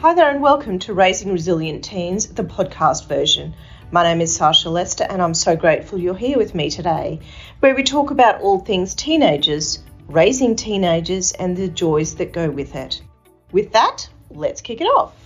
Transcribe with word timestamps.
Hi 0.00 0.14
there, 0.14 0.30
and 0.30 0.40
welcome 0.40 0.78
to 0.78 0.94
Raising 0.94 1.32
Resilient 1.32 1.82
Teens, 1.82 2.28
the 2.28 2.44
podcast 2.44 3.08
version. 3.08 3.52
My 3.90 4.04
name 4.04 4.20
is 4.20 4.32
Sasha 4.32 4.70
Lester, 4.70 5.02
and 5.02 5.20
I'm 5.20 5.34
so 5.34 5.56
grateful 5.56 5.98
you're 5.98 6.14
here 6.14 6.38
with 6.38 6.54
me 6.54 6.70
today, 6.70 7.18
where 7.58 7.74
we 7.74 7.82
talk 7.82 8.12
about 8.12 8.40
all 8.40 8.60
things 8.60 8.94
teenagers, 8.94 9.82
raising 10.06 10.54
teenagers, 10.54 11.32
and 11.32 11.56
the 11.56 11.66
joys 11.66 12.14
that 12.14 12.32
go 12.32 12.48
with 12.48 12.76
it. 12.76 13.02
With 13.50 13.72
that, 13.72 14.08
let's 14.30 14.60
kick 14.60 14.80
it 14.80 14.84
off. 14.84 15.16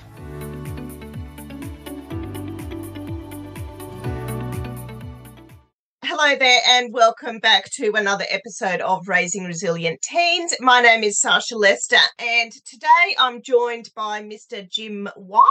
Hello 6.24 6.36
there, 6.38 6.60
and 6.68 6.92
welcome 6.92 7.40
back 7.40 7.64
to 7.72 7.94
another 7.96 8.24
episode 8.30 8.80
of 8.80 9.08
Raising 9.08 9.42
Resilient 9.42 10.00
Teens. 10.02 10.54
My 10.60 10.80
name 10.80 11.02
is 11.02 11.20
Sasha 11.20 11.56
Lester, 11.56 11.96
and 12.20 12.52
today 12.64 13.16
I'm 13.18 13.42
joined 13.42 13.90
by 13.96 14.22
Mr. 14.22 14.64
Jim 14.70 15.08
White, 15.16 15.42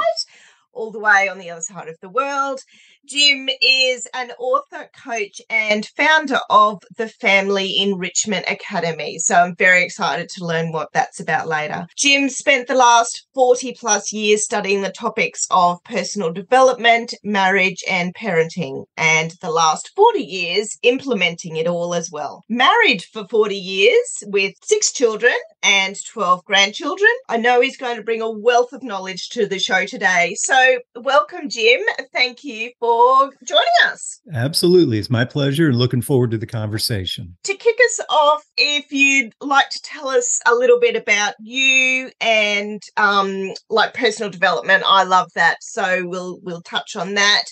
all 0.72 0.90
the 0.90 1.00
way 1.00 1.28
on 1.28 1.40
the 1.40 1.50
other 1.50 1.60
side 1.60 1.90
of 1.90 1.98
the 2.02 2.10
world. 2.10 2.62
Jim 3.08 3.50
is 3.62 4.08
an 4.14 4.32
author, 4.38 4.90
coach, 5.04 5.42
and 5.50 5.88
founder 5.98 6.40
of 6.50 6.82
the 6.98 7.08
Family 7.08 7.78
Enrichment 7.78 8.46
Academy. 8.48 9.18
So 9.18 9.36
I'm 9.36 9.56
very 9.56 9.84
excited 9.84 10.30
to 10.30 10.46
learn 10.46 10.72
what 10.72 10.90
that's 10.94 11.20
about 11.20 11.48
later. 11.48 11.88
Jim 11.98 12.30
spent 12.30 12.68
the 12.68 12.76
last 12.76 13.28
40 13.34 13.76
plus 13.80 14.14
years 14.14 14.44
studying 14.44 14.82
the 14.82 14.92
topics 14.92 15.48
of 15.50 15.84
personal 15.84 16.32
development, 16.32 17.14
marriage, 17.24 17.84
and 17.90 18.14
parenting, 18.14 18.86
and 18.98 19.34
the 19.42 19.52
last 19.52 19.92
40 19.96 20.20
years 20.20 20.78
implementing 20.84 21.58
it 21.58 21.68
all 21.68 21.96
as 21.96 22.10
well. 22.12 22.44
Married 22.50 23.04
for 23.12 23.28
40 23.28 23.56
years 23.56 24.24
with 24.28 24.54
six 24.62 24.92
children 24.92 25.34
and 25.64 25.96
12 26.06 26.46
grandchildren. 26.46 27.12
I 27.28 27.38
know 27.38 27.62
he's 27.62 27.78
going 27.78 27.98
to 27.98 28.04
bring 28.04 28.22
a 28.22 28.30
wealth 28.30 28.74
of 28.74 28.84
knowledge 28.84 29.30
to 29.30 29.48
the 29.48 29.60
show 29.60 29.86
today. 29.86 30.36
So, 30.38 30.80
welcome, 30.96 31.50
Jim. 31.50 31.82
Thank 32.14 32.44
you 32.44 32.72
for 32.80 32.91
for 32.92 33.32
joining 33.46 33.64
us. 33.86 34.20
Absolutely. 34.34 35.00
It's 35.00 35.10
my 35.10 35.24
pleasure 35.24 35.68
and 35.68 35.78
looking 35.78 36.02
forward 36.02 36.32
to 36.32 36.38
the 36.38 36.46
conversation. 36.46 37.38
To 37.46 37.56
kick 37.56 37.78
us 37.86 38.06
off, 38.10 38.44
if 38.58 38.92
you'd 38.92 39.34
like 39.40 39.70
to 39.70 39.82
tell 39.82 40.10
us 40.10 40.42
a 40.46 40.54
little 40.54 40.80
bit 40.80 40.96
about 40.96 41.36
you 41.40 42.12
and 42.20 42.82
um, 42.98 43.52
like 43.70 43.94
personal 43.94 44.30
development, 44.30 44.84
I 44.86 45.04
love 45.04 45.32
that. 45.36 45.58
So 45.62 46.06
we'll 46.06 46.40
we'll 46.42 46.62
touch 46.62 46.96
on 46.96 47.14
that 47.14 47.46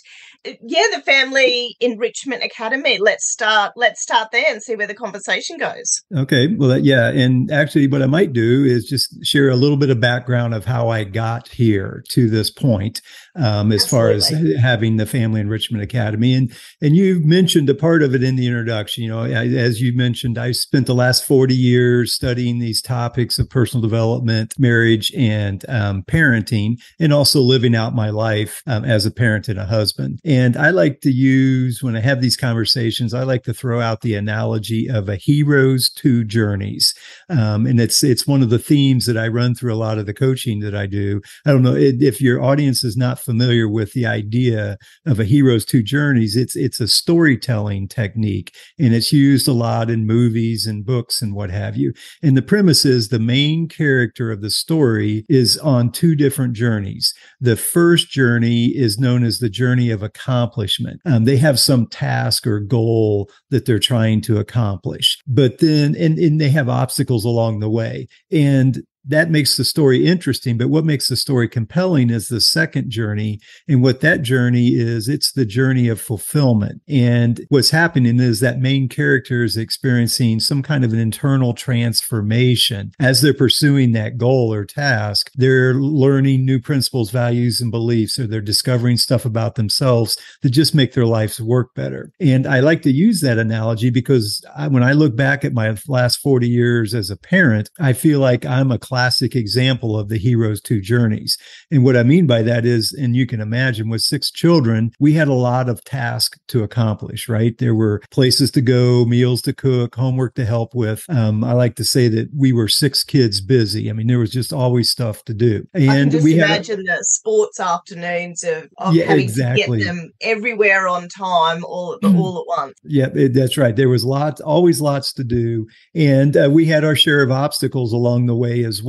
yeah, 0.46 0.84
the 0.96 1.02
Family 1.06 1.76
Enrichment 1.82 2.44
Academy. 2.44 2.98
Let's 2.98 3.30
start. 3.30 3.74
Let's 3.76 4.02
start 4.02 4.30
there 4.32 4.46
and 4.48 4.64
see 4.64 4.76
where 4.76 4.88
the 4.88 4.94
conversation 4.94 5.58
goes. 5.58 6.02
Okay. 6.16 6.48
Well, 6.48 6.78
yeah, 6.78 7.10
and 7.10 7.52
actually, 7.52 7.88
what 7.88 8.02
I 8.02 8.06
might 8.06 8.32
do 8.32 8.64
is 8.64 8.86
just 8.86 9.26
share 9.26 9.50
a 9.50 9.56
little 9.56 9.76
bit 9.76 9.90
of 9.90 10.00
background 10.00 10.54
of 10.54 10.64
how 10.64 10.90
I 10.90 11.04
got 11.04 11.50
here 11.50 12.04
to 12.12 12.30
this 12.30 12.50
point, 12.50 13.02
um, 13.36 13.74
as 13.74 13.84
Absolutely. 13.84 13.90
far 13.90 14.12
as 14.12 14.62
having 14.62 14.96
the 14.96 15.06
Family 15.06 15.42
Enrichment 15.42 15.84
Academy. 15.84 16.34
And 16.34 16.54
and 16.82 16.96
you 16.96 17.20
mentioned 17.20 17.70
a 17.70 17.76
part 17.76 18.02
of 18.02 18.16
it 18.16 18.24
in 18.24 18.38
the 18.38 18.48
introduction. 18.48 19.04
You 19.04 19.10
know, 19.10 19.24
as 19.24 19.82
you 19.82 19.94
mentioned, 19.94 20.38
I 20.38 20.54
spent 20.54 20.88
the 20.88 20.96
last 20.96 21.26
forty 21.26 21.56
years 21.56 22.14
studying 22.14 22.60
these 22.60 22.82
topics 22.82 23.40
of 23.40 23.50
personal 23.50 23.82
development, 23.82 24.54
marriage, 24.58 25.12
and 25.16 25.66
um, 25.68 26.04
parenting, 26.04 26.82
and 26.98 27.12
also 27.12 27.42
living 27.42 27.76
out 27.76 27.94
my 27.94 28.10
life 28.10 28.64
um, 28.68 28.86
as 28.86 29.06
a 29.06 29.12
parent 29.12 29.50
and 29.50 29.60
a 29.60 29.66
husband. 29.66 30.22
And 30.30 30.56
I 30.56 30.70
like 30.70 31.02
to 31.02 31.12
use, 31.12 31.82
when 31.82 31.96
I 31.96 32.02
have 32.02 32.22
these 32.22 32.38
conversations, 32.38 33.16
I 33.16 33.24
like 33.24 33.42
to 33.46 33.54
throw 33.54 33.82
out 33.82 34.02
the 34.02 34.14
analogy 34.14 34.88
of 34.88 35.10
a 35.10 35.16
hero's 35.16 35.90
two 35.90 36.24
journeys. 36.24 36.94
Um, 37.30 37.66
and 37.66 37.82
it's, 37.82 38.04
it's 38.04 38.28
one 38.28 38.44
of 38.44 38.52
the 38.52 38.60
themes 38.60 39.08
that 39.08 39.18
I 39.18 39.28
run 39.28 39.56
through 39.56 39.74
a 39.74 39.76
lot 39.76 39.98
of 39.98 40.06
the 40.06 40.14
coaching 40.14 40.60
that 40.60 40.76
I 40.76 40.86
do. 40.86 41.20
I 41.48 41.52
don't 41.52 41.64
know 41.64 41.74
if 41.76 42.22
your 42.22 42.44
audience 42.44 42.84
is 42.84 42.96
not 42.96 43.18
familiar 43.18 43.68
with 43.68 43.94
the 43.94 44.06
idea 44.06 44.78
of 45.08 45.20
a 45.20 45.26
hero's 45.26 45.66
two 45.66 45.82
journeys. 45.82 46.36
It's, 46.36 46.56
it's 46.56 46.80
a 46.80 46.88
storytelling 46.88 47.88
technique 47.88 48.54
and 48.78 48.94
it's 48.94 49.12
used 49.12 49.48
a 49.48 49.52
lot 49.52 49.90
in 49.90 50.06
movies 50.06 50.68
and 50.68 50.86
books 50.86 51.24
and 51.24 51.34
what 51.34 51.50
have 51.50 51.76
you. 51.76 51.92
And 52.22 52.38
the 52.38 52.44
premise 52.44 52.86
is 52.86 53.10
the 53.10 53.18
main 53.18 53.68
character 53.68 54.32
of 54.32 54.44
the 54.44 54.52
story 54.52 55.26
is 55.28 55.58
on 55.58 55.92
two 55.92 56.16
different 56.16 56.54
journeys. 56.54 57.16
The 57.42 57.56
first 57.56 58.10
journey 58.10 58.68
is 58.68 59.00
known 59.00 59.24
as 59.24 59.40
the 59.40 59.50
journey 59.50 59.92
of 59.92 60.04
accomplishment. 60.04 61.02
Um, 61.06 61.24
they 61.24 61.38
have 61.38 61.60
some 61.60 61.88
task 61.88 62.46
or 62.46 62.60
goal 62.60 63.30
that 63.50 63.66
they're 63.66 63.80
trying 63.80 64.22
to 64.22 64.38
accomplish, 64.38 65.18
but 65.26 65.60
then, 65.60 65.96
and, 65.96 66.18
and 66.18 66.40
they 66.40 66.50
have 66.50 66.68
obstacles 66.68 67.24
along 67.24 67.60
the 67.60 67.70
way. 67.70 68.08
And 68.32 68.84
that 69.10 69.32
makes 69.32 69.58
the 69.58 69.66
story 69.66 70.06
interesting. 70.06 70.58
But 70.58 70.70
what 70.70 70.86
makes 70.86 71.08
the 71.08 71.16
story 71.16 71.48
compelling 71.48 72.10
is 72.10 72.28
the 72.28 72.40
second 72.40 72.90
journey. 72.92 73.40
And 73.68 73.82
what 73.82 74.02
that 74.02 74.22
journey 74.22 74.70
is, 74.70 75.10
it's 75.10 75.32
the 75.32 75.46
journey 75.46 75.88
of 75.88 76.00
fulfillment. 76.00 76.82
And 76.88 77.46
what's 77.50 77.72
happening 77.72 78.20
is 78.20 78.40
that 78.40 78.60
main 78.60 78.88
character 78.88 79.44
is 79.44 79.58
experiencing 79.58 80.40
some 80.40 80.62
kind 80.62 80.86
of 80.86 80.94
an 80.94 81.00
internal 81.00 81.54
transformation 81.54 82.92
as 83.00 83.22
they're 83.22 83.34
pursuing 83.34 83.94
that 83.94 84.18
goal 84.18 84.54
or 84.54 84.64
task. 84.64 85.32
They're 85.36 85.74
learning 85.74 86.46
new 86.46 86.60
principles, 86.60 87.10
values, 87.10 87.60
and 87.62 87.72
beliefs, 87.72 88.20
or 88.20 88.28
they're 88.28 88.42
discovering 88.42 88.98
stuff 88.98 89.26
about 89.26 89.56
themselves 89.56 90.18
that 90.42 90.52
just 90.52 90.76
make 90.76 90.94
their 90.94 91.06
lives 91.06 91.42
work 91.42 91.74
better. 91.74 92.12
And 92.20 92.46
I 92.46 92.60
like 92.60 92.84
to 92.84 92.92
use 92.92 93.22
that 93.22 93.40
analogy 93.40 93.90
because 93.90 94.44
I, 94.56 94.68
when 94.68 94.84
I 94.84 94.94
look 94.94 95.16
back 95.16 95.44
at 95.44 95.54
my 95.54 95.76
last 95.88 96.18
40 96.18 96.48
years 96.48 96.94
as 96.94 97.10
a 97.10 97.18
parent, 97.18 97.72
I 97.80 97.94
feel 97.94 98.20
like 98.20 98.46
I'm 98.46 98.72
a 98.72 98.78
classic 99.00 99.34
example 99.34 99.98
of 99.98 100.10
the 100.10 100.18
hero's 100.18 100.60
two 100.60 100.82
journeys. 100.82 101.38
And 101.72 101.86
what 101.86 101.96
I 101.96 102.04
mean 102.04 102.28
by 102.28 102.42
that 102.42 102.66
is, 102.66 102.92
and 102.92 103.16
you 103.16 103.26
can 103.26 103.40
imagine 103.40 103.88
with 103.88 104.02
six 104.02 104.30
children, 104.30 104.92
we 105.00 105.14
had 105.14 105.30
a 105.30 105.34
lot 105.34 105.70
of 105.70 105.82
tasks 105.86 106.38
to 106.50 106.64
accomplish, 106.64 107.30
right? 107.30 107.58
There 107.58 107.74
were 107.74 108.02
places 108.12 108.52
to 108.52 108.62
go, 108.62 109.06
meals 109.06 109.42
to 109.44 109.54
cook, 109.54 109.96
homework 109.96 110.36
to 110.36 110.44
help 110.44 110.76
with. 110.76 111.06
Um, 111.08 111.46
I 111.46 111.54
like 111.54 111.76
to 111.78 111.86
say 111.86 112.10
that 112.10 112.28
we 112.36 112.52
were 112.52 112.68
six 112.68 113.06
kids 113.06 113.40
busy. 113.40 113.90
I 113.90 113.94
mean, 113.94 114.08
there 114.08 114.20
was 114.20 114.32
just 114.32 114.52
always 114.52 114.90
stuff 114.90 115.24
to 115.26 115.34
do. 115.34 115.66
And 115.74 116.14
we 116.22 116.36
imagine 116.36 116.86
had, 116.86 117.00
the 117.00 117.04
sports 117.06 117.58
afternoons 117.58 118.44
of, 118.44 118.68
of 118.80 118.96
yeah, 118.96 119.06
having 119.06 119.24
exactly. 119.24 119.80
to 119.80 119.86
get 119.86 119.86
them 119.86 120.12
everywhere 120.20 120.90
on 120.90 121.08
time, 121.08 121.64
all 121.64 121.94
at, 121.94 122.02
mm. 122.02 122.20
all 122.20 122.40
at 122.40 122.48
once. 122.48 122.74
Yeah, 122.84 123.08
it, 123.16 123.34
that's 123.34 123.58
right. 123.58 123.78
There 123.78 123.88
was 123.88 124.04
lots, 124.04 124.42
always 124.42 124.82
lots 124.82 125.14
to 125.14 125.24
do. 125.24 125.68
And 125.96 126.36
uh, 126.36 126.50
we 126.52 126.66
had 126.66 126.84
our 126.84 126.98
share 126.98 127.24
of 127.24 127.32
obstacles 127.32 127.94
along 127.94 128.26
the 128.26 128.36
way 128.36 128.66
as 128.66 128.84
well. 128.84 128.89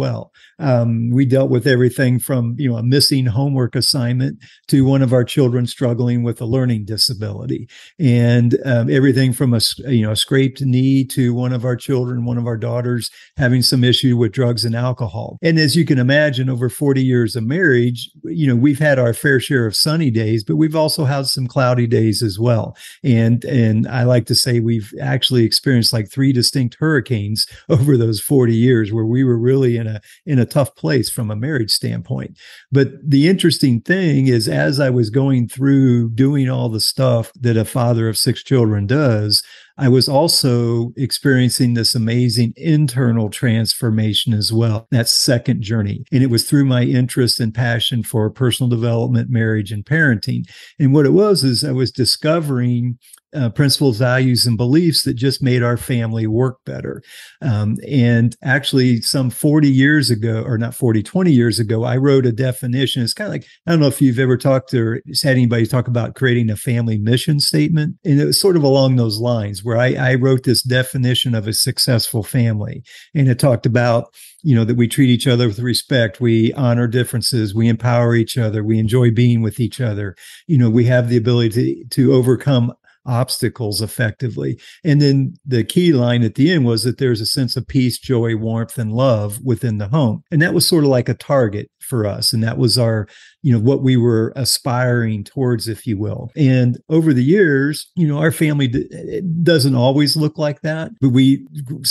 Um, 0.58 1.10
we 1.10 1.24
dealt 1.24 1.50
with 1.50 1.66
everything 1.66 2.18
from 2.18 2.54
you 2.58 2.70
know 2.70 2.76
a 2.76 2.82
missing 2.82 3.26
homework 3.26 3.74
assignment 3.74 4.38
to 4.68 4.84
one 4.84 5.02
of 5.02 5.12
our 5.12 5.24
children 5.24 5.66
struggling 5.66 6.22
with 6.22 6.40
a 6.40 6.44
learning 6.44 6.84
disability, 6.84 7.68
and 7.98 8.56
um, 8.64 8.90
everything 8.90 9.32
from 9.32 9.54
a 9.54 9.60
you 9.88 10.02
know 10.02 10.12
a 10.12 10.16
scraped 10.16 10.60
knee 10.62 11.04
to 11.04 11.34
one 11.34 11.52
of 11.52 11.64
our 11.64 11.76
children, 11.76 12.24
one 12.24 12.38
of 12.38 12.46
our 12.46 12.56
daughters 12.56 13.10
having 13.36 13.62
some 13.62 13.84
issue 13.84 14.16
with 14.16 14.32
drugs 14.32 14.64
and 14.64 14.76
alcohol. 14.76 15.38
And 15.42 15.58
as 15.58 15.76
you 15.76 15.84
can 15.84 15.98
imagine, 15.98 16.48
over 16.48 16.68
40 16.68 17.02
years 17.02 17.36
of 17.36 17.44
marriage, 17.44 18.10
you 18.24 18.46
know 18.46 18.56
we've 18.56 18.78
had 18.78 18.98
our 18.98 19.14
fair 19.14 19.40
share 19.40 19.66
of 19.66 19.76
sunny 19.76 20.10
days, 20.10 20.44
but 20.44 20.56
we've 20.56 20.76
also 20.76 21.04
had 21.04 21.26
some 21.26 21.46
cloudy 21.46 21.86
days 21.86 22.22
as 22.22 22.38
well. 22.38 22.76
And 23.02 23.44
and 23.44 23.88
I 23.88 24.04
like 24.04 24.26
to 24.26 24.34
say 24.34 24.60
we've 24.60 24.92
actually 25.00 25.44
experienced 25.44 25.92
like 25.92 26.10
three 26.10 26.32
distinct 26.32 26.76
hurricanes 26.78 27.46
over 27.68 27.96
those 27.96 28.20
40 28.20 28.54
years 28.54 28.92
where 28.92 29.04
we 29.04 29.24
were 29.24 29.38
really 29.38 29.76
in 29.80 29.86
a 29.86 30.00
in 30.26 30.38
a 30.38 30.46
tough 30.46 30.74
place 30.76 31.10
from 31.10 31.30
a 31.30 31.36
marriage 31.36 31.72
standpoint. 31.72 32.38
But 32.70 32.88
the 33.02 33.28
interesting 33.28 33.80
thing 33.80 34.26
is, 34.26 34.48
as 34.48 34.78
I 34.78 34.90
was 34.90 35.10
going 35.10 35.48
through 35.48 36.10
doing 36.10 36.48
all 36.48 36.68
the 36.68 36.80
stuff 36.80 37.32
that 37.40 37.56
a 37.56 37.64
father 37.64 38.08
of 38.08 38.16
six 38.16 38.42
children 38.42 38.86
does, 38.86 39.42
I 39.80 39.88
was 39.88 40.10
also 40.10 40.92
experiencing 40.98 41.72
this 41.72 41.94
amazing 41.94 42.52
internal 42.56 43.30
transformation 43.30 44.34
as 44.34 44.52
well, 44.52 44.86
that 44.90 45.08
second 45.08 45.62
journey. 45.62 46.04
And 46.12 46.22
it 46.22 46.28
was 46.28 46.44
through 46.44 46.66
my 46.66 46.82
interest 46.82 47.40
and 47.40 47.54
passion 47.54 48.02
for 48.02 48.28
personal 48.28 48.68
development, 48.68 49.30
marriage, 49.30 49.72
and 49.72 49.82
parenting. 49.82 50.44
And 50.78 50.92
what 50.92 51.06
it 51.06 51.14
was 51.14 51.44
is 51.44 51.64
I 51.64 51.72
was 51.72 51.90
discovering 51.90 52.98
uh, 53.34 53.50
principles, 53.50 53.98
values, 53.98 54.46
and 54.46 54.56
beliefs 54.56 55.04
that 55.04 55.14
just 55.14 55.42
made 55.42 55.62
our 55.62 55.76
family 55.76 56.26
work 56.26 56.58
better. 56.64 57.02
Um, 57.40 57.76
and 57.88 58.36
actually, 58.42 59.00
some 59.02 59.30
40 59.30 59.70
years 59.70 60.10
ago, 60.10 60.42
or 60.44 60.58
not 60.58 60.74
40, 60.74 61.02
20 61.02 61.32
years 61.32 61.58
ago, 61.58 61.84
I 61.84 61.96
wrote 61.96 62.26
a 62.26 62.32
definition. 62.32 63.02
It's 63.02 63.14
kind 63.14 63.28
of 63.28 63.32
like, 63.32 63.46
I 63.66 63.70
don't 63.70 63.80
know 63.80 63.86
if 63.86 64.02
you've 64.02 64.18
ever 64.18 64.36
talked 64.36 64.74
or 64.74 65.02
had 65.22 65.32
anybody 65.32 65.66
talk 65.66 65.88
about 65.88 66.14
creating 66.14 66.50
a 66.50 66.56
family 66.56 66.98
mission 66.98 67.40
statement. 67.40 67.96
And 68.04 68.20
it 68.20 68.24
was 68.24 68.40
sort 68.40 68.56
of 68.56 68.62
along 68.62 68.96
those 68.96 69.18
lines 69.18 69.64
where 69.64 69.76
I, 69.76 69.94
I 69.94 70.14
wrote 70.14 70.44
this 70.44 70.62
definition 70.62 71.34
of 71.34 71.46
a 71.46 71.52
successful 71.52 72.22
family. 72.22 72.82
And 73.14 73.28
it 73.28 73.38
talked 73.38 73.66
about, 73.66 74.12
you 74.42 74.54
know, 74.54 74.64
that 74.64 74.76
we 74.76 74.88
treat 74.88 75.10
each 75.10 75.26
other 75.26 75.46
with 75.46 75.58
respect, 75.58 76.20
we 76.20 76.52
honor 76.54 76.86
differences, 76.86 77.54
we 77.54 77.68
empower 77.68 78.14
each 78.14 78.38
other, 78.38 78.64
we 78.64 78.78
enjoy 78.78 79.10
being 79.10 79.42
with 79.42 79.60
each 79.60 79.80
other. 79.80 80.16
You 80.46 80.58
know, 80.58 80.70
we 80.70 80.84
have 80.84 81.08
the 81.08 81.16
ability 81.16 81.50
to, 81.50 81.84
to 81.84 82.14
overcome 82.14 82.72
obstacles 83.06 83.80
effectively. 83.80 84.58
And 84.84 85.00
then 85.00 85.34
the 85.44 85.64
key 85.64 85.92
line 85.92 86.22
at 86.22 86.34
the 86.34 86.52
end 86.52 86.64
was 86.64 86.84
that 86.84 86.98
there's 86.98 87.20
a 87.20 87.26
sense 87.26 87.56
of 87.56 87.66
peace, 87.66 87.98
joy, 87.98 88.36
warmth, 88.36 88.78
and 88.78 88.92
love 88.92 89.40
within 89.42 89.78
the 89.78 89.88
home. 89.88 90.22
And 90.30 90.40
that 90.42 90.54
was 90.54 90.66
sort 90.68 90.84
of 90.84 90.90
like 90.90 91.08
a 91.08 91.14
target 91.14 91.70
for 91.80 92.06
us. 92.06 92.32
And 92.32 92.42
that 92.42 92.58
was 92.58 92.78
our, 92.78 93.08
you 93.42 93.52
know, 93.52 93.58
what 93.58 93.82
we 93.82 93.96
were 93.96 94.32
aspiring 94.36 95.24
towards, 95.24 95.66
if 95.66 95.86
you 95.86 95.98
will. 95.98 96.30
And 96.36 96.78
over 96.88 97.12
the 97.12 97.24
years, 97.24 97.90
you 97.96 98.06
know, 98.06 98.18
our 98.18 98.32
family 98.32 98.68
d- 98.68 99.22
doesn't 99.42 99.74
always 99.74 100.16
look 100.16 100.38
like 100.38 100.60
that, 100.60 100.92
but 101.00 101.10
we, 101.10 101.46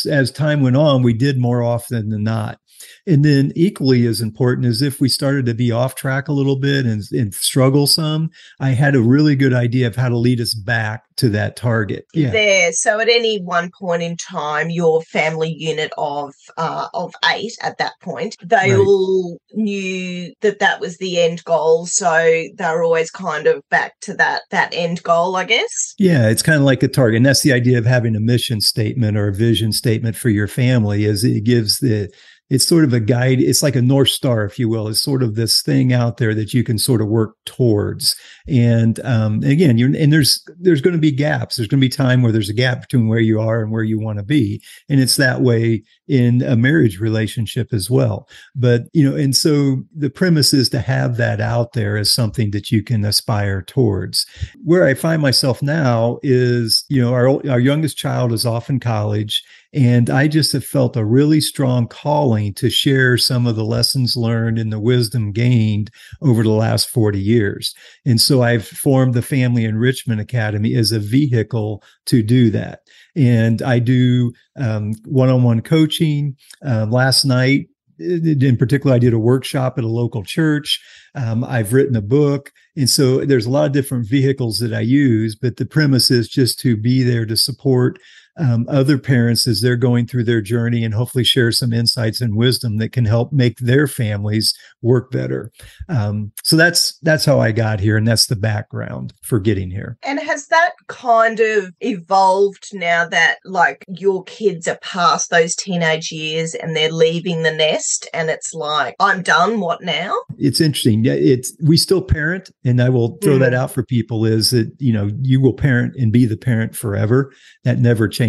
as 0.09 0.31
time 0.31 0.62
went 0.62 0.77
on, 0.77 1.03
we 1.03 1.13
did 1.13 1.39
more 1.39 1.63
often 1.63 2.09
than 2.09 2.23
not. 2.23 2.59
And 3.05 3.23
then 3.23 3.51
equally 3.55 4.05
as 4.05 4.21
important 4.21 4.67
is 4.67 4.81
if 4.81 4.99
we 4.99 5.09
started 5.09 5.45
to 5.47 5.53
be 5.53 5.71
off 5.71 5.95
track 5.95 6.27
a 6.27 6.33
little 6.33 6.55
bit 6.55 6.85
and, 6.85 7.03
and, 7.11 7.33
struggle 7.33 7.87
some, 7.87 8.29
I 8.59 8.69
had 8.69 8.95
a 8.95 9.01
really 9.01 9.35
good 9.35 9.53
idea 9.53 9.87
of 9.87 9.95
how 9.95 10.09
to 10.09 10.17
lead 10.17 10.41
us 10.41 10.53
back 10.53 11.03
to 11.19 11.29
that 11.29 11.55
target. 11.55 12.05
Yeah. 12.13 12.31
There. 12.31 12.71
So 12.71 12.99
at 12.99 13.09
any 13.09 13.41
one 13.41 13.71
point 13.77 14.03
in 14.03 14.15
time, 14.17 14.69
your 14.69 15.01
family 15.03 15.53
unit 15.57 15.91
of 15.97 16.33
uh, 16.57 16.87
of 16.93 17.13
eight 17.33 17.53
at 17.61 17.77
that 17.77 17.93
point, 18.01 18.35
they 18.41 18.71
right. 18.71 18.79
all 18.79 19.37
knew 19.53 20.33
that 20.41 20.59
that 20.59 20.79
was 20.79 20.97
the 20.97 21.19
end 21.19 21.43
goal. 21.43 21.85
So 21.85 22.43
they're 22.55 22.83
always 22.83 23.11
kind 23.11 23.47
of 23.47 23.67
back 23.69 23.99
to 24.01 24.13
that 24.15 24.43
that 24.51 24.73
end 24.73 25.03
goal, 25.03 25.35
I 25.35 25.43
guess. 25.43 25.93
Yeah, 25.97 26.29
it's 26.29 26.41
kind 26.41 26.57
of 26.57 26.63
like 26.63 26.83
a 26.83 26.87
target. 26.87 27.17
And 27.17 27.25
that's 27.25 27.43
the 27.43 27.53
idea 27.53 27.77
of 27.77 27.85
having 27.85 28.15
a 28.15 28.21
mission 28.21 28.61
statement 28.61 29.17
or 29.17 29.27
a 29.27 29.33
vision 29.33 29.73
statement 29.73 30.15
for 30.15 30.29
your 30.29 30.47
family 30.47 31.05
is 31.05 31.23
it 31.23 31.43
gives 31.43 31.79
the 31.79 32.09
it's 32.50 32.68
sort 32.68 32.84
of 32.84 32.94
a 32.94 33.00
guide. 33.00 33.40
It's 33.40 33.62
like 33.62 33.75
a 33.75 33.81
North 33.81 34.10
Star, 34.10 34.44
if 34.44 34.57
you 34.57 34.68
will. 34.68 34.88
It's 34.88 35.01
sort 35.01 35.22
of 35.22 35.36
this 35.36 35.62
thing 35.62 35.94
out 35.94 36.18
there 36.18 36.34
that 36.34 36.54
you 36.54 36.63
can 36.63 36.80
sort 36.80 37.01
of 37.01 37.07
work 37.07 37.36
towards. 37.46 38.16
And 38.48 39.00
um, 39.01 39.44
again, 39.44 39.78
you're 39.78 39.96
and 39.96 40.12
there's 40.12 40.44
there's 40.60 40.81
going 40.81 40.96
to 40.96 41.01
be 41.01 41.12
gaps. 41.12 41.56
There's 41.56 41.68
going 41.68 41.80
to 41.80 41.86
be 41.86 41.90
time 41.90 42.22
where 42.22 42.31
there's 42.31 42.50
a 42.50 42.54
gap 42.54 42.81
between 42.81 43.07
where 43.07 43.19
you 43.19 43.40
are 43.40 43.62
and 43.62 43.72
where 43.72 43.84
you 43.84 44.00
want 44.00 44.18
to 44.18 44.24
be, 44.24 44.62
and 44.90 45.00
it's 45.00 45.16
that 45.18 45.42
way 45.42 45.84
in 46.07 46.42
a 46.42 46.56
marriage 46.56 47.00
relationship 47.00 47.72
as 47.72 47.90
well. 47.90 48.28
But 48.56 48.84
you 48.94 49.07
know, 49.07 49.16
and 49.16 49.36
so 49.36 49.84
the 49.96 50.10
premise 50.10 50.54
is 50.54 50.69
to 50.69 50.80
have 50.80 51.18
that 51.18 51.40
out 51.40 51.74
there 51.74 51.98
as 51.98 52.13
something 52.13 52.50
that 52.51 52.72
you 52.72 52.81
can 52.81 53.06
aspire 53.06 53.62
towards. 53.62 54.25
Where 54.63 54.86
I 54.86 54.96
find 54.96 55.22
myself 55.22 55.62
now 55.62 56.18
is, 56.24 56.84
you 56.90 57.00
know, 57.00 57.13
our 57.13 57.28
our 57.50 57.60
youngest 57.60 57.98
child 57.98 58.34
is 58.34 58.46
off 58.46 58.69
in 58.69 58.80
college 58.80 59.44
and 59.74 60.10
I 60.10 60.27
just 60.27 60.51
have 60.54 60.66
felt 60.66 60.98
a 60.98 61.06
really 61.06 61.39
strong 61.39 61.88
calling 61.88 62.54
to 62.56 62.69
share 62.69 63.18
some 63.18 63.45
of 63.45 63.56
the 63.56 63.63
lessons 63.63 64.18
learned 64.18 64.57
and 64.57 64.74
the 64.74 64.80
wisdom 64.80 65.31
gained 65.31 65.92
over 66.21 66.42
the 66.42 66.50
last 66.50 66.89
40 66.89 67.19
years. 67.19 67.75
And 68.06 68.19
so 68.19 68.42
I've 68.42 68.66
formed 68.66 69.13
the 69.13 69.21
Family 69.21 69.66
Enrichment 69.66 70.21
Academy 70.21 70.75
as 70.75 70.92
a 70.92 71.00
vehicle 71.00 71.83
to 72.07 72.24
do 72.24 72.50
that. 72.50 72.80
And 73.16 73.62
I 73.62 73.77
do 73.80 74.33
one 74.56 75.30
on 75.30 75.44
one 75.44 75.62
coaching. 75.62 76.36
Uh, 76.65 76.88
last 76.89 77.24
night, 77.24 77.68
in 78.00 78.57
particular, 78.57 78.95
I 78.95 79.00
did 79.00 79.13
a 79.13 79.19
workshop 79.19 79.77
at 79.77 79.83
a 79.83 79.88
local 79.88 80.24
church. 80.24 80.81
Um, 81.15 81.44
I've 81.44 81.74
written 81.74 81.95
a 81.95 82.01
book. 82.01 82.51
And 82.75 82.89
so 82.89 83.25
there's 83.25 83.45
a 83.45 83.50
lot 83.50 83.65
of 83.65 83.74
different 83.74 84.07
vehicles 84.07 84.60
that 84.60 84.74
I 84.74 84.80
use, 84.80 85.36
but 85.36 85.57
the 85.57 85.65
premise 85.65 86.10
is 86.10 86.30
just 86.30 86.60
to 86.62 86.77
be 86.77 87.04
there 87.04 87.25
to 87.25 87.36
support 87.36 88.00
um, 88.39 88.65
other 88.69 88.97
parents 88.97 89.47
as 89.47 89.62
they're 89.62 89.75
going 89.75 90.07
through 90.07 90.24
their 90.24 90.41
journey 90.41 90.83
and 90.83 90.94
hopefully 90.94 91.24
share 91.24 91.51
some 91.51 91.74
insights 91.74 92.21
and 92.21 92.36
wisdom 92.36 92.77
that 92.77 92.91
can 92.91 93.06
help 93.06 93.33
make 93.33 93.57
their 93.59 93.86
families 93.88 94.53
work 94.81 95.12
better. 95.12 95.51
Um, 95.89 96.31
so 96.44 96.56
that's 96.56 96.97
that's 97.01 97.25
how 97.25 97.39
I 97.39 97.51
got 97.51 97.80
here, 97.80 97.97
and 97.97 98.07
that's 98.07 98.27
the 98.27 98.36
background 98.36 99.13
for 99.21 99.39
getting 99.39 99.69
here. 99.69 99.97
And 100.03 100.19
has 100.19 100.47
that 100.47 100.71
kind 100.88 101.39
of 101.39 101.74
evolved 101.81 102.69
now 102.74 103.07
that 103.09 103.38
like 103.44 103.86
your 103.88 104.24
kids 104.24 104.68
are 104.68 104.77
past 104.77 105.30
those 105.30 105.56
teenage 105.56 106.12
years 106.12 106.56
and 106.56 106.75
they're 106.75 106.91
leaving 106.91 107.44
the 107.44 107.51
nest, 107.51 108.07
and 108.13 108.30
it's 108.30 108.53
like 108.53 108.95
I'm 109.00 109.21
done. 109.21 109.59
What 109.59 109.83
now? 109.83 110.15
It's 110.38 110.62
interesting. 110.62 111.03
Yeah, 111.03 111.13
it's 111.13 111.56
we 111.62 111.75
still 111.75 112.01
parent, 112.01 112.50
and 112.63 112.81
I 112.81 112.89
will 112.89 113.18
throw 113.21 113.36
mm. 113.36 113.39
that 113.39 113.53
out 113.53 113.71
for 113.71 113.83
people. 113.83 114.25
Is 114.25 114.51
that 114.51 114.71
you 114.80 114.94
know 114.94 115.12
you 115.21 115.41
will 115.41 115.53
parent 115.53 115.95
and 115.97 116.13
be 116.13 116.25
the 116.25 116.38
parent 116.38 116.75
forever. 116.75 117.33
That 117.65 117.80
never 117.80 118.07
changes. 118.07 118.28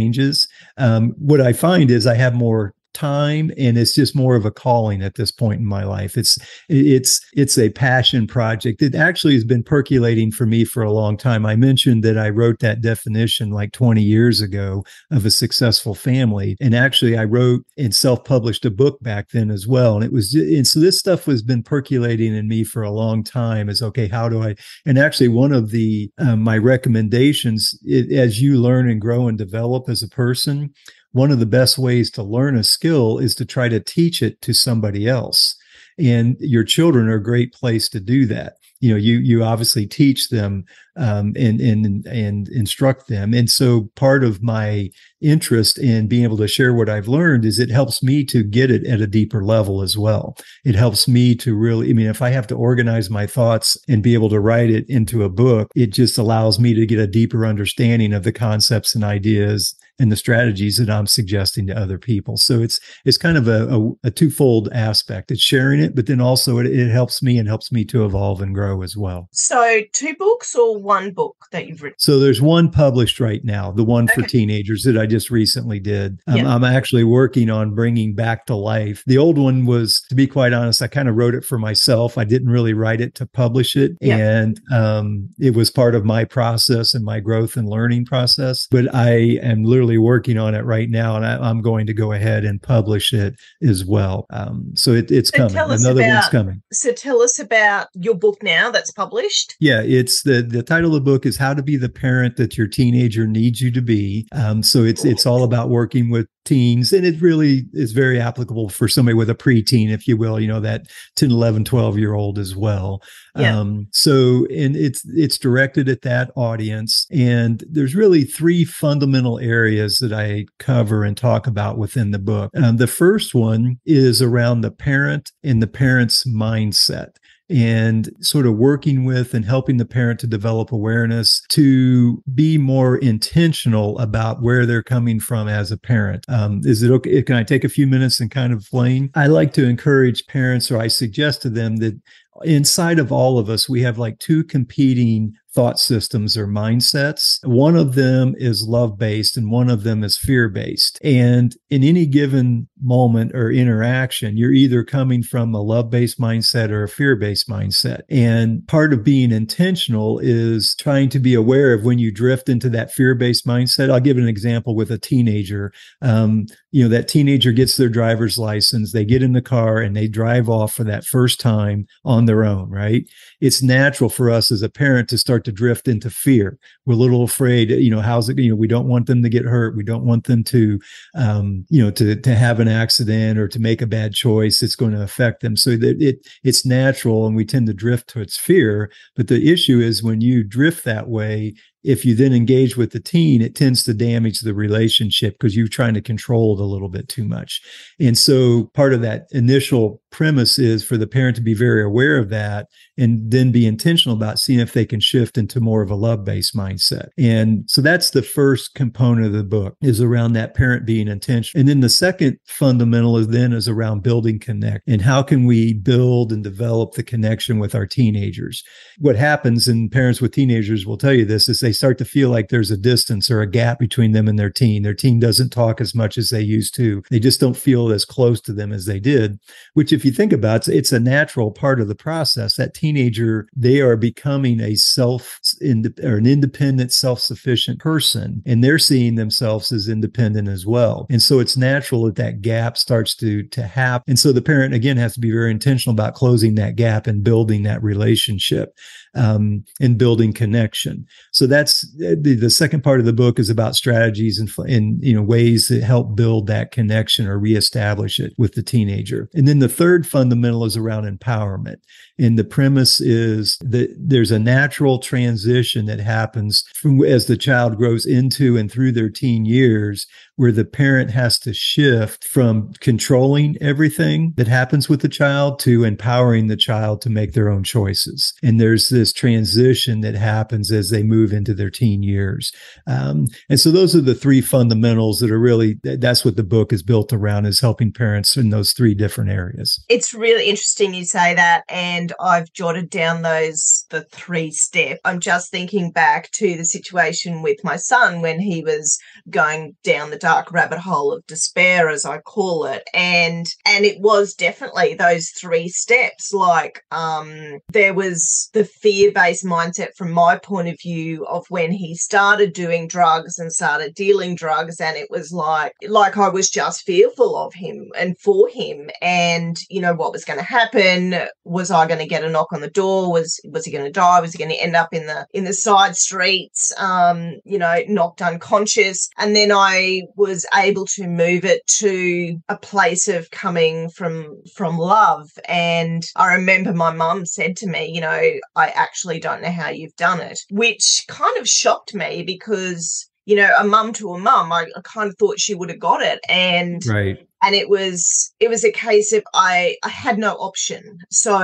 Um, 0.77 1.15
what 1.19 1.41
I 1.41 1.53
find 1.53 1.91
is 1.91 2.07
I 2.07 2.15
have 2.15 2.35
more 2.35 2.75
time 2.93 3.51
and 3.59 3.79
it's 3.79 3.95
just 3.95 4.17
more 4.17 4.37
of 4.37 4.45
a 4.45 4.51
calling 4.51 5.03
at 5.03 5.15
this 5.15 5.31
point 5.31 5.61
in 5.61 5.67
my 5.67 5.85
life. 5.85 6.17
It's 6.17 6.39
it's 6.69 7.21
it's 7.35 7.59
a 7.59 7.71
passion 7.71 8.27
project. 8.27 8.83
It 8.83 8.95
actually 8.95 9.35
has 9.35 9.45
been 9.45 9.63
percolating 9.63 10.31
for 10.31 10.47
me 10.47 10.65
for 10.65 10.83
a 10.83 10.93
long 10.93 11.17
time. 11.17 11.47
I 11.47 11.57
mentioned 11.57 12.05
that 12.05 12.19
i 12.19 12.29
wrote 12.29 12.61
that 12.61 12.81
definition 12.81 13.51
like 13.51 13.73
20 13.73 14.03
years 14.03 14.41
ago 14.41 14.85
of 15.11 15.25
a 15.25 15.31
successful 15.31 15.95
family 15.95 16.57
and 16.61 16.75
actually 16.75 17.17
i 17.17 17.25
wrote 17.25 17.65
and 17.77 17.95
self-published 17.95 18.65
a 18.65 18.71
book 18.71 19.01
back 19.03 19.31
then 19.31 19.51
as 19.51 19.67
well 19.67 19.97
and 19.97 20.05
it 20.05 20.13
was 20.13 20.35
and 20.35 20.67
so 20.67 20.81
this 20.81 20.99
stuff 20.99 21.25
has 21.25 21.43
been 21.43 21.63
percolating 21.63 22.35
in 22.35 22.49
me 22.49 22.65
for 22.65 22.83
a 22.83 22.91
long 22.91 23.23
time 23.25 23.69
is 23.69 23.83
okay 23.83 24.09
how 24.09 24.29
do 24.29 24.43
i 24.43 24.55
and 24.87 24.99
actually 24.99 25.29
one 25.29 25.53
of 25.53 25.71
the 25.71 26.11
um, 26.19 26.43
my 26.43 26.57
recommendations 26.57 27.79
it, 27.85 28.13
as 28.13 28.41
you 28.41 28.57
learn 28.57 28.89
and 28.89 29.01
grow 29.01 29.29
and 29.29 29.39
develop 29.39 29.89
as 29.89 30.03
a 30.03 30.09
person 30.09 30.73
one 31.13 31.31
of 31.31 31.39
the 31.39 31.47
best 31.47 31.79
ways 31.79 32.11
to 32.13 32.23
learn 32.23 32.57
a 32.57 32.65
skill 32.65 33.19
is 33.19 33.35
to 33.37 33.45
try 33.45 33.69
to 33.69 33.81
teach 33.81 34.23
it 34.23 34.41
to 34.43 34.53
somebody 34.53 35.09
else. 35.09 35.57
And 35.99 36.37
your 36.41 36.65
children 36.65 37.09
are 37.09 37.17
a 37.17 37.23
great 37.23 37.53
place 37.53 37.89
to 37.91 38.01
do 38.01 38.27
that. 38.27 38.55
You 38.81 38.91
know, 38.93 38.97
you 38.97 39.19
you 39.19 39.45
obviously 39.45 39.87
teach 39.87 40.31
them 40.31 40.65
um, 40.97 41.35
and 41.37 41.61
and 41.61 42.07
and 42.07 42.49
instruct 42.49 43.09
them. 43.09 43.35
And 43.35 43.51
so 43.51 43.91
part 43.95 44.25
of 44.25 44.43
my 44.43 44.89
interest 45.21 45.77
in 45.77 46.09
being 46.09 46.25
able 46.25 46.39
to 46.39 46.49
share 46.49 46.73
what 46.73 46.89
I've 46.89 47.09
learned 47.09 47.45
is 47.45 47.59
it 47.59 47.71
helps 47.71 48.03
me 48.03 48.25
to 48.25 48.43
get 48.43 48.71
it 48.71 48.87
at 48.87 49.03
a 49.03 49.07
deeper 49.07 49.45
level 49.45 49.83
as 49.83 49.99
well. 49.99 50.35
It 50.65 50.77
helps 50.77 51.07
me 51.07 51.35
to 51.37 51.55
really, 51.55 51.91
I 51.91 51.93
mean, 51.93 52.07
if 52.07 52.23
I 52.23 52.31
have 52.31 52.47
to 52.47 52.55
organize 52.55 53.11
my 53.11 53.27
thoughts 53.27 53.77
and 53.87 54.03
be 54.03 54.15
able 54.15 54.31
to 54.31 54.41
write 54.41 54.71
it 54.71 54.89
into 54.89 55.25
a 55.25 55.29
book, 55.29 55.71
it 55.77 55.89
just 55.89 56.17
allows 56.17 56.59
me 56.59 56.73
to 56.73 56.87
get 56.87 56.99
a 56.99 57.07
deeper 57.07 57.45
understanding 57.45 58.15
of 58.15 58.23
the 58.23 58.33
concepts 58.33 58.95
and 58.95 59.05
ideas 59.05 59.75
and 60.01 60.11
the 60.11 60.17
strategies 60.17 60.79
that 60.79 60.91
I'm 60.91 61.07
suggesting 61.07 61.67
to 61.67 61.79
other 61.79 61.99
people. 61.99 62.37
So 62.39 62.61
it's 62.61 62.81
it's 63.05 63.19
kind 63.19 63.37
of 63.37 63.47
a, 63.47 63.69
a, 63.69 64.09
a 64.09 64.11
twofold 64.11 64.71
aspect. 64.73 65.31
It's 65.31 65.43
sharing 65.43 65.81
it, 65.81 65.95
but 65.95 66.07
then 66.07 66.21
also 66.21 66.59
it, 66.59 66.67
it, 66.67 66.91
helps 66.91 67.23
me 67.23 67.39
and 67.39 67.47
helps 67.47 67.71
me 67.71 67.85
to 67.85 68.05
evolve 68.05 68.41
and 68.41 68.55
grow 68.55 68.83
as 68.83 68.97
well. 68.97 69.29
So 69.31 69.83
two 69.93 70.15
books 70.17 70.57
or 70.57 70.79
one 70.79 71.13
book 71.13 71.37
that 71.53 71.69
you've 71.69 71.83
written? 71.83 71.99
So 71.99 72.19
there's 72.19 72.41
one 72.41 72.71
published 72.71 73.21
right 73.21 73.45
now, 73.45 73.71
the 73.71 73.85
one 73.85 74.05
okay. 74.05 74.23
for 74.23 74.29
teenagers 74.29 74.83
that 74.85 74.97
I 74.97 75.07
just 75.07 75.31
recently 75.31 75.79
did. 75.79 76.21
Um, 76.27 76.37
yeah. 76.39 76.55
I'm 76.55 76.65
actually 76.65 77.05
working 77.05 77.51
on 77.51 77.75
bringing 77.75 78.15
back 78.15 78.47
to 78.47 78.57
life. 78.57 79.05
The 79.07 79.19
old 79.19 79.39
one 79.39 79.67
was, 79.67 80.01
to 80.09 80.15
be 80.15 80.27
quite 80.27 80.53
honest, 80.53 80.83
I 80.83 80.89
kind 80.89 81.09
of 81.09 81.17
wrote 81.17 81.35
it 81.35 81.45
for 81.45 81.59
myself. 81.59 82.17
I 82.19 82.25
didn't 82.25 82.49
really 82.49 82.73
write 82.73 83.01
it 83.01 83.15
to 83.17 83.27
publish 83.27 83.77
it, 83.77 83.93
yeah. 84.01 84.17
and 84.17 84.61
um, 84.73 85.29
it 85.39 85.55
was 85.55 85.71
part 85.71 85.95
of 85.95 86.05
my 86.05 86.25
process 86.25 86.95
and 86.95 87.05
my 87.05 87.21
growth 87.21 87.57
and 87.57 87.69
learning 87.69 88.07
process. 88.07 88.67
But 88.71 88.93
I 88.95 89.39
am 89.43 89.65
literally 89.65 89.90
literally 89.91 90.07
working 90.07 90.39
on 90.39 90.55
it 90.55 90.65
right 90.65 90.89
now, 90.89 91.17
and 91.17 91.27
I, 91.27 91.51
am 91.51 91.61
going 91.61 91.87
to 91.87 91.95
go 91.95 92.13
ahead 92.13 92.45
and 92.45 92.63
publish 92.63 93.13
it 93.13 93.35
as 93.63 93.85
well. 93.85 94.27
Um, 94.31 94.73
so 94.75 94.93
it, 94.93 95.11
it's 95.11 95.31
so 95.31 95.49
coming. 95.49 95.57
Another 95.57 96.03
about, 96.03 96.15
one's 96.15 96.29
coming. 96.29 96.63
So 96.73 96.93
tell 96.93 97.21
us 97.23 97.39
about 97.39 97.89
your 97.95 98.15
book 98.15 98.43
now 98.43 98.71
that's 98.71 98.91
published. 98.93 99.57
Yeah, 99.61 99.83
it's 99.83 100.23
the 100.23 100.43
the 100.43 100.63
title 100.63 100.95
of 100.95 101.05
the 101.05 101.11
book 101.11 101.27
is 101.27 101.37
How 101.37 101.55
to 101.55 101.63
Be 101.63 101.77
the 101.77 101.89
Parent 101.89 102.37
That 102.37 102.57
Your 102.57 102.67
Teenager 102.67 103.27
Needs 103.27 103.61
You 103.61 103.71
to 103.73 103.83
Be. 103.83 104.29
Um, 104.33 104.63
so 104.63 104.85
it's 104.85 105.05
it's 105.05 105.27
all 105.27 105.43
about 105.43 105.69
working 105.69 106.11
with 106.11 106.29
teens 106.51 106.93
and 106.93 107.07
it 107.07 107.21
really 107.23 107.65
is 107.73 107.93
very 107.93 108.21
applicable 108.21 108.69
for 108.69 108.89
somebody 108.89 109.15
with 109.15 109.31
a 109.31 109.37
preteen 109.37 109.89
if 109.89 110.09
you 110.09 110.17
will 110.17 110.41
you 110.41 110.49
know 110.49 110.59
that 110.59 110.87
10 111.15 111.31
11 111.31 111.65
12 111.65 111.97
year 111.97 112.15
old 112.15 112.41
as 112.41 112.57
well. 112.57 113.01
Yeah. 113.37 113.57
um 113.57 113.87
so 113.93 114.47
and 114.47 114.75
it's 114.75 115.05
it's 115.11 115.39
directed 115.39 115.89
at 115.89 116.03
that 116.03 116.33
audience 116.35 117.07
and 117.13 117.63
there's 117.71 117.95
really 117.95 118.25
three 118.25 118.65
fundamental 118.65 119.39
areas 119.39 119.99
that 119.99 120.13
i 120.13 120.47
cover 120.59 121.05
and 121.05 121.17
talk 121.17 121.47
about 121.47 121.79
within 121.79 122.11
the 122.11 122.19
book. 122.19 122.51
Um, 122.57 122.79
the 122.79 122.89
first 122.89 123.33
one 123.33 123.79
is 123.87 124.21
around 124.21 124.63
the 124.63 124.73
parent 124.73 125.31
and 125.45 125.63
the 125.63 125.69
parent's 125.69 126.27
mindset 126.27 127.11
and 127.51 128.09
sort 128.21 128.47
of 128.47 128.57
working 128.57 129.05
with 129.05 129.35
and 129.35 129.45
helping 129.45 129.77
the 129.77 129.85
parent 129.85 130.21
to 130.21 130.27
develop 130.27 130.73
awareness 130.73 131.43
to 131.51 132.23
be 132.35 132.59
more 132.59 132.97
intentional 132.99 133.99
about 133.99 134.43
where 134.43 134.65
they're 134.65 134.83
coming 134.83 135.21
from 135.21 135.49
as 135.49 135.71
a 135.71 135.77
parent. 135.77 136.25
Um, 136.29 136.61
is 136.65 136.83
it 136.83 136.91
okay? 136.91 137.23
Can 137.23 137.37
I 137.37 137.45
take 137.45 137.65
a 137.65 137.69
few 137.69 137.87
minutes 137.87 138.21
and 138.21 138.31
kind 138.31 138.53
of 138.53 138.61
explain? 138.61 139.11
I 139.15 139.27
like 139.27 139.53
to 139.55 139.69
encourage 139.69 140.27
parents, 140.27 140.71
or 140.71 140.79
I 140.79 140.89
suggest 140.89 141.43
to 141.43 141.51
them 141.51 141.77
that 141.77 142.01
inside 142.43 142.99
of 142.99 143.13
all 143.13 143.39
of 143.39 143.51
us, 143.51 143.69
we 143.69 143.83
have 143.83 143.99
like 143.99 144.19
two 144.19 144.45
competing 144.45 145.35
thought 145.53 145.79
systems 145.79 146.37
or 146.37 146.47
mindsets. 146.47 147.45
One 147.45 147.77
of 147.77 147.95
them 147.95 148.35
is 148.39 148.67
love 148.67 148.97
based 148.97 149.37
and 149.37 149.51
one 149.51 149.69
of 149.69 149.83
them 149.83 150.05
is 150.05 150.17
fear 150.17 150.49
based. 150.49 150.99
And 151.03 151.57
in 151.69 151.83
any 151.83 152.07
given 152.07 152.69
moment 152.83 153.33
or 153.35 153.51
interaction, 153.51 154.37
you're 154.37 154.53
either 154.53 154.85
coming 154.85 155.23
from 155.23 155.55
a 155.55 155.63
love 155.63 155.91
based 155.91 156.21
mindset 156.21 156.71
or 156.71 156.83
a 156.83 156.89
fear 156.89 157.17
based 157.17 157.49
mindset. 157.49 158.03
And 158.09 158.67
part 158.69 158.93
of 158.93 159.05
being 159.05 159.33
intentional 159.33 160.19
is 160.19 160.75
trying 160.79 161.09
to 161.11 161.19
be 161.19 161.35
aware 161.35 161.75
of 161.75 161.85
when 161.85 161.99
you 161.99 162.13
drift 162.13 162.49
into 162.49 162.69
that 162.71 162.93
fear 162.93 163.15
based 163.15 163.47
mindset. 163.47 163.91
I'll 163.91 164.01
give 164.01 164.19
an 164.19 164.29
example 164.29 164.75
with 164.75 164.91
a 164.91 164.99
teenager. 164.99 165.73
Um, 166.03 166.47
you 166.73 166.83
know, 166.83 166.89
that 166.89 167.09
teenager 167.09 167.53
gets 167.53 167.77
their 167.77 167.89
driver's 167.89 168.39
license, 168.39 168.93
they 168.93 169.05
get 169.05 169.23
in 169.23 169.33
the 169.33 169.43
car 169.43 169.79
and 169.79 169.97
they 169.97 170.07
drive 170.07 170.49
off 170.49 170.73
for 170.73 170.85
that 170.85 171.05
first 171.05 171.41
time 171.41 171.87
on 172.05 172.27
their 172.27 172.45
own, 172.45 172.71
right? 172.71 173.09
It's 173.41 173.63
natural 173.63 174.09
for 174.09 174.31
us 174.31 174.53
as 174.53 174.63
a 174.63 174.69
parent 174.69 175.09
to 175.09 175.19
start 175.19 175.45
to 175.45 175.53
drift 175.53 175.89
into 175.89 176.11
fear. 176.11 176.59
We're 176.87 176.95
a 176.95 176.99
little 176.99 177.25
afraid, 177.25 177.71
you 177.71 177.91
know, 177.91 178.01
how's 178.01 178.29
it, 178.29 178.39
you 178.39 178.51
know, 178.51 178.57
we 178.57 178.69
don't 178.69 178.89
want 178.89 179.07
them 179.07 179.23
to 179.23 179.29
get 179.29 179.45
hurt. 179.45 179.77
We 179.77 179.83
don't 179.83 180.05
want 180.05 180.25
them 180.25 180.45
to, 180.45 180.81
um, 181.15 181.67
you 181.69 181.83
know, 181.83 181.91
to, 181.93 182.15
to 182.17 182.35
have 182.35 182.61
an 182.61 182.69
accident 182.71 183.39
or 183.39 183.49
to 183.49 183.59
make 183.59 183.83
a 183.83 183.87
bad 183.87 184.15
choice. 184.15 184.63
It's 184.63 184.77
going 184.77 184.93
to 184.93 185.03
affect 185.03 185.43
them. 185.43 185.57
So 185.57 185.77
that 185.77 186.01
it, 186.01 186.27
it's 186.43 186.65
natural 186.65 187.27
and 187.27 187.37
we 187.37 187.45
tend 187.45 187.67
to 187.67 187.75
drift 187.75 188.09
towards 188.09 188.37
fear. 188.37 188.91
But 189.17 189.29
the 189.29 189.53
issue 189.53 189.81
is 189.81 190.03
when 190.03 190.21
you 190.21 190.43
drift 190.43 190.85
that 190.85 191.09
way, 191.09 191.55
if 191.83 192.05
you 192.05 192.15
then 192.15 192.33
engage 192.33 192.77
with 192.77 192.93
the 192.93 193.01
teen, 193.01 193.41
it 193.41 193.55
tends 193.55 193.83
to 193.85 193.95
damage 193.95 194.41
the 194.41 194.55
relationship 194.55 195.35
because 195.35 195.57
you're 195.57 195.69
trying 195.69 195.95
to 195.95 196.03
control 196.03 196.55
it 196.55 196.63
a 196.63 196.67
little 196.67 196.91
bit 196.91 197.09
too 197.09 197.25
much. 197.25 197.63
And 197.99 198.17
so 198.17 198.71
part 198.75 198.93
of 198.93 199.01
that 199.03 199.27
initial 199.31 200.03
premise 200.11 200.59
is 200.59 200.85
for 200.85 200.97
the 200.97 201.07
parent 201.07 201.37
to 201.37 201.43
be 201.43 201.55
very 201.55 201.83
aware 201.83 202.19
of 202.19 202.29
that 202.31 202.67
and 202.99 203.31
then 203.31 203.51
be 203.53 203.67
intentional 203.67 204.17
about 204.17 204.39
seeing 204.39 204.61
if 204.61 204.73
they 204.73 204.85
can 204.85 205.01
shift 205.01 205.39
into 205.39 205.61
more 205.61 205.83
of 205.83 205.91
a 205.91 205.95
love-based 205.95 206.55
mindset. 206.55 207.09
And 207.19 207.65
so 207.69 207.81
that's 207.81 208.11
the 208.11 208.23
first 208.23 208.75
component 208.75 209.27
of 209.27 209.33
the 209.33 209.45
book 209.45 209.77
is 209.81 210.01
around 210.01 210.33
that 210.35 210.55
parent 210.55 210.85
being 210.85 211.09
intentional. 211.09 211.61
And 211.61 211.69
then 211.69 211.81
the 211.81 211.89
second 211.89 212.39
fundamental 212.47 213.17
is 213.17 213.29
then 213.29 213.53
is 213.53 213.69
around 213.69 214.03
building 214.03 214.39
connect 214.39 214.89
and 214.89 215.03
how 215.03 215.23
can 215.23 215.47
we 215.47 215.75
build 215.75 216.33
and 216.33 216.45
develop 216.45 216.93
the 216.93 217.03
connection 217.03 217.59
with 217.59 217.75
our 217.75 217.87
teenagers. 217.87 218.63
What 218.99 219.17
happens 219.17 219.69
and 219.69 219.91
parents 219.91 220.21
with 220.21 220.33
teenagers 220.33 220.87
will 220.87 220.99
tell 220.99 221.15
you 221.15 221.25
this 221.25 221.49
is 221.49 221.61
they 221.61 221.73
start 221.73 221.99
to 221.99 222.05
feel 222.05 222.31
like 222.31 222.49
there's 222.49 222.71
a 222.71 222.77
distance 222.77 223.31
or 223.31 223.41
a 223.41 223.51
gap 223.51 223.79
between 223.79 224.13
them 224.13 224.29
and 224.29 224.39
their 224.39 224.51
teen. 224.51 224.83
Their 224.83 224.95
teen 224.95 225.21
doesn't 225.21 225.51
talk 225.51 225.81
as 225.81 225.95
much 225.95 226.19
as 226.19 226.31
they 226.31 226.41
used 226.41 226.75
to. 226.77 227.03
They 227.11 227.21
just 227.21 227.41
don't 227.41 227.57
feel 227.57 227.91
as 227.93 228.05
close 228.05 228.41
to 228.43 228.53
them 228.53 228.73
as 228.73 228.87
they 228.87 229.01
did, 229.01 229.39
which 229.75 229.93
if 229.93 230.00
you 230.05 230.13
think 230.13 230.33
about 230.33 230.69
it, 230.69 230.75
it's 230.75 230.93
a 230.93 231.01
natural 231.01 231.51
part 231.51 231.81
of 231.81 231.89
the 231.89 231.95
process. 231.95 232.57
That 232.57 232.75
teenager, 232.75 233.49
they 233.55 233.81
are 233.81 233.97
becoming 233.97 234.61
a 234.61 234.75
self 234.75 235.41
or 235.63 236.17
an 236.17 236.27
independent, 236.27 236.93
self-sufficient 236.93 237.79
person, 237.81 238.43
and 238.47 238.63
they're 238.63 238.79
seeing 238.79 239.15
themselves 239.15 239.73
as 239.73 239.89
independent 239.89 240.49
as 240.49 240.67
well. 240.67 241.07
And 241.11 241.23
so 241.23 241.39
it's 241.39 241.57
natural 241.57 242.05
that 242.05 242.17
that 242.17 242.43
gap 242.43 242.77
starts 242.77 243.15
to 243.17 243.43
to 243.45 243.63
happen. 243.63 244.05
And 244.11 244.19
so 244.19 244.33
the 244.33 244.43
parent 244.43 244.75
again 244.75 244.97
has 244.97 245.15
to 245.15 245.21
be 245.21 245.31
very 245.31 245.51
intentional 245.51 245.95
about 245.95 246.15
closing 246.15 246.55
that 246.57 246.77
gap 246.77 247.07
and 247.07 247.25
building 247.25 247.63
that 247.65 247.83
relationship 247.83 248.77
um, 249.15 249.65
and 249.81 249.99
building 249.99 250.33
connection. 250.33 251.07
So 251.33 251.47
that's 251.47 251.81
the, 251.97 252.37
the 252.41 252.51
second 252.51 252.83
part 252.83 253.01
of 253.01 253.07
the 253.07 253.13
book 253.13 253.39
is 253.39 253.51
about 253.51 253.75
strategies 253.75 254.39
and, 254.39 254.51
and 254.71 255.03
you 255.03 255.15
know 255.15 255.23
ways 255.23 255.69
that 255.69 255.83
help 255.83 256.15
build 256.15 256.47
that 256.47 256.71
connection 256.71 257.27
or 257.27 257.39
reestablish 257.39 258.21
it 258.21 258.33
with 258.39 258.55
the 258.55 258.63
teenager. 258.63 259.29
And 259.35 259.49
then 259.49 259.59
the 259.59 259.69
third 259.69 260.07
fundamental 260.07 260.65
is 260.65 260.77
around 260.77 261.05
empowerment. 261.05 261.79
And 262.21 262.39
the 262.39 262.45
premise 262.45 263.01
is 263.01 263.57
that 263.63 263.95
there's 263.99 264.31
a 264.31 264.39
natural 264.39 264.99
transition 264.99 265.87
that 265.87 266.01
happens 266.01 266.65
from 266.75 267.03
as 267.03 267.27
the 267.27 267.37
child 267.37 267.77
grows 267.77 268.05
into 268.05 268.57
and 268.57 268.71
through 268.71 268.93
their 268.93 269.09
teen 269.09 269.47
years 269.47 270.07
where 270.37 270.53
the 270.53 270.65
parent 270.65 271.11
has 271.11 271.39
to 271.39 271.53
shift 271.53 272.25
from 272.25 272.73
controlling 272.81 273.57
everything 273.61 274.33
that 274.37 274.49
happens 274.49 274.89
with 274.89 275.03
the 275.03 275.09
child 275.09 275.59
to 275.59 275.85
empowering 275.85 276.47
the 276.47 276.57
child 276.57 277.03
to 277.03 277.11
make 277.11 277.33
their 277.33 277.51
own 277.51 277.63
choices. 277.63 278.33
And 278.43 278.59
there's 278.59 278.89
this 278.89 279.13
transition 279.13 280.01
that 280.01 280.15
happens 280.15 280.71
as 280.73 280.89
they 280.89 281.03
move 281.03 281.33
into 281.33 281.53
their 281.53 281.69
teen 281.69 282.03
years. 282.03 282.53
Um, 282.87 283.27
and 283.49 283.61
so 283.61 283.71
those 283.71 283.95
are 283.95 284.01
the 284.01 284.15
three 284.15 284.41
fundamentals 284.41 285.21
that 285.21 285.31
are 285.31 285.39
really, 285.39 285.79
that's 285.83 286.25
what 286.25 286.37
the 286.37 286.43
book 286.43 286.73
is 286.73 286.83
built 286.83 287.13
around 287.13 287.47
is 287.47 287.61
helping 287.61 287.93
parents 287.93 288.37
in 288.37 288.51
those 288.51 288.73
three 288.73 288.95
different 288.95 289.31
areas. 289.31 289.85
It's 289.89 290.15
really 290.15 290.49
interesting 290.49 290.95
you 290.95 291.05
say 291.05 291.35
that. 291.35 291.65
And 291.69 292.10
I've 292.21 292.53
jotted 292.53 292.91
down 292.91 293.23
those, 293.23 293.87
the 293.91 294.05
three 294.13 294.51
steps. 294.51 295.01
I'm 295.05 295.21
just 295.21 295.51
thinking 295.51 295.91
back 295.91 296.31
to 296.33 296.57
the 296.57 296.65
situation 296.65 297.43
with 297.43 297.59
my 297.65 297.77
son 297.77 298.21
when 298.21 298.41
he 298.41 298.63
was 298.63 298.99
going 299.29 299.77
down 299.85 300.11
the 300.11 300.19
dark 300.19 300.53
rabbit 300.53 300.79
hole 300.79 301.13
of 301.13 301.27
despair 301.27 301.89
as 301.89 302.05
i 302.05 302.19
call 302.19 302.65
it. 302.65 302.83
And 302.95 303.47
and 303.67 303.85
it 303.85 304.01
was 304.01 304.35
definitely 304.35 304.95
those 304.95 305.31
three 305.31 305.69
steps 305.69 306.33
like 306.33 306.83
um 306.91 307.59
there 307.73 307.95
was 307.95 308.51
the 308.53 308.65
fear-based 308.65 309.45
mindset 309.45 309.89
from 309.97 310.11
my 310.11 310.37
point 310.37 310.69
of 310.69 310.77
view 310.81 311.25
of 311.27 311.45
when 311.49 311.73
he 311.73 311.95
started 311.95 312.53
doing 312.53 312.89
drugs 312.89 313.39
and 313.39 313.53
started 313.53 313.95
dealing 313.95 314.35
drugs 314.35 314.81
and 314.81 314.97
it 314.97 315.11
was 315.11 315.33
like 315.33 315.73
like 315.89 316.17
i 316.17 316.29
was 316.29 316.51
just 316.51 316.83
fearful 316.83 317.37
of 317.37 317.53
him 317.55 317.91
and 317.99 318.19
for 318.19 318.49
him. 318.49 318.91
And 319.01 319.57
you 319.69 319.81
know 319.81 319.95
what 319.95 320.13
was 320.13 320.25
going 320.25 320.39
to 320.39 320.45
happen? 320.45 321.15
Was 321.45 321.71
i 321.71 321.87
going 321.87 322.00
to 322.01 322.09
get 322.09 322.25
a 322.25 322.31
knock 322.31 322.53
on 322.53 322.61
the 322.61 322.71
door? 322.71 323.11
Was 323.11 323.41
was 323.45 323.65
he 323.65 323.73
going 323.73 323.85
to 323.85 323.91
die? 323.91 324.21
Was 324.21 324.33
he 324.33 324.39
going 324.39 324.51
to 324.51 324.63
end 324.63 324.77
up 324.77 324.93
in 324.93 325.07
the 325.07 325.27
in 325.33 325.45
the 325.45 325.53
side 325.53 325.97
streets 325.97 326.73
um 326.79 327.35
you 327.45 327.59
know 327.59 327.77
knocked 327.89 328.23
unconscious? 328.23 329.09
And 329.19 329.35
then 329.37 329.53
i 329.53 330.03
was 330.17 330.47
able 330.55 330.87
to 330.87 331.07
move 331.07 331.45
it 331.45 331.67
to 331.79 332.37
a 332.49 332.57
place 332.57 333.09
of 333.09 333.31
coming 333.31 333.89
from 333.91 334.43
from 334.55 334.79
love. 334.79 335.29
And 335.49 336.03
i 336.17 336.35
remember 336.35 336.73
my 336.73 336.93
mum 336.93 337.27
said 337.27 337.57
to 337.57 337.67
me 337.67 337.91
you 337.93 338.01
know 338.01 338.21
i 338.57 338.69
actually 338.69 339.21
don't 339.21 339.43
know 339.43 339.51
how 339.51 339.69
you've 339.69 339.95
done 339.97 340.21
it 340.21 340.39
which 340.51 341.05
kind 341.09 341.37
of 341.39 341.49
shocked 341.49 341.95
me 341.95 342.23
because 342.23 343.11
you 343.27 343.37
know, 343.37 343.55
a 343.59 343.65
mum 343.65 343.93
to 343.93 344.13
a 344.13 344.19
mum, 344.19 344.51
I, 344.51 344.67
I, 344.75 344.81
kind 344.83 345.09
of 345.09 345.15
thought 345.17 345.39
she 345.39 345.55
would 345.55 345.69
have 345.69 345.79
got 345.79 346.03
it. 346.03 346.19
And 346.29 346.85
right 346.87 347.19
and 347.43 347.55
it 347.55 347.69
was 347.69 348.33
it 348.41 348.49
was 348.49 348.65
a 348.65 348.73
case 348.73 349.13
of 349.13 349.23
i 349.35 349.77
i 349.83 349.89
had 349.89 350.19
no 350.19 350.33
option. 350.33 350.99
So 351.11 351.35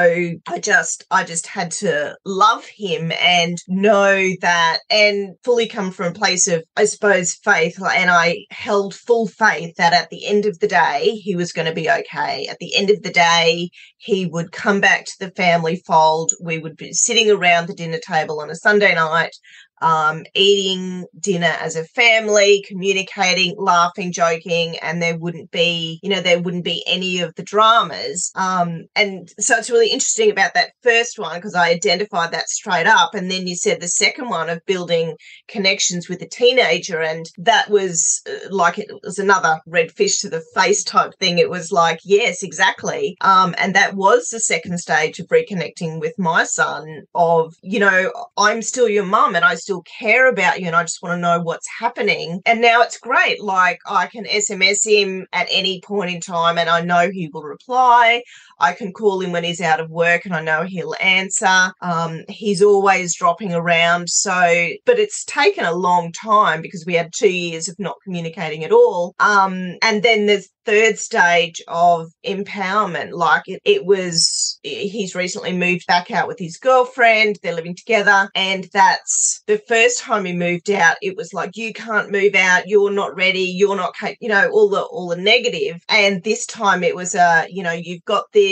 i 0.47 0.59
just 0.59 1.05
i 1.11 1.25
just 1.25 1.47
had 1.47 1.71
to 1.73 2.17
love 2.25 2.65
him 2.67 3.13
and 3.21 3.59
know 3.69 4.31
that 4.41 4.79
and 4.91 5.37
fully 5.45 5.69
come 5.69 5.91
from 5.91 6.07
a 6.07 6.19
place 6.19 6.49
of 6.49 6.63
i 6.77 6.85
suppose 6.85 7.35
faith. 7.35 7.79
And 7.83 8.11
i 8.11 8.45
held 8.51 8.95
full 8.95 9.27
faith 9.27 9.75
that 9.77 9.93
at 9.93 10.11
the 10.11 10.27
end 10.27 10.47
of 10.47 10.59
the 10.59 10.69
day 10.69 11.21
he 11.23 11.37
was 11.37 11.53
going 11.53 11.67
to 11.67 11.75
be 11.75 11.91
okay. 11.91 12.47
At 12.49 12.59
the 12.59 12.77
end 12.77 12.91
of 12.91 13.03
the 13.03 13.13
day 13.13 13.71
he 13.97 14.27
would 14.27 14.53
come 14.53 14.81
back 14.81 15.05
to 15.07 15.19
the 15.21 15.31
family 15.33 15.83
fold. 15.87 16.33
We 16.43 16.59
would 16.59 16.77
be 16.77 16.93
sitting 16.93 17.31
around 17.31 17.67
the 17.67 17.75
dinner 17.75 17.99
table 17.99 18.41
on 18.41 18.51
a 18.51 18.55
sunday 18.55 18.95
night 18.95 19.35
um, 19.81 20.25
eating 20.35 21.07
dinner 21.21 21.55
as 21.61 21.77
a 21.77 21.85
family, 21.85 22.65
communicating, 22.67 23.55
laughing, 23.59 24.13
joking, 24.13 24.77
and 24.79 25.03
there 25.03 25.19
wouldn't 25.19 25.51
be, 25.51 26.01
you 26.03 26.11
know, 26.11 26.21
there 26.21 26.41
wouldn't 26.41 26.65
be 26.65 26.83
any 26.87 27.21
of 27.21 27.35
the 27.35 27.43
dramas. 27.43 28.31
Um, 28.35 28.87
and 28.95 29.29
so 29.39 29.57
it's 29.57 29.71
really 29.71 29.91
interesting 29.91 30.31
about 30.31 30.55
that 30.55 30.73
first 30.83 31.19
one 31.19 31.37
because 31.37 31.55
I 31.55 31.71
identified 31.71 32.33
that 32.33 32.49
straight 32.49 32.87
up. 32.87 33.15
And 33.15 33.31
then 33.31 33.47
you 33.47 33.57
said 33.57 33.81
the 33.81 33.89
second 33.89 34.29
one 34.29 34.49
of 34.49 34.65
building 34.67 35.17
connections 35.49 36.09
with 36.09 36.23
a 36.23 36.29
teenager. 36.29 37.01
And 37.01 37.27
that 37.39 37.71
was 37.71 38.23
uh, 38.29 38.49
like 38.51 38.79
it 38.79 38.91
was 39.03 39.19
another 39.19 39.61
red 39.67 39.93
fish 39.93 40.19
to 40.19 40.31
the 40.31 40.45
face 40.55 40.83
type 40.85 41.13
thing. 41.19 41.39
It 41.39 41.51
was 41.51 41.73
like, 41.73 42.01
yes, 42.05 42.43
exactly. 42.43 43.17
Um, 43.21 43.55
and 43.59 43.75
that 43.75 43.95
was 43.95 44.31
the 44.31 44.41
second 44.41 44.79
stage 44.79 45.19
of 45.19 45.27
reconnecting 45.29 46.01
with 46.01 46.19
my 46.19 46.45
son 46.45 47.03
of, 47.15 47.55
you 47.63 47.79
know, 47.79 48.13
I'm 48.39 48.63
still 48.63 48.89
your 48.89 49.05
mum 49.05 49.35
and 49.35 49.45
I 49.45 49.55
still 49.67 49.83
care 49.83 50.29
about 50.29 50.61
you 50.61 50.69
and 50.69 50.77
I 50.77 50.85
just 50.85 51.03
want 51.03 51.17
to 51.17 51.21
know 51.21 51.41
what's 51.41 51.67
happening. 51.67 52.41
And 52.47 52.61
now 52.61 52.83
it's 52.83 52.99
great. 52.99 53.43
Like 53.43 53.81
I 53.85 54.07
can 54.07 54.25
SMS 54.25 54.87
him 54.87 55.27
at 55.33 55.49
any 55.51 55.81
point 55.81 56.13
in 56.13 56.21
time 56.21 56.57
and 56.57 56.71
I 56.71 56.83
know 56.83 57.11
he 57.11 57.29
will 57.33 57.43
reply. 57.43 58.23
I 58.59 58.73
can 58.73 58.93
call 58.93 59.21
him 59.21 59.33
when 59.33 59.45
he's 59.45 59.61
out 59.61 59.81
of 59.81 59.91
work 59.91 60.25
and 60.25 60.35
I 60.35 60.41
know 60.43 60.65
he'll 60.65 60.95
answer. 61.01 61.73
Um, 61.81 62.23
he's 62.29 62.63
always 62.63 63.15
dropping 63.15 63.53
around. 63.53 64.09
So, 64.09 64.69
but 64.85 64.99
it's 64.99 65.25
taken 65.25 65.65
a 65.65 65.75
long 65.75 66.13
time 66.13 66.63
because 66.63 66.85
we 66.87 66.95
had 66.95 67.13
two 67.13 67.33
years 67.33 67.69
of 67.69 67.77
not 67.79 67.97
communicating 68.05 68.65
at 68.65 68.73
all. 68.73 69.15
Um, 69.21 69.77
and 69.83 70.03
then 70.03 70.27
there's 70.27 70.49
third 70.65 70.99
stage 70.99 71.63
of 71.69 72.11
empowerment. 72.25 73.13
Like 73.13 73.43
it, 73.47 73.61
it 73.65 73.87
was, 73.87 74.59
he's 74.63 75.15
recently 75.15 75.53
moved 75.53 75.87
back 75.87 76.11
out 76.11 76.27
with 76.27 76.39
his 76.39 76.57
girlfriend. 76.57 77.39
They're 77.43 77.55
living 77.55 77.77
together. 77.77 78.29
And 78.35 78.69
that's 78.73 79.43
the 79.47 79.59
first 79.69 80.01
time 80.01 80.25
he 80.25 80.33
moved 80.33 80.71
out, 80.71 80.97
it 81.03 81.17
was 81.17 81.33
like 81.33 81.57
you 81.57 81.73
can't 81.73 82.11
move 82.11 82.35
out, 82.35 82.67
you're 82.67 82.91
not 82.91 83.15
ready, 83.17 83.43
you're 83.43 83.77
not, 83.77 83.95
you 84.21 84.29
know, 84.29 84.49
all 84.51 84.69
the 84.69 84.83
all 84.83 85.09
the 85.09 85.17
negative. 85.17 85.81
And 85.89 86.23
this 86.25 86.47
time 86.47 86.83
it 86.83 86.97
was 86.97 87.15
a, 87.15 87.47
you 87.49 87.63
know, 87.63 87.73
you've 87.73 88.05
got 88.05 88.25
this. 88.33 88.46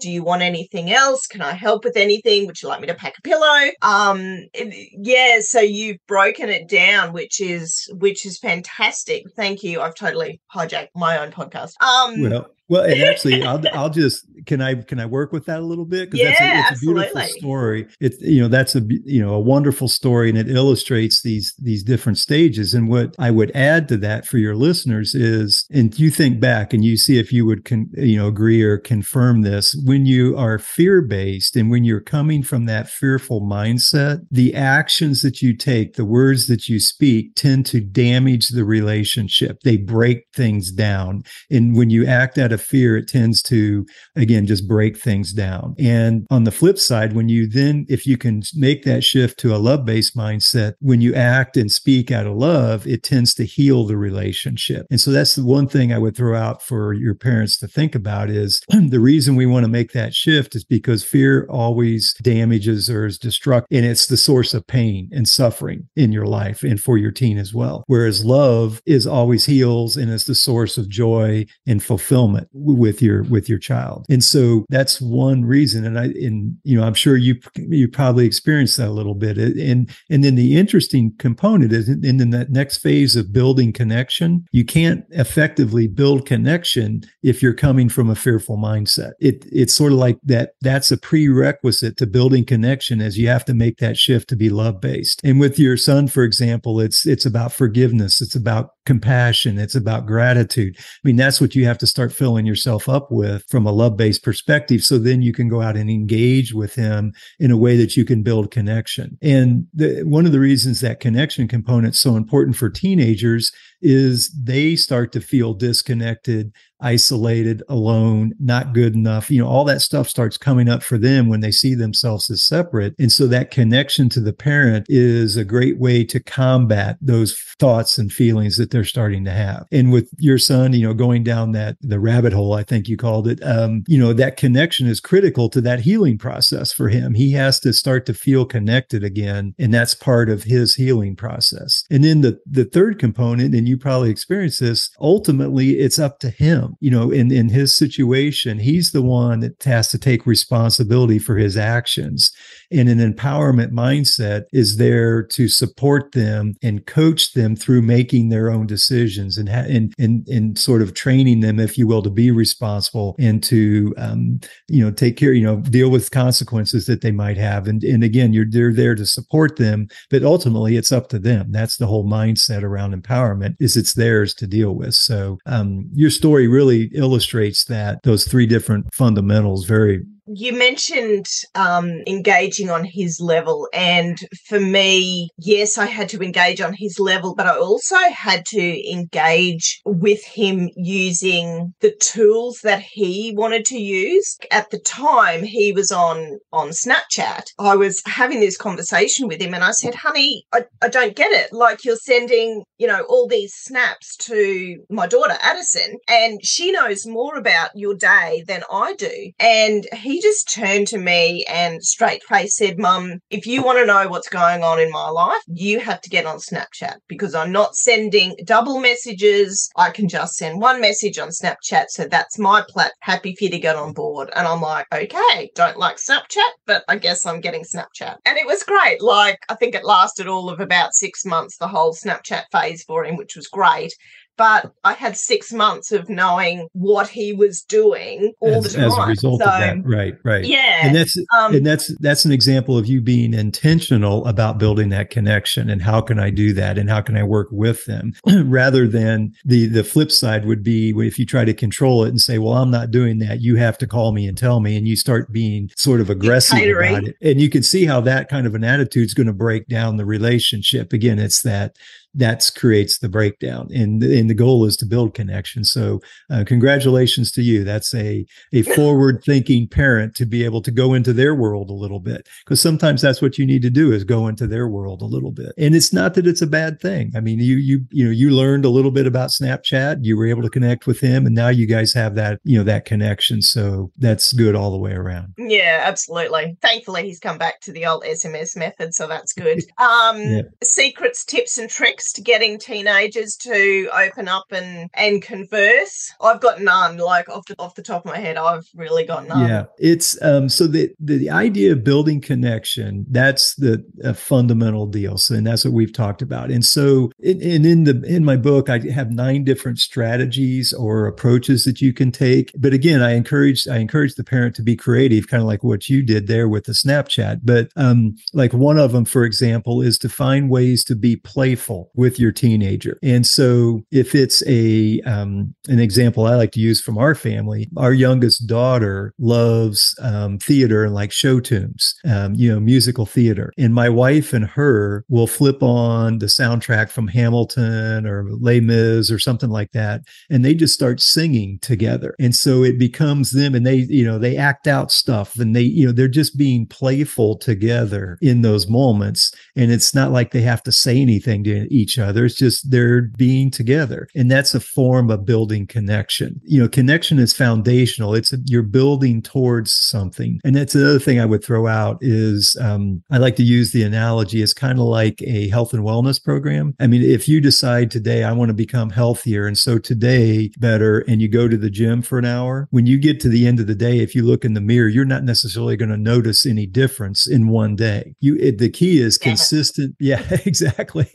Do 0.00 0.10
you 0.10 0.22
want 0.22 0.42
anything 0.42 0.90
else? 0.90 1.26
Can 1.26 1.42
I 1.42 1.52
help 1.52 1.84
with 1.84 1.96
anything? 1.96 2.46
Would 2.46 2.60
you 2.60 2.68
like 2.68 2.80
me 2.80 2.86
to 2.86 2.94
pack 2.94 3.14
a 3.18 3.22
pillow? 3.22 3.70
Um, 3.82 4.44
yeah. 4.52 5.40
So 5.40 5.60
you've 5.60 5.98
broken 6.06 6.48
it 6.48 6.68
down, 6.68 7.12
which 7.12 7.40
is 7.40 7.88
which 7.98 8.26
is 8.26 8.38
fantastic. 8.38 9.24
Thank 9.36 9.62
you. 9.62 9.80
I've 9.80 9.94
totally 9.94 10.40
hijacked 10.54 10.88
my 10.94 11.18
own 11.18 11.30
podcast. 11.30 11.72
Um, 11.80 12.20
well, 12.20 12.46
well, 12.68 12.84
and 12.84 13.02
actually, 13.02 13.42
I'll 13.46 13.62
I'll 13.74 13.90
just 13.90 14.26
can 14.46 14.60
I 14.60 14.74
can 14.74 14.98
I 15.00 15.06
work 15.06 15.32
with 15.32 15.46
that 15.46 15.60
a 15.60 15.64
little 15.64 15.84
bit 15.84 16.10
because 16.10 16.24
yeah, 16.24 16.30
that's 16.30 16.70
a, 16.70 16.74
it's 16.74 16.82
a 16.82 16.86
beautiful 16.86 17.22
story. 17.38 17.88
It's 18.00 18.20
you 18.20 18.40
know 18.40 18.48
that's 18.48 18.74
a 18.74 18.82
you 18.88 19.24
know 19.24 19.34
a 19.34 19.40
wonderful 19.40 19.88
story, 19.88 20.28
and 20.28 20.38
it 20.38 20.48
illustrates 20.48 21.22
these 21.22 21.54
these 21.58 21.82
different 21.82 22.18
stages. 22.18 22.74
And 22.74 22.88
what 22.88 23.14
I 23.18 23.30
would 23.30 23.54
add 23.54 23.88
to 23.88 23.96
that 23.98 24.26
for 24.26 24.38
your 24.38 24.54
listeners 24.54 25.14
is, 25.14 25.66
and 25.70 25.98
you 25.98 26.10
think 26.10 26.40
back 26.40 26.72
and 26.72 26.84
you 26.84 26.96
see 26.96 27.18
if 27.18 27.32
you 27.32 27.44
would 27.46 27.64
con, 27.64 27.90
you 27.94 28.16
know 28.16 28.28
agree 28.28 28.62
or 28.62 28.78
confirm 28.78 29.42
this 29.42 29.74
when 29.84 30.06
you 30.06 30.36
are 30.36 30.58
fear 30.58 31.02
based 31.02 31.56
and 31.56 31.70
when 31.70 31.84
you're 31.84 32.00
coming 32.00 32.42
from 32.42 32.64
that 32.66 32.88
fearful 32.88 33.42
mindset, 33.42 34.26
the 34.30 34.54
actions 34.54 35.22
that 35.22 35.42
you 35.42 35.54
take, 35.54 35.94
the 35.94 36.04
words 36.04 36.46
that 36.46 36.68
you 36.68 36.80
speak, 36.80 37.34
tend 37.34 37.66
to 37.66 37.80
damage 37.80 38.48
the 38.48 38.64
relationship. 38.64 39.60
They 39.62 39.76
break 39.76 40.24
things 40.32 40.72
down, 40.72 41.24
and 41.50 41.76
when 41.76 41.90
you 41.90 42.06
act 42.06 42.38
out 42.38 42.53
of 42.54 42.62
fear, 42.62 42.96
it 42.96 43.08
tends 43.08 43.42
to, 43.42 43.86
again, 44.16 44.46
just 44.46 44.66
break 44.66 44.96
things 44.98 45.32
down. 45.32 45.74
And 45.78 46.26
on 46.30 46.44
the 46.44 46.50
flip 46.50 46.78
side, 46.78 47.12
when 47.12 47.28
you 47.28 47.48
then, 47.48 47.86
if 47.88 48.06
you 48.06 48.16
can 48.16 48.42
make 48.54 48.84
that 48.84 49.04
shift 49.04 49.38
to 49.40 49.54
a 49.54 49.58
love 49.58 49.84
based 49.84 50.16
mindset, 50.16 50.74
when 50.80 51.00
you 51.00 51.14
act 51.14 51.56
and 51.56 51.70
speak 51.70 52.10
out 52.10 52.26
of 52.26 52.36
love, 52.36 52.86
it 52.86 53.02
tends 53.02 53.34
to 53.34 53.44
heal 53.44 53.84
the 53.84 53.96
relationship. 53.96 54.86
And 54.90 55.00
so 55.00 55.10
that's 55.10 55.34
the 55.34 55.44
one 55.44 55.68
thing 55.68 55.92
I 55.92 55.98
would 55.98 56.16
throw 56.16 56.36
out 56.36 56.62
for 56.62 56.92
your 56.92 57.14
parents 57.14 57.58
to 57.58 57.68
think 57.68 57.94
about 57.94 58.30
is 58.30 58.62
the 58.68 59.00
reason 59.00 59.36
we 59.36 59.46
want 59.46 59.64
to 59.64 59.70
make 59.70 59.92
that 59.92 60.14
shift 60.14 60.54
is 60.54 60.64
because 60.64 61.04
fear 61.04 61.46
always 61.50 62.14
damages 62.22 62.88
or 62.88 63.06
is 63.06 63.18
destructive. 63.18 63.76
And 63.76 63.86
it's 63.86 64.06
the 64.06 64.16
source 64.16 64.54
of 64.54 64.66
pain 64.66 65.08
and 65.12 65.28
suffering 65.28 65.88
in 65.96 66.12
your 66.12 66.26
life 66.26 66.62
and 66.62 66.80
for 66.80 66.96
your 66.96 67.10
teen 67.10 67.38
as 67.38 67.52
well. 67.52 67.84
Whereas 67.86 68.24
love 68.24 68.80
is 68.86 69.06
always 69.06 69.46
heals 69.46 69.96
and 69.96 70.10
is 70.10 70.24
the 70.24 70.34
source 70.34 70.78
of 70.78 70.88
joy 70.88 71.46
and 71.66 71.82
fulfillment 71.82 72.43
with 72.52 73.02
your 73.02 73.22
with 73.24 73.48
your 73.48 73.58
child. 73.58 74.06
And 74.08 74.22
so 74.22 74.64
that's 74.68 75.00
one 75.00 75.44
reason 75.44 75.84
and 75.84 75.98
i 75.98 76.04
and 76.04 76.56
you 76.64 76.78
know 76.78 76.86
i'm 76.86 76.94
sure 76.94 77.16
you 77.16 77.36
you 77.56 77.88
probably 77.88 78.26
experienced 78.26 78.76
that 78.76 78.88
a 78.88 78.92
little 78.92 79.14
bit. 79.14 79.36
And 79.38 79.90
and 80.10 80.24
then 80.24 80.34
the 80.34 80.56
interesting 80.56 81.12
component 81.18 81.72
is 81.72 81.88
in, 81.88 82.20
in 82.20 82.30
that 82.30 82.50
next 82.50 82.78
phase 82.78 83.16
of 83.16 83.32
building 83.32 83.72
connection 83.72 84.46
you 84.52 84.64
can't 84.64 85.04
effectively 85.10 85.86
build 85.86 86.26
connection 86.26 87.02
if 87.22 87.42
you're 87.42 87.54
coming 87.54 87.88
from 87.88 88.10
a 88.10 88.14
fearful 88.14 88.56
mindset. 88.56 89.12
It 89.20 89.44
it's 89.50 89.74
sort 89.74 89.92
of 89.92 89.98
like 89.98 90.18
that 90.24 90.52
that's 90.60 90.90
a 90.90 90.96
prerequisite 90.96 91.96
to 91.98 92.06
building 92.06 92.44
connection 92.44 93.00
as 93.00 93.18
you 93.18 93.28
have 93.28 93.44
to 93.46 93.54
make 93.54 93.78
that 93.78 93.96
shift 93.96 94.28
to 94.28 94.36
be 94.36 94.50
love 94.50 94.80
based 94.80 95.20
and 95.24 95.40
with 95.40 95.58
your 95.58 95.76
son 95.76 96.08
for 96.08 96.22
example 96.22 96.80
it's 96.80 97.06
it's 97.06 97.26
about 97.26 97.52
forgiveness 97.52 98.20
it's 98.20 98.34
about 98.34 98.70
compassion 98.86 99.58
it's 99.58 99.74
about 99.74 100.06
gratitude. 100.06 100.76
I 100.78 100.82
mean 101.02 101.16
that's 101.16 101.40
what 101.40 101.54
you 101.54 101.64
have 101.66 101.78
to 101.78 101.86
start 101.86 102.12
filling 102.12 102.33
filling 102.34 102.46
yourself 102.46 102.88
up 102.88 103.12
with 103.12 103.44
from 103.48 103.64
a 103.64 103.70
love 103.70 103.96
based 103.96 104.24
perspective. 104.24 104.82
So 104.82 104.98
then 104.98 105.22
you 105.22 105.32
can 105.32 105.48
go 105.48 105.62
out 105.62 105.76
and 105.76 105.88
engage 105.88 106.52
with 106.52 106.74
him 106.74 107.12
in 107.38 107.52
a 107.52 107.56
way 107.56 107.76
that 107.76 107.96
you 107.96 108.04
can 108.04 108.24
build 108.24 108.50
connection. 108.50 109.16
And 109.22 109.66
the, 109.72 110.02
one 110.02 110.26
of 110.26 110.32
the 110.32 110.40
reasons 110.40 110.80
that 110.80 110.98
connection 110.98 111.46
component 111.46 111.94
is 111.94 112.00
so 112.00 112.16
important 112.16 112.56
for 112.56 112.68
teenagers 112.68 113.52
is 113.84 114.30
they 114.30 114.74
start 114.74 115.12
to 115.12 115.20
feel 115.20 115.54
disconnected 115.54 116.52
isolated, 116.84 117.62
alone, 117.68 118.34
not 118.38 118.74
good 118.74 118.94
enough. 118.94 119.30
You 119.30 119.42
know, 119.42 119.48
all 119.48 119.64
that 119.64 119.80
stuff 119.80 120.08
starts 120.08 120.36
coming 120.36 120.68
up 120.68 120.82
for 120.82 120.98
them 120.98 121.28
when 121.28 121.40
they 121.40 121.50
see 121.50 121.74
themselves 121.74 122.30
as 122.30 122.44
separate. 122.44 122.94
And 122.98 123.10
so 123.10 123.26
that 123.26 123.50
connection 123.50 124.10
to 124.10 124.20
the 124.20 124.34
parent 124.34 124.86
is 124.90 125.36
a 125.36 125.44
great 125.44 125.78
way 125.78 126.04
to 126.04 126.20
combat 126.20 126.98
those 127.00 127.38
thoughts 127.58 127.96
and 127.96 128.12
feelings 128.12 128.58
that 128.58 128.70
they're 128.70 128.84
starting 128.84 129.24
to 129.24 129.30
have. 129.30 129.66
And 129.72 129.92
with 129.92 130.10
your 130.18 130.36
son, 130.36 130.74
you 130.74 130.86
know, 130.86 130.94
going 130.94 131.24
down 131.24 131.52
that 131.52 131.76
the 131.80 131.98
rabbit 131.98 132.34
hole, 132.34 132.52
I 132.52 132.64
think 132.64 132.86
you 132.86 132.98
called 132.98 133.28
it, 133.28 133.42
um, 133.42 133.82
you 133.88 133.98
know, 133.98 134.12
that 134.12 134.36
connection 134.36 134.86
is 134.86 135.00
critical 135.00 135.48
to 135.50 135.62
that 135.62 135.80
healing 135.80 136.18
process 136.18 136.70
for 136.70 136.88
him. 136.88 137.14
He 137.14 137.32
has 137.32 137.60
to 137.60 137.72
start 137.72 138.04
to 138.06 138.14
feel 138.14 138.44
connected 138.44 139.02
again. 139.02 139.54
And 139.58 139.72
that's 139.72 139.94
part 139.94 140.28
of 140.28 140.42
his 140.42 140.74
healing 140.74 141.16
process. 141.16 141.84
And 141.90 142.04
then 142.04 142.20
the, 142.20 142.38
the 142.44 142.64
third 142.66 142.98
component, 142.98 143.54
and 143.54 143.66
you 143.66 143.73
probably 143.76 144.10
experienced 144.10 144.60
this, 144.60 144.90
ultimately 145.00 145.78
it's 145.80 145.98
up 145.98 146.18
to 146.20 146.30
him 146.30 146.76
you 146.84 146.90
know, 146.90 147.10
in, 147.10 147.32
in 147.32 147.48
his 147.48 147.74
situation, 147.74 148.58
he's 148.58 148.92
the 148.92 149.00
one 149.00 149.40
that 149.40 149.62
has 149.62 149.88
to 149.88 149.98
take 149.98 150.26
responsibility 150.26 151.18
for 151.18 151.36
his 151.36 151.56
actions. 151.56 152.30
And 152.70 152.88
an 152.88 152.98
empowerment 152.98 153.70
mindset 153.70 154.44
is 154.52 154.76
there 154.76 155.22
to 155.22 155.48
support 155.48 156.12
them 156.12 156.54
and 156.62 156.86
coach 156.86 157.32
them 157.32 157.56
through 157.56 157.82
making 157.82 158.28
their 158.28 158.50
own 158.50 158.66
decisions 158.66 159.38
and, 159.38 159.48
ha- 159.48 159.66
and, 159.68 159.94
and, 159.98 160.26
and 160.28 160.58
sort 160.58 160.82
of 160.82 160.94
training 160.94 161.40
them, 161.40 161.58
if 161.58 161.76
you 161.78 161.86
will, 161.86 162.02
to 162.02 162.10
be 162.10 162.30
responsible 162.30 163.14
and 163.18 163.42
to, 163.44 163.94
um, 163.96 164.40
you 164.68 164.84
know, 164.84 164.90
take 164.90 165.16
care, 165.16 165.32
you 165.32 165.44
know, 165.44 165.56
deal 165.56 165.90
with 165.90 166.10
consequences 166.10 166.86
that 166.86 167.00
they 167.00 167.12
might 167.12 167.36
have. 167.36 167.66
And, 167.66 167.82
and 167.84 168.02
again, 168.02 168.32
you're, 168.32 168.48
they're 168.48 168.72
there 168.72 168.94
to 168.94 169.06
support 169.06 169.56
them, 169.56 169.88
but 170.10 170.22
ultimately 170.22 170.76
it's 170.76 170.92
up 170.92 171.08
to 171.10 171.18
them. 171.18 171.52
That's 171.52 171.76
the 171.76 171.86
whole 171.86 172.04
mindset 172.04 172.62
around 172.62 173.00
empowerment 173.00 173.56
is 173.60 173.76
it's 173.76 173.94
theirs 173.94 174.34
to 174.34 174.46
deal 174.46 174.74
with. 174.74 174.94
So, 174.94 175.38
um, 175.46 175.88
your 175.92 176.10
story 176.10 176.48
really 176.48 176.90
illustrates 176.94 177.64
that 177.64 178.00
those 178.02 178.26
three 178.26 178.46
different 178.46 178.92
fundamentals 178.92 179.64
very 179.66 180.02
you 180.26 180.52
mentioned 180.52 181.26
um, 181.54 182.02
engaging 182.06 182.70
on 182.70 182.84
his 182.84 183.20
level. 183.20 183.68
And 183.72 184.18
for 184.48 184.60
me, 184.60 185.30
yes, 185.38 185.78
I 185.78 185.86
had 185.86 186.08
to 186.10 186.22
engage 186.22 186.60
on 186.60 186.74
his 186.76 186.98
level, 186.98 187.34
but 187.34 187.46
I 187.46 187.56
also 187.56 187.96
had 187.96 188.44
to 188.46 188.90
engage 188.92 189.80
with 189.84 190.24
him 190.24 190.70
using 190.76 191.74
the 191.80 191.94
tools 192.00 192.60
that 192.62 192.80
he 192.80 193.34
wanted 193.36 193.64
to 193.66 193.78
use. 193.78 194.38
At 194.50 194.70
the 194.70 194.78
time, 194.78 195.42
he 195.42 195.72
was 195.72 195.90
on, 195.92 196.38
on 196.52 196.70
Snapchat. 196.70 197.44
I 197.58 197.76
was 197.76 198.02
having 198.06 198.40
this 198.40 198.56
conversation 198.56 199.28
with 199.28 199.40
him 199.40 199.54
and 199.54 199.64
I 199.64 199.72
said, 199.72 199.94
honey, 199.94 200.44
I, 200.52 200.64
I 200.82 200.88
don't 200.88 201.16
get 201.16 201.32
it. 201.32 201.52
Like 201.52 201.84
you're 201.84 201.96
sending, 201.96 202.64
you 202.78 202.86
know, 202.86 203.02
all 203.08 203.28
these 203.28 203.54
snaps 203.54 204.16
to 204.16 204.78
my 204.90 205.06
daughter, 205.06 205.36
Addison, 205.42 205.98
and 206.08 206.40
she 206.44 206.72
knows 206.72 207.06
more 207.06 207.36
about 207.36 207.70
your 207.74 207.94
day 207.94 208.44
than 208.46 208.62
I 208.70 208.94
do. 208.94 209.32
And 209.38 209.86
he 209.92 210.13
he 210.14 210.20
just 210.20 210.48
turned 210.48 210.86
to 210.86 210.96
me 210.96 211.44
and 211.48 211.82
straight 211.82 212.22
face 212.22 212.56
said, 212.56 212.78
Mum, 212.78 213.18
if 213.30 213.46
you 213.46 213.64
want 213.64 213.80
to 213.80 213.84
know 213.84 214.06
what's 214.06 214.28
going 214.28 214.62
on 214.62 214.78
in 214.78 214.92
my 214.92 215.08
life, 215.08 215.42
you 215.48 215.80
have 215.80 216.00
to 216.02 216.08
get 216.08 216.24
on 216.24 216.38
Snapchat 216.38 216.98
because 217.08 217.34
I'm 217.34 217.50
not 217.50 217.74
sending 217.74 218.36
double 218.44 218.78
messages. 218.78 219.68
I 219.76 219.90
can 219.90 220.08
just 220.08 220.36
send 220.36 220.60
one 220.60 220.80
message 220.80 221.18
on 221.18 221.30
Snapchat. 221.30 221.86
So 221.88 222.06
that's 222.06 222.38
my 222.38 222.62
plat. 222.68 222.92
Happy 223.00 223.34
for 223.34 223.42
you 223.42 223.50
to 223.50 223.58
get 223.58 223.74
on 223.74 223.92
board. 223.92 224.30
And 224.36 224.46
I'm 224.46 224.60
like, 224.60 224.86
okay, 224.94 225.50
don't 225.56 225.78
like 225.78 225.96
Snapchat, 225.96 226.52
but 226.64 226.84
I 226.86 226.96
guess 226.96 227.26
I'm 227.26 227.40
getting 227.40 227.64
Snapchat. 227.64 228.18
And 228.24 228.38
it 228.38 228.46
was 228.46 228.62
great. 228.62 229.02
Like, 229.02 229.40
I 229.48 229.56
think 229.56 229.74
it 229.74 229.84
lasted 229.84 230.28
all 230.28 230.48
of 230.48 230.60
about 230.60 230.94
six 230.94 231.24
months, 231.24 231.56
the 231.56 231.66
whole 231.66 231.92
Snapchat 231.92 232.44
phase 232.52 232.84
for 232.84 233.04
him, 233.04 233.16
which 233.16 233.34
was 233.34 233.48
great 233.48 233.92
but 234.36 234.72
I 234.82 234.94
had 234.94 235.16
six 235.16 235.52
months 235.52 235.92
of 235.92 236.08
knowing 236.08 236.68
what 236.72 237.08
he 237.08 237.32
was 237.32 237.62
doing 237.62 238.32
all 238.40 238.56
as, 238.56 238.72
the 238.72 238.78
time. 238.78 238.84
As 238.86 238.98
a 238.98 239.06
result 239.06 239.42
so, 239.42 239.46
of 239.46 239.60
that, 239.60 239.76
right, 239.84 240.14
right, 240.24 240.44
yeah, 240.44 240.86
and 240.86 240.96
that's 240.96 241.16
um, 241.36 241.54
and 241.54 241.66
that's 241.66 241.94
that's 241.98 242.24
an 242.24 242.32
example 242.32 242.76
of 242.76 242.86
you 242.86 243.00
being 243.00 243.34
intentional 243.34 244.26
about 244.26 244.58
building 244.58 244.88
that 244.90 245.10
connection 245.10 245.70
and 245.70 245.82
how 245.82 246.00
can 246.00 246.18
I 246.18 246.30
do 246.30 246.52
that 246.54 246.78
and 246.78 246.90
how 246.90 247.00
can 247.00 247.16
I 247.16 247.22
work 247.22 247.48
with 247.50 247.84
them, 247.86 248.12
rather 248.44 248.88
than 248.88 249.32
the 249.44 249.66
the 249.66 249.84
flip 249.84 250.10
side 250.10 250.46
would 250.46 250.62
be 250.62 250.92
if 250.96 251.18
you 251.18 251.26
try 251.26 251.44
to 251.44 251.54
control 251.54 252.04
it 252.04 252.08
and 252.08 252.20
say, 252.20 252.38
well, 252.38 252.54
I'm 252.54 252.70
not 252.70 252.90
doing 252.90 253.18
that, 253.18 253.40
you 253.40 253.56
have 253.56 253.78
to 253.78 253.86
call 253.86 254.12
me 254.12 254.26
and 254.26 254.36
tell 254.36 254.60
me, 254.60 254.76
and 254.76 254.88
you 254.88 254.96
start 254.96 255.32
being 255.32 255.70
sort 255.76 256.00
of 256.00 256.10
aggressive 256.10 256.58
about 256.58 257.04
it, 257.04 257.16
and 257.22 257.40
you 257.40 257.48
can 257.48 257.62
see 257.62 257.84
how 257.84 258.00
that 258.02 258.28
kind 258.28 258.46
of 258.46 258.54
an 258.54 258.64
attitude 258.64 259.06
is 259.06 259.14
going 259.14 259.26
to 259.26 259.32
break 259.32 259.68
down 259.68 259.96
the 259.96 260.06
relationship. 260.06 260.92
Again, 260.92 261.18
it's 261.18 261.42
that 261.42 261.76
that 262.14 262.50
creates 262.56 262.98
the 262.98 263.08
breakdown. 263.08 263.68
And, 263.74 264.02
and 264.02 264.30
the 264.30 264.34
goal 264.34 264.64
is 264.64 264.76
to 264.78 264.86
build 264.86 265.14
connection. 265.14 265.64
So 265.64 266.00
uh, 266.30 266.44
congratulations 266.46 267.32
to 267.32 267.42
you. 267.42 267.64
That's 267.64 267.92
a, 267.94 268.24
a 268.52 268.62
forward 268.74 269.22
thinking 269.24 269.68
parent 269.68 270.14
to 270.16 270.26
be 270.26 270.44
able 270.44 270.62
to 270.62 270.70
go 270.70 270.94
into 270.94 271.12
their 271.12 271.34
world 271.34 271.70
a 271.70 271.74
little 271.74 272.00
bit. 272.00 272.28
Because 272.44 272.60
sometimes 272.60 273.02
that's 273.02 273.20
what 273.20 273.38
you 273.38 273.46
need 273.46 273.62
to 273.62 273.70
do 273.70 273.92
is 273.92 274.04
go 274.04 274.28
into 274.28 274.46
their 274.46 274.68
world 274.68 275.02
a 275.02 275.06
little 275.06 275.32
bit. 275.32 275.52
And 275.58 275.74
it's 275.74 275.92
not 275.92 276.14
that 276.14 276.26
it's 276.26 276.42
a 276.42 276.46
bad 276.46 276.80
thing. 276.80 277.12
I 277.16 277.20
mean, 277.20 277.40
you, 277.40 277.56
you, 277.56 277.84
you 277.90 278.04
know, 278.04 278.10
you 278.10 278.30
learned 278.30 278.64
a 278.64 278.70
little 278.70 278.90
bit 278.90 279.06
about 279.06 279.30
Snapchat, 279.30 279.98
you 280.02 280.16
were 280.16 280.26
able 280.26 280.42
to 280.42 280.50
connect 280.50 280.86
with 280.86 281.00
him 281.00 281.26
and 281.26 281.34
now 281.34 281.48
you 281.48 281.66
guys 281.66 281.92
have 281.94 282.14
that, 282.14 282.40
you 282.44 282.56
know, 282.56 282.64
that 282.64 282.84
connection. 282.84 283.42
So 283.42 283.90
that's 283.98 284.32
good 284.32 284.54
all 284.54 284.70
the 284.70 284.78
way 284.78 284.92
around. 284.92 285.34
Yeah, 285.36 285.80
absolutely. 285.82 286.56
Thankfully, 286.62 287.04
he's 287.04 287.18
come 287.18 287.38
back 287.38 287.60
to 287.62 287.72
the 287.72 287.86
old 287.86 288.04
SMS 288.04 288.56
method. 288.56 288.94
So 288.94 289.08
that's 289.08 289.32
good. 289.32 289.64
Um, 289.78 290.20
yeah. 290.20 290.42
Secrets, 290.62 291.24
tips 291.24 291.58
and 291.58 291.68
tricks 291.68 292.03
getting 292.24 292.58
teenagers 292.58 293.36
to 293.36 293.88
open 293.92 294.28
up 294.28 294.44
and, 294.50 294.90
and 294.94 295.22
converse. 295.22 296.12
I've 296.20 296.40
got 296.40 296.60
none. 296.60 296.98
Like 296.98 297.28
off 297.28 297.46
the, 297.46 297.54
off 297.58 297.74
the 297.74 297.82
top 297.82 298.04
of 298.04 298.12
my 298.12 298.18
head, 298.18 298.36
I've 298.36 298.68
really 298.74 299.04
got 299.04 299.26
none. 299.26 299.48
Yeah. 299.48 299.64
It's, 299.78 300.20
um, 300.22 300.48
so 300.48 300.66
the, 300.66 300.94
the, 301.00 301.30
idea 301.34 301.72
of 301.72 301.82
building 301.82 302.20
connection, 302.20 303.06
that's 303.10 303.54
the 303.56 303.84
fundamental 304.16 304.86
deal. 304.86 305.18
So, 305.18 305.34
and 305.34 305.46
that's 305.46 305.64
what 305.64 305.74
we've 305.74 305.92
talked 305.92 306.22
about. 306.22 306.50
And 306.50 306.64
so, 306.64 307.10
and 307.24 307.66
in 307.66 307.84
the, 307.84 308.02
in 308.02 308.24
my 308.24 308.36
book, 308.36 308.68
I 308.68 308.78
have 308.92 309.10
nine 309.10 309.42
different 309.42 309.78
strategies 309.78 310.72
or 310.72 311.06
approaches 311.06 311.64
that 311.64 311.80
you 311.80 311.92
can 311.92 312.12
take. 312.12 312.52
But 312.56 312.72
again, 312.72 313.02
I 313.02 313.12
encourage, 313.12 313.66
I 313.66 313.78
encourage 313.78 314.14
the 314.14 314.24
parent 314.24 314.54
to 314.56 314.62
be 314.62 314.76
creative, 314.76 315.28
kind 315.28 315.40
of 315.40 315.46
like 315.46 315.64
what 315.64 315.88
you 315.88 316.02
did 316.02 316.26
there 316.26 316.48
with 316.48 316.64
the 316.64 316.72
Snapchat. 316.72 317.40
But, 317.42 317.70
um, 317.76 318.16
like 318.32 318.52
one 318.52 318.78
of 318.78 318.92
them, 318.92 319.04
for 319.04 319.24
example, 319.24 319.82
is 319.82 319.98
to 319.98 320.08
find 320.08 320.50
ways 320.50 320.84
to 320.84 320.94
be 320.94 321.16
playful 321.16 321.90
with 321.94 322.18
your 322.18 322.32
teenager. 322.32 322.98
And 323.02 323.26
so 323.26 323.82
if 323.90 324.14
it's 324.14 324.42
a, 324.46 325.00
um, 325.02 325.54
an 325.68 325.78
example 325.78 326.26
I 326.26 326.34
like 326.34 326.52
to 326.52 326.60
use 326.60 326.80
from 326.80 326.98
our 326.98 327.14
family, 327.14 327.68
our 327.76 327.92
youngest 327.92 328.46
daughter 328.46 329.14
loves, 329.18 329.94
um, 330.02 330.38
theater 330.38 330.84
and 330.84 330.94
like 330.94 331.12
show 331.12 331.40
tunes, 331.40 331.94
um, 332.04 332.34
you 332.34 332.52
know, 332.52 332.60
musical 332.60 333.06
theater. 333.06 333.52
And 333.58 333.74
my 333.74 333.88
wife 333.88 334.32
and 334.32 334.44
her 334.44 335.04
will 335.08 335.26
flip 335.26 335.62
on 335.62 336.18
the 336.18 336.26
soundtrack 336.26 336.90
from 336.90 337.08
Hamilton 337.08 338.06
or 338.06 338.26
Les 338.30 338.60
Mis 338.60 339.10
or 339.10 339.18
something 339.18 339.50
like 339.50 339.72
that. 339.72 340.02
And 340.30 340.44
they 340.44 340.54
just 340.54 340.74
start 340.74 341.00
singing 341.00 341.58
together. 341.60 342.14
And 342.18 342.34
so 342.34 342.62
it 342.62 342.78
becomes 342.78 343.30
them 343.30 343.54
and 343.54 343.66
they, 343.66 343.86
you 343.88 344.04
know, 344.04 344.18
they 344.18 344.36
act 344.36 344.66
out 344.66 344.90
stuff 344.90 345.38
and 345.38 345.54
they, 345.54 345.62
you 345.62 345.86
know, 345.86 345.92
they're 345.92 346.08
just 346.08 346.36
being 346.36 346.66
playful 346.66 347.36
together 347.36 348.18
in 348.20 348.42
those 348.42 348.68
moments. 348.68 349.32
And 349.56 349.70
it's 349.70 349.94
not 349.94 350.10
like 350.10 350.30
they 350.30 350.42
have 350.42 350.62
to 350.64 350.72
say 350.72 351.00
anything 351.00 351.44
to 351.44 351.72
each 351.72 351.98
other. 351.98 352.24
It's 352.24 352.36
just 352.36 352.70
they're 352.70 353.02
being 353.02 353.50
together. 353.50 354.08
And 354.14 354.30
that's 354.30 354.54
a 354.54 354.60
form 354.60 355.10
of 355.10 355.24
building 355.24 355.66
connection. 355.66 356.40
You 356.44 356.62
know, 356.62 356.68
connection 356.68 357.18
is 357.18 357.32
foundational. 357.32 358.14
It's 358.14 358.32
a, 358.32 358.38
you're 358.44 358.62
building 358.62 359.22
towards 359.22 359.72
something. 359.72 360.40
And 360.44 360.56
that's 360.56 360.74
another 360.74 360.98
thing 360.98 361.20
I 361.20 361.26
would 361.26 361.44
throw 361.44 361.66
out 361.66 361.98
is 362.00 362.56
um, 362.60 363.02
I 363.10 363.18
like 363.18 363.36
to 363.36 363.42
use 363.42 363.72
the 363.72 363.82
analogy. 363.82 364.42
It's 364.42 364.52
kind 364.52 364.78
of 364.78 364.86
like 364.86 365.22
a 365.22 365.48
health 365.48 365.72
and 365.72 365.84
wellness 365.84 366.22
program. 366.22 366.74
I 366.80 366.86
mean, 366.86 367.02
if 367.02 367.28
you 367.28 367.40
decide 367.40 367.90
today, 367.90 368.24
I 368.24 368.32
want 368.32 368.48
to 368.48 368.54
become 368.54 368.90
healthier. 368.90 369.46
And 369.46 369.56
so 369.56 369.78
today 369.78 370.50
better, 370.58 371.00
and 371.00 371.22
you 371.22 371.28
go 371.28 371.48
to 371.48 371.56
the 371.56 371.70
gym 371.70 372.02
for 372.02 372.18
an 372.18 372.24
hour, 372.24 372.68
when 372.70 372.86
you 372.86 372.98
get 372.98 373.20
to 373.20 373.28
the 373.28 373.46
end 373.46 373.60
of 373.60 373.66
the 373.66 373.74
day, 373.74 373.98
if 373.98 374.14
you 374.14 374.22
look 374.22 374.44
in 374.44 374.54
the 374.54 374.60
mirror, 374.60 374.88
you're 374.88 375.04
not 375.04 375.24
necessarily 375.24 375.76
going 375.76 375.90
to 375.90 375.96
notice 375.96 376.46
any 376.46 376.66
difference 376.66 377.26
in 377.26 377.48
one 377.48 377.76
day. 377.76 378.14
You, 378.20 378.36
it, 378.36 378.58
the 378.58 378.70
key 378.70 379.00
is 379.00 379.18
consistent. 379.50 379.96
Yeah, 380.00 380.22
exactly. 380.44 381.08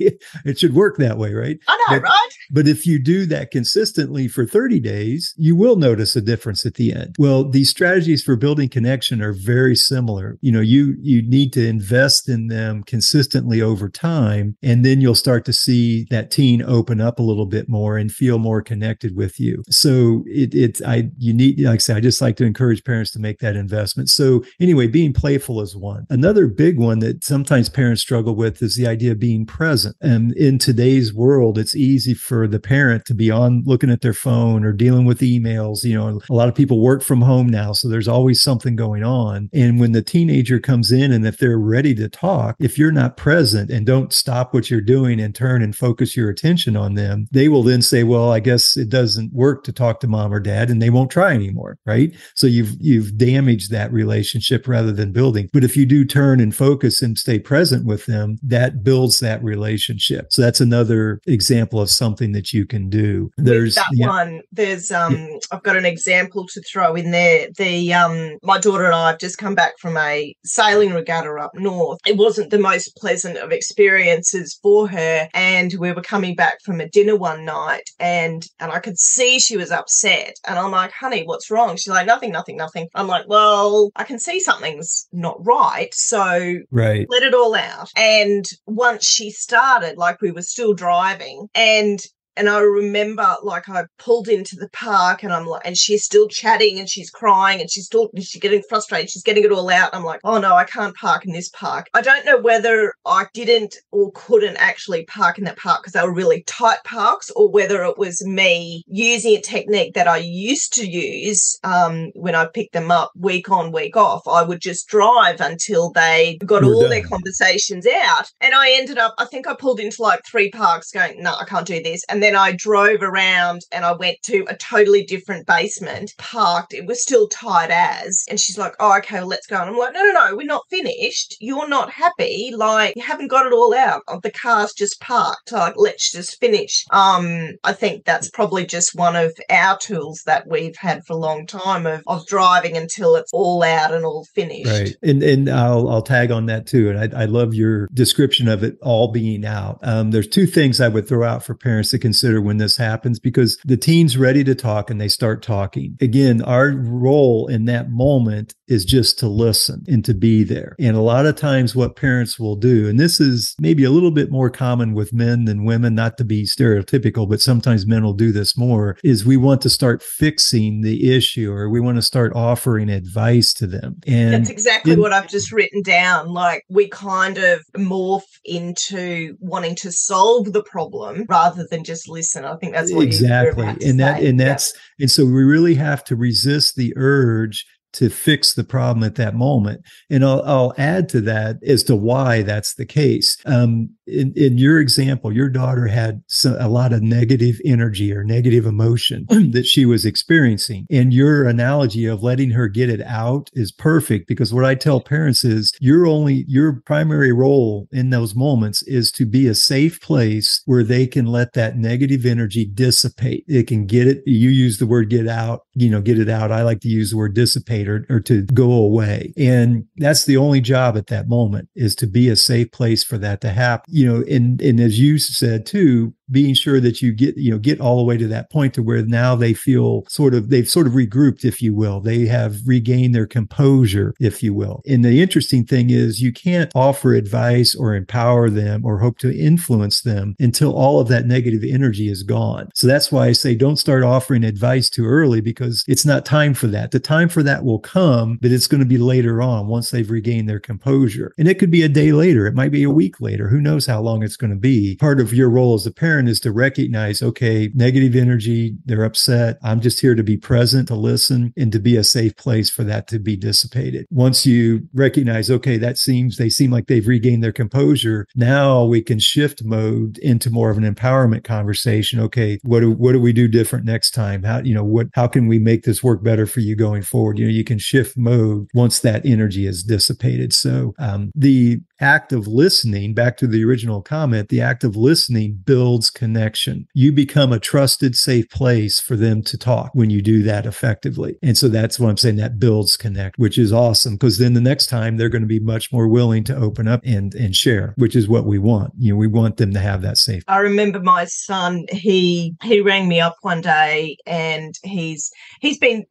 it 0.45 0.59
should 0.59 0.73
work 0.73 0.97
that 0.97 1.17
way, 1.17 1.33
right? 1.33 1.57
Oh, 1.67 1.85
I 1.89 1.93
know, 1.93 1.99
but, 1.99 2.03
right? 2.03 2.29
But 2.51 2.67
if 2.67 2.85
you 2.85 2.99
do 2.99 3.25
that 3.27 3.51
consistently 3.51 4.27
for 4.27 4.45
30 4.45 4.79
days, 4.79 5.33
you 5.37 5.55
will 5.55 5.75
notice 5.75 6.15
a 6.15 6.21
difference 6.21 6.65
at 6.65 6.75
the 6.75 6.93
end. 6.93 7.15
Well, 7.19 7.49
these 7.49 7.69
strategies 7.69 8.23
for 8.23 8.35
building 8.35 8.69
connection 8.69 9.21
are 9.21 9.33
very 9.33 9.75
similar. 9.75 10.37
You 10.41 10.51
know, 10.51 10.61
you 10.61 10.95
you 11.01 11.21
need 11.21 11.53
to 11.53 11.67
invest 11.67 12.29
in 12.29 12.47
them 12.47 12.83
consistently 12.83 13.61
over 13.61 13.89
time, 13.89 14.55
and 14.61 14.83
then 14.83 15.01
you'll 15.01 15.15
start 15.15 15.45
to 15.45 15.53
see 15.53 16.05
that 16.09 16.31
teen 16.31 16.61
open 16.61 17.01
up 17.01 17.19
a 17.19 17.23
little 17.23 17.45
bit 17.45 17.69
more 17.69 17.97
and 17.97 18.11
feel 18.11 18.39
more 18.39 18.61
connected 18.61 19.15
with 19.15 19.39
you. 19.39 19.63
So 19.69 20.23
it 20.27 20.53
it 20.53 20.81
I 20.85 21.09
you 21.17 21.33
need 21.33 21.59
like 21.59 21.75
I 21.75 21.77
say, 21.77 21.93
I 21.95 21.99
just 21.99 22.21
like 22.21 22.37
to 22.37 22.45
encourage 22.45 22.83
parents 22.83 23.11
to 23.11 23.19
make 23.19 23.39
that 23.39 23.55
investment. 23.55 24.09
So 24.09 24.43
anyway, 24.59 24.87
being 24.87 25.13
playful 25.13 25.61
is 25.61 25.75
one. 25.75 26.05
Another 26.09 26.47
big 26.47 26.77
one 26.79 26.99
that 26.99 27.23
sometimes 27.23 27.69
parents 27.69 28.01
struggle 28.01 28.18
with 28.27 28.61
is 28.61 28.75
the 28.75 28.87
idea 28.87 29.11
of 29.11 29.19
being 29.19 29.45
present. 29.45 29.95
And 30.01 30.33
in 30.33 30.57
today's 30.57 31.13
world, 31.13 31.57
it's 31.57 31.75
easy 31.75 32.13
for 32.13 32.47
the 32.47 32.59
parent 32.59 33.05
to 33.05 33.13
be 33.13 33.31
on 33.31 33.63
looking 33.65 33.89
at 33.89 34.01
their 34.01 34.13
phone 34.13 34.63
or 34.63 34.73
dealing 34.73 35.05
with 35.05 35.19
emails. 35.19 35.83
You 35.83 35.97
know, 35.97 36.21
a 36.29 36.33
lot 36.33 36.49
of 36.49 36.55
people 36.55 36.81
work 36.81 37.03
from 37.03 37.21
home 37.21 37.47
now, 37.47 37.73
so 37.73 37.87
there's 37.87 38.07
always 38.07 38.41
something 38.41 38.75
going 38.75 39.03
on. 39.03 39.49
And 39.53 39.79
when 39.79 39.91
the 39.91 40.01
teenager 40.01 40.59
comes 40.59 40.91
in 40.91 41.11
and 41.11 41.25
if 41.25 41.37
they're 41.37 41.57
ready 41.57 41.95
to 41.95 42.09
talk, 42.09 42.55
if 42.59 42.77
you're 42.77 42.91
not 42.91 43.17
present 43.17 43.69
and 43.69 43.85
don't 43.85 44.13
stop 44.13 44.53
what 44.53 44.69
you're 44.69 44.81
doing 44.81 45.19
and 45.19 45.33
turn 45.33 45.61
and 45.61 45.75
focus 45.75 46.15
your 46.15 46.29
attention 46.29 46.75
on 46.75 46.95
them, 46.95 47.27
they 47.31 47.47
will 47.47 47.63
then 47.63 47.81
say, 47.81 48.03
well, 48.03 48.31
I 48.31 48.39
guess 48.39 48.75
it 48.77 48.89
doesn't 48.89 49.33
work 49.33 49.63
to 49.63 49.73
talk 49.73 49.99
to 50.01 50.07
mom 50.07 50.33
or 50.33 50.39
dad 50.39 50.69
and 50.69 50.81
they 50.81 50.89
won't 50.89 51.11
try 51.11 51.33
anymore. 51.33 51.77
Right. 51.85 52.13
So 52.35 52.47
you've, 52.47 52.75
you've 52.79 53.17
damaged 53.17 53.71
that 53.71 53.91
relationship 53.91 54.67
rather 54.67 54.91
than 54.91 55.11
building. 55.11 55.49
But 55.53 55.63
if 55.63 55.77
you 55.77 55.85
do 55.85 56.05
turn 56.05 56.39
and 56.39 56.55
focus 56.55 57.01
and 57.01 57.17
stay 57.17 57.39
present 57.39 57.85
with 57.85 58.05
them, 58.09 58.37
that 58.43 58.83
builds 58.83 59.19
that 59.19 59.43
relationship. 59.43 60.27
So 60.31 60.41
that's 60.41 60.59
another 60.59 61.21
example 61.27 61.79
of 61.79 61.89
something 61.89 62.33
that 62.33 62.53
you 62.53 62.65
can 62.65 62.89
do. 62.89 63.31
There's 63.37 63.75
With 63.75 63.75
that 63.75 63.89
yeah. 63.93 64.07
one. 64.07 64.41
There's 64.51 64.91
um 64.91 65.15
yeah. 65.15 65.37
I've 65.51 65.63
got 65.63 65.77
an 65.77 65.85
example 65.85 66.45
to 66.47 66.61
throw 66.61 66.95
in 66.95 67.11
there. 67.11 67.47
The 67.57 67.93
um 67.93 68.37
my 68.43 68.59
daughter 68.59 68.85
and 68.85 68.95
I 68.95 69.09
have 69.11 69.19
just 69.19 69.37
come 69.37 69.55
back 69.55 69.73
from 69.79 69.97
a 69.97 70.35
sailing 70.43 70.93
regatta 70.93 71.29
up 71.39 71.51
north. 71.55 71.99
It 72.05 72.17
wasn't 72.17 72.49
the 72.49 72.59
most 72.59 72.95
pleasant 72.97 73.37
of 73.37 73.51
experiences 73.51 74.59
for 74.61 74.87
her 74.87 75.29
and 75.33 75.73
we 75.79 75.91
were 75.91 76.01
coming 76.01 76.35
back 76.35 76.57
from 76.63 76.81
a 76.81 76.89
dinner 76.89 77.15
one 77.15 77.45
night 77.45 77.89
and 77.99 78.45
and 78.59 78.71
I 78.71 78.79
could 78.79 78.97
see 78.97 79.39
she 79.39 79.57
was 79.57 79.71
upset 79.71 80.35
and 80.47 80.57
I'm 80.57 80.71
like, 80.71 80.91
"Honey, 80.91 81.23
what's 81.23 81.51
wrong?" 81.51 81.77
She's 81.77 81.87
like, 81.87 82.07
"Nothing, 82.07 82.31
nothing, 82.31 82.57
nothing." 82.57 82.87
I'm 82.95 83.07
like, 83.07 83.25
"Well, 83.27 83.91
I 83.95 84.03
can 84.03 84.19
see 84.19 84.39
something's 84.39 85.07
not 85.11 85.37
right." 85.45 85.93
So 85.93 86.55
right. 86.71 87.05
let 87.09 87.23
it 87.23 87.33
all 87.33 87.55
out. 87.55 87.89
And 87.99 88.45
once 88.65 89.05
she 89.05 89.29
started, 89.29 89.97
like 89.97 90.21
we 90.21 90.31
were 90.31 90.41
still 90.41 90.73
driving, 90.73 91.49
and 91.53 91.99
and 92.39 92.47
I 92.47 92.59
remember 92.61 93.35
like 93.43 93.67
I 93.67 93.83
pulled 93.97 94.29
into 94.29 94.55
the 94.55 94.69
park 94.69 95.23
and 95.23 95.33
I'm 95.33 95.45
like, 95.45 95.61
and 95.65 95.77
she's 95.77 96.05
still 96.05 96.29
chatting 96.29 96.79
and 96.79 96.89
she's 96.89 97.09
crying 97.09 97.59
and 97.59 97.69
she's 97.69 97.89
talking, 97.89 98.21
she's 98.21 98.41
getting 98.41 98.63
frustrated. 98.69 99.09
She's 99.09 99.23
getting 99.23 99.43
it 99.43 99.51
all 99.51 99.69
out. 99.69 99.93
I'm 99.93 100.05
like, 100.05 100.21
oh 100.23 100.39
no, 100.39 100.55
I 100.55 100.63
can't 100.63 100.95
park 100.95 101.25
in 101.25 101.33
this 101.33 101.49
park. 101.49 101.87
I 101.93 102.01
don't 102.01 102.25
know 102.25 102.39
whether 102.39 102.93
I 103.05 103.25
didn't 103.33 103.75
or 103.91 104.11
couldn't 104.15 104.55
actually 104.55 105.03
park 105.05 105.37
in 105.37 105.43
that 105.43 105.57
park 105.57 105.81
because 105.81 105.91
they 105.91 106.01
were 106.01 106.13
really 106.13 106.43
tight 106.43 106.79
parks 106.85 107.29
or 107.31 107.51
whether 107.51 107.83
it 107.83 107.97
was 107.97 108.25
me 108.25 108.83
using 108.87 109.35
a 109.35 109.41
technique 109.41 109.93
that 109.95 110.07
I 110.07 110.17
used 110.17 110.71
to 110.75 110.87
use 110.87 111.59
um, 111.65 112.11
when 112.15 112.35
I 112.35 112.45
picked 112.45 112.71
them 112.71 112.89
up 112.89 113.11
week 113.19 113.51
on, 113.51 113.73
week 113.73 113.97
off. 113.97 114.25
I 114.29 114.43
would 114.43 114.61
just 114.61 114.87
drive 114.87 115.41
until 115.41 115.91
they 115.91 116.37
got 116.45 116.63
We're 116.63 116.73
all 116.73 116.81
done. 116.83 116.91
their 116.91 117.03
conversations 117.03 117.85
out. 117.85 118.31
And 118.39 118.53
I 118.55 118.71
ended 118.71 118.97
up, 118.97 119.13
I 119.17 119.25
think 119.25 119.45
I 119.45 119.55
pulled 119.55 119.81
into 119.81 120.01
like 120.01 120.21
three 120.25 120.49
parks 120.51 120.91
going, 120.91 121.21
no, 121.21 121.35
I 121.35 121.43
can't 121.43 121.67
do 121.67 121.83
this. 121.83 122.05
And 122.07 122.23
then 122.23 122.28
then 122.29 122.35
I 122.35 122.51
drove 122.51 123.01
around 123.01 123.61
and 123.71 123.83
I 123.83 123.93
went 123.93 124.17
to 124.23 124.45
a 124.47 124.55
totally 124.55 125.03
different 125.03 125.47
basement, 125.47 126.13
parked. 126.19 126.75
It 126.75 126.85
was 126.85 127.01
still 127.01 127.27
tight 127.27 127.71
as. 127.71 128.23
And 128.29 128.39
she's 128.39 128.57
like, 128.57 128.75
oh, 128.79 128.95
okay, 128.99 129.17
well, 129.17 129.27
let's 129.27 129.47
go. 129.47 129.59
And 129.59 129.69
I'm 129.69 129.77
like, 129.77 129.93
no, 129.93 130.03
no, 130.03 130.11
no, 130.11 130.35
we're 130.35 130.45
not 130.45 130.69
finished. 130.69 131.35
You're 131.39 131.67
not 131.67 131.91
happy. 131.91 132.51
Like, 132.55 132.95
you 132.95 133.01
haven't 133.01 133.29
got 133.29 133.47
it 133.47 133.53
all 133.53 133.75
out. 133.75 134.03
The 134.21 134.29
car's 134.29 134.73
just 134.73 135.01
parked. 135.01 135.51
Like, 135.51 135.73
let's 135.77 136.11
just 136.11 136.39
finish. 136.39 136.85
Um, 136.91 137.55
I 137.63 137.73
think 137.73 138.05
that's 138.05 138.29
probably 138.29 138.63
just 138.63 138.93
one 138.93 139.15
of 139.15 139.35
our 139.49 139.79
tools 139.79 140.21
that 140.27 140.47
we've 140.47 140.77
had 140.77 141.03
for 141.05 141.13
a 141.13 141.17
long 141.17 141.47
time 141.47 141.87
of, 141.87 142.03
of 142.05 142.27
driving 142.27 142.77
until 142.77 143.15
it's 143.15 143.33
all 143.33 143.63
out 143.63 143.91
and 143.91 144.05
all 144.05 144.25
finished. 144.35 144.69
Right. 144.69 144.95
And 145.01 145.23
and 145.23 145.49
I'll 145.49 145.89
I'll 145.89 146.01
tag 146.03 146.29
on 146.29 146.45
that 146.45 146.67
too. 146.67 146.89
And 146.89 147.15
I, 147.15 147.23
I 147.23 147.25
love 147.25 147.55
your 147.55 147.87
description 147.87 148.47
of 148.47 148.63
it 148.63 148.77
all 148.83 149.11
being 149.11 149.45
out. 149.45 149.79
Um, 149.81 150.11
there's 150.11 150.27
two 150.27 150.45
things 150.45 150.79
I 150.79 150.89
would 150.89 151.07
throw 151.07 151.23
out 151.23 151.43
for 151.43 151.55
parents 151.55 151.89
to 151.91 151.99
consider 151.99 152.18
consider 152.19 152.41
when 152.41 152.57
this 152.57 152.75
happens 152.75 153.17
because 153.17 153.57
the 153.63 153.77
teen's 153.77 154.17
ready 154.17 154.43
to 154.43 154.53
talk 154.53 154.89
and 154.89 154.99
they 154.99 155.07
start 155.07 155.41
talking. 155.41 155.97
Again, 156.01 156.41
our 156.41 156.71
role 156.71 157.47
in 157.47 157.65
that 157.65 157.89
moment 157.89 158.53
is 158.67 158.83
just 158.83 159.17
to 159.19 159.27
listen 159.27 159.83
and 159.87 160.03
to 160.05 160.13
be 160.13 160.43
there. 160.43 160.75
And 160.79 160.95
a 160.95 161.01
lot 161.01 161.25
of 161.25 161.35
times, 161.35 161.75
what 161.75 161.95
parents 161.95 162.37
will 162.37 162.55
do, 162.55 162.89
and 162.89 162.99
this 162.99 163.19
is 163.19 163.55
maybe 163.59 163.83
a 163.83 163.89
little 163.89 164.11
bit 164.11 164.31
more 164.31 164.49
common 164.49 164.93
with 164.93 165.13
men 165.13 165.45
than 165.45 165.63
women, 165.63 165.95
not 165.95 166.17
to 166.17 166.25
be 166.25 166.43
stereotypical, 166.43 167.27
but 167.27 167.41
sometimes 167.41 167.87
men 167.87 168.03
will 168.03 168.13
do 168.13 168.31
this 168.31 168.57
more, 168.57 168.97
is 169.03 169.25
we 169.25 169.37
want 169.37 169.61
to 169.61 169.69
start 169.69 170.03
fixing 170.03 170.81
the 170.81 171.15
issue 171.15 171.51
or 171.51 171.69
we 171.69 171.79
want 171.79 171.97
to 171.97 172.01
start 172.01 172.33
offering 172.35 172.89
advice 172.89 173.53
to 173.53 173.65
them. 173.65 174.01
And 174.05 174.33
that's 174.33 174.49
exactly 174.49 174.93
in, 174.93 174.99
what 174.99 175.13
I've 175.13 175.29
just 175.29 175.51
written 175.51 175.81
down. 175.81 176.27
Like 176.27 176.63
we 176.69 176.89
kind 176.89 177.37
of 177.37 177.61
morph 177.77 178.21
into 178.43 179.37
wanting 179.39 179.75
to 179.75 179.91
solve 179.91 180.51
the 180.51 180.63
problem 180.63 181.25
rather 181.29 181.65
than 181.69 181.83
just 181.83 182.08
listen. 182.09 182.45
I 182.45 182.55
think 182.57 182.73
that's 182.73 182.93
what 182.93 183.03
exactly. 183.03 183.67
and 183.85 183.99
that, 183.99 184.21
and 184.23 184.39
that's, 184.39 184.73
yeah. 184.97 185.03
and 185.03 185.11
so 185.11 185.25
we 185.25 185.43
really 185.43 185.75
have 185.75 186.03
to 186.05 186.15
resist 186.15 186.75
the 186.75 186.93
urge 186.95 187.65
to 187.93 188.09
fix 188.09 188.53
the 188.53 188.63
problem 188.63 189.03
at 189.03 189.15
that 189.15 189.35
moment. 189.35 189.81
And 190.09 190.23
I'll, 190.23 190.43
I'll 190.43 190.73
add 190.77 191.09
to 191.09 191.21
that 191.21 191.57
as 191.65 191.83
to 191.85 191.95
why 191.95 192.43
that's 192.43 192.75
the 192.75 192.85
case. 192.85 193.37
Um, 193.45 193.91
in, 194.09 194.33
in, 194.35 194.57
your 194.57 194.79
example, 194.79 195.31
your 195.31 195.49
daughter 195.49 195.87
had 195.87 196.21
some, 196.27 196.55
a 196.59 196.67
lot 196.67 196.93
of 196.93 197.01
negative 197.01 197.59
energy 197.65 198.13
or 198.13 198.23
negative 198.23 198.65
emotion 198.65 199.25
that 199.51 199.65
she 199.65 199.85
was 199.85 200.05
experiencing. 200.05 200.85
And 200.89 201.13
your 201.13 201.47
analogy 201.47 202.05
of 202.05 202.23
letting 202.23 202.51
her 202.51 202.67
get 202.67 202.89
it 202.89 203.01
out 203.01 203.49
is 203.53 203.71
perfect 203.71 204.27
because 204.27 204.53
what 204.53 204.65
I 204.65 204.75
tell 204.75 205.01
parents 205.01 205.43
is 205.43 205.73
your 205.79 206.05
only, 206.07 206.45
your 206.47 206.81
primary 206.85 207.31
role 207.31 207.87
in 207.91 208.09
those 208.09 208.35
moments 208.35 208.81
is 208.83 209.11
to 209.13 209.25
be 209.25 209.47
a 209.47 209.55
safe 209.55 210.01
place 210.01 210.61
where 210.65 210.83
they 210.83 211.07
can 211.07 211.25
let 211.25 211.53
that 211.53 211.77
negative 211.77 212.25
energy 212.25 212.65
dissipate. 212.65 213.45
It 213.47 213.67
can 213.67 213.85
get 213.85 214.07
it. 214.07 214.23
You 214.25 214.49
use 214.49 214.77
the 214.77 214.87
word 214.87 215.09
get 215.09 215.27
out, 215.27 215.61
you 215.75 215.89
know, 215.89 216.01
get 216.01 216.19
it 216.19 216.29
out. 216.29 216.51
I 216.51 216.63
like 216.63 216.81
to 216.81 216.89
use 216.89 217.11
the 217.11 217.17
word 217.17 217.33
dissipate 217.33 217.87
or, 217.87 218.05
or 218.09 218.19
to 218.21 218.43
go 218.53 218.71
away. 218.71 219.33
And 219.37 219.85
that's 219.97 220.25
the 220.25 220.37
only 220.37 220.61
job 220.61 220.97
at 220.97 221.07
that 221.07 221.27
moment 221.27 221.69
is 221.75 221.95
to 221.95 222.07
be 222.07 222.29
a 222.29 222.35
safe 222.35 222.71
place 222.71 223.03
for 223.03 223.17
that 223.17 223.41
to 223.41 223.49
happen. 223.49 223.85
You 223.99 224.05
know, 224.05 224.23
and 224.29 224.61
and 224.61 224.79
as 224.79 224.97
you 224.97 225.17
said 225.17 225.65
too, 225.65 226.13
being 226.31 226.53
sure 226.53 226.79
that 226.79 227.01
you 227.01 227.11
get 227.11 227.37
you 227.37 227.51
know 227.51 227.57
get 227.57 227.79
all 227.79 227.97
the 227.97 228.03
way 228.03 228.17
to 228.17 228.27
that 228.27 228.49
point 228.49 228.73
to 228.73 228.83
where 228.83 229.01
now 229.03 229.35
they 229.35 229.53
feel 229.53 230.03
sort 230.07 230.33
of 230.33 230.49
they've 230.49 230.69
sort 230.69 230.87
of 230.87 230.93
regrouped 230.93 231.45
if 231.45 231.61
you 231.61 231.73
will. 231.73 231.99
They 231.99 232.25
have 232.25 232.57
regained 232.65 233.15
their 233.15 233.27
composure 233.27 234.13
if 234.19 234.43
you 234.43 234.53
will. 234.53 234.81
And 234.87 235.03
the 235.03 235.21
interesting 235.21 235.65
thing 235.65 235.89
is 235.89 236.21
you 236.21 236.31
can't 236.31 236.71
offer 236.75 237.13
advice 237.13 237.75
or 237.75 237.95
empower 237.95 238.49
them 238.49 238.85
or 238.85 238.99
hope 238.99 239.17
to 239.19 239.37
influence 239.37 240.01
them 240.01 240.35
until 240.39 240.75
all 240.75 240.99
of 240.99 241.07
that 241.07 241.25
negative 241.25 241.63
energy 241.63 242.09
is 242.09 242.23
gone. 242.23 242.69
So 242.73 242.87
that's 242.87 243.11
why 243.11 243.27
i 243.27 243.31
say 243.31 243.55
don't 243.55 243.77
start 243.77 244.03
offering 244.03 244.43
advice 244.43 244.89
too 244.89 245.05
early 245.05 245.41
because 245.41 245.83
it's 245.87 246.05
not 246.05 246.25
time 246.25 246.53
for 246.53 246.67
that. 246.67 246.91
The 246.91 246.99
time 246.99 247.29
for 247.29 247.43
that 247.43 247.63
will 247.63 247.79
come 247.79 248.37
but 248.41 248.51
it's 248.51 248.67
going 248.67 248.79
to 248.79 248.85
be 248.85 248.97
later 248.97 249.41
on 249.41 249.67
once 249.67 249.91
they've 249.91 250.09
regained 250.09 250.49
their 250.49 250.59
composure. 250.59 251.33
And 251.37 251.47
it 251.47 251.59
could 251.59 251.71
be 251.71 251.83
a 251.83 251.89
day 251.89 252.11
later. 252.11 252.45
It 252.47 252.55
might 252.55 252.71
be 252.71 252.83
a 252.83 252.89
week 252.89 253.21
later. 253.21 253.47
Who 253.47 253.61
knows 253.61 253.85
how 253.85 254.01
long 254.01 254.23
it's 254.23 254.37
going 254.37 254.51
to 254.51 254.57
be. 254.57 254.95
Part 254.97 255.19
of 255.19 255.33
your 255.33 255.49
role 255.49 255.73
as 255.73 255.85
a 255.85 255.91
parent 255.91 256.18
is 256.27 256.39
to 256.41 256.51
recognize, 256.51 257.21
okay, 257.21 257.69
negative 257.73 258.15
energy, 258.15 258.75
they're 258.85 259.03
upset. 259.03 259.57
I'm 259.63 259.81
just 259.81 259.99
here 259.99 260.15
to 260.15 260.23
be 260.23 260.37
present, 260.37 260.87
to 260.87 260.95
listen, 260.95 261.53
and 261.57 261.71
to 261.71 261.79
be 261.79 261.95
a 261.95 262.03
safe 262.03 262.35
place 262.35 262.69
for 262.69 262.83
that 262.83 263.07
to 263.09 263.19
be 263.19 263.35
dissipated. 263.35 264.05
Once 264.09 264.45
you 264.45 264.87
recognize, 264.93 265.49
okay, 265.49 265.77
that 265.77 265.97
seems, 265.97 266.37
they 266.37 266.49
seem 266.49 266.71
like 266.71 266.87
they've 266.87 267.07
regained 267.07 267.43
their 267.43 267.51
composure. 267.51 268.27
Now 268.35 268.83
we 268.83 269.01
can 269.01 269.19
shift 269.19 269.63
mode 269.63 270.17
into 270.19 270.49
more 270.49 270.69
of 270.69 270.77
an 270.77 270.95
empowerment 270.95 271.43
conversation. 271.43 272.19
Okay, 272.19 272.59
what 272.63 272.81
do, 272.81 272.91
what 272.91 273.13
do 273.13 273.21
we 273.21 273.33
do 273.33 273.47
different 273.47 273.85
next 273.85 274.11
time? 274.11 274.43
How, 274.43 274.59
you 274.59 274.73
know, 274.73 274.83
what, 274.83 275.07
how 275.13 275.27
can 275.27 275.47
we 275.47 275.59
make 275.59 275.83
this 275.83 276.03
work 276.03 276.23
better 276.23 276.45
for 276.45 276.59
you 276.59 276.75
going 276.75 277.01
forward? 277.01 277.39
You 277.39 277.45
know, 277.45 277.51
you 277.51 277.63
can 277.63 277.77
shift 277.77 278.17
mode 278.17 278.67
once 278.73 278.99
that 278.99 279.25
energy 279.25 279.65
is 279.65 279.83
dissipated. 279.83 280.53
So, 280.53 280.93
um, 280.99 281.31
the 281.35 281.79
act 281.99 282.31
of 282.31 282.47
listening, 282.47 283.13
back 283.13 283.37
to 283.37 283.47
the 283.47 283.63
original 283.63 284.01
comment, 284.01 284.49
the 284.49 284.61
act 284.61 284.83
of 284.83 284.95
listening 284.95 285.61
builds 285.65 286.09
connection. 286.09 286.87
You 286.93 287.11
become 287.11 287.51
a 287.51 287.59
trusted, 287.59 288.15
safe 288.15 288.49
place 288.49 288.99
for 288.99 289.15
them 289.15 289.41
to 289.43 289.57
talk 289.57 289.91
when 289.93 290.09
you 290.09 290.21
do 290.21 290.43
that 290.43 290.65
effectively. 290.65 291.37
And 291.41 291.57
so 291.57 291.67
that's 291.67 291.99
what 291.99 292.09
I'm 292.09 292.17
saying 292.17 292.37
that 292.37 292.59
builds 292.59 292.97
connect, 292.97 293.37
which 293.37 293.57
is 293.57 293.73
awesome 293.73 294.13
because 294.13 294.37
then 294.37 294.53
the 294.53 294.61
next 294.61 294.87
time 294.87 295.17
they're 295.17 295.29
going 295.29 295.41
to 295.41 295.47
be 295.47 295.59
much 295.59 295.91
more 295.91 296.07
willing 296.07 296.43
to 296.45 296.55
open 296.55 296.87
up 296.87 297.01
and, 297.03 297.33
and 297.35 297.55
share, 297.55 297.93
which 297.97 298.15
is 298.15 298.27
what 298.27 298.45
we 298.45 298.59
want. 298.59 298.93
You 298.97 299.13
know, 299.13 299.17
we 299.17 299.27
want 299.27 299.57
them 299.57 299.73
to 299.73 299.79
have 299.79 300.01
that 300.01 300.17
safe. 300.17 300.43
I 300.47 300.59
remember 300.59 300.99
my 301.01 301.25
son, 301.25 301.85
he, 301.91 302.55
he 302.63 302.81
rang 302.81 303.07
me 303.07 303.19
up 303.19 303.37
one 303.41 303.61
day 303.61 304.17
and 304.25 304.75
he's, 304.83 305.31
he's 305.59 305.77
been 305.77 306.05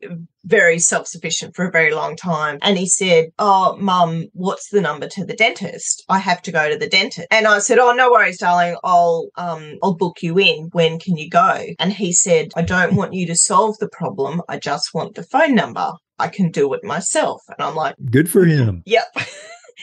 very 0.49 0.79
self 0.79 1.07
sufficient 1.07 1.55
for 1.55 1.67
a 1.67 1.71
very 1.71 1.93
long 1.93 2.17
time. 2.17 2.59
And 2.63 2.79
he 2.79 2.87
said, 2.87 3.27
Oh, 3.39 3.77
mum, 3.77 4.27
what's 4.33 4.71
the 4.71 4.81
number 4.81 5.07
to 5.09 5.25
the 5.25 5.37
dentist? 5.37 6.05
I 6.09 6.19
have 6.19 6.43
to 6.43 6.53
go 6.53 6.69
to 6.69 6.79
the 6.79 6.89
dentist. 6.89 7.29
And 7.31 7.47
I 7.47 7.59
said, 7.61 7.79
Oh, 7.79 7.93
no 7.93 8.11
worries, 8.11 8.39
darling. 8.39 8.77
I'll, 8.83 9.29
um, 9.37 9.79
I'll 9.83 9.95
book 9.95 10.23
you 10.23 10.39
in. 10.39 10.69
When 10.73 10.99
can 10.99 11.17
you 11.17 11.29
go? 11.29 11.65
And 11.79 11.93
he 11.93 12.13
said, 12.13 12.49
I 12.57 12.63
don't 12.63 12.97
want 12.97 13.15
you 13.15 13.27
to 13.27 13.37
solve 13.37 13.79
the 13.79 13.89
problem. 13.89 14.43
I 14.49 14.59
just 14.59 14.95
want 14.95 15.15
the 15.15 15.23
phone 15.23 15.55
number. 15.55 15.93
I 16.19 16.29
can 16.29 16.51
do 16.51 16.73
it 16.75 16.83
myself. 16.83 17.43
And 17.49 17.57
I'm 17.61 17.77
like, 17.77 17.95
Good 18.11 18.31
for 18.31 18.45
him. 18.45 18.83
Yep. 18.87 19.07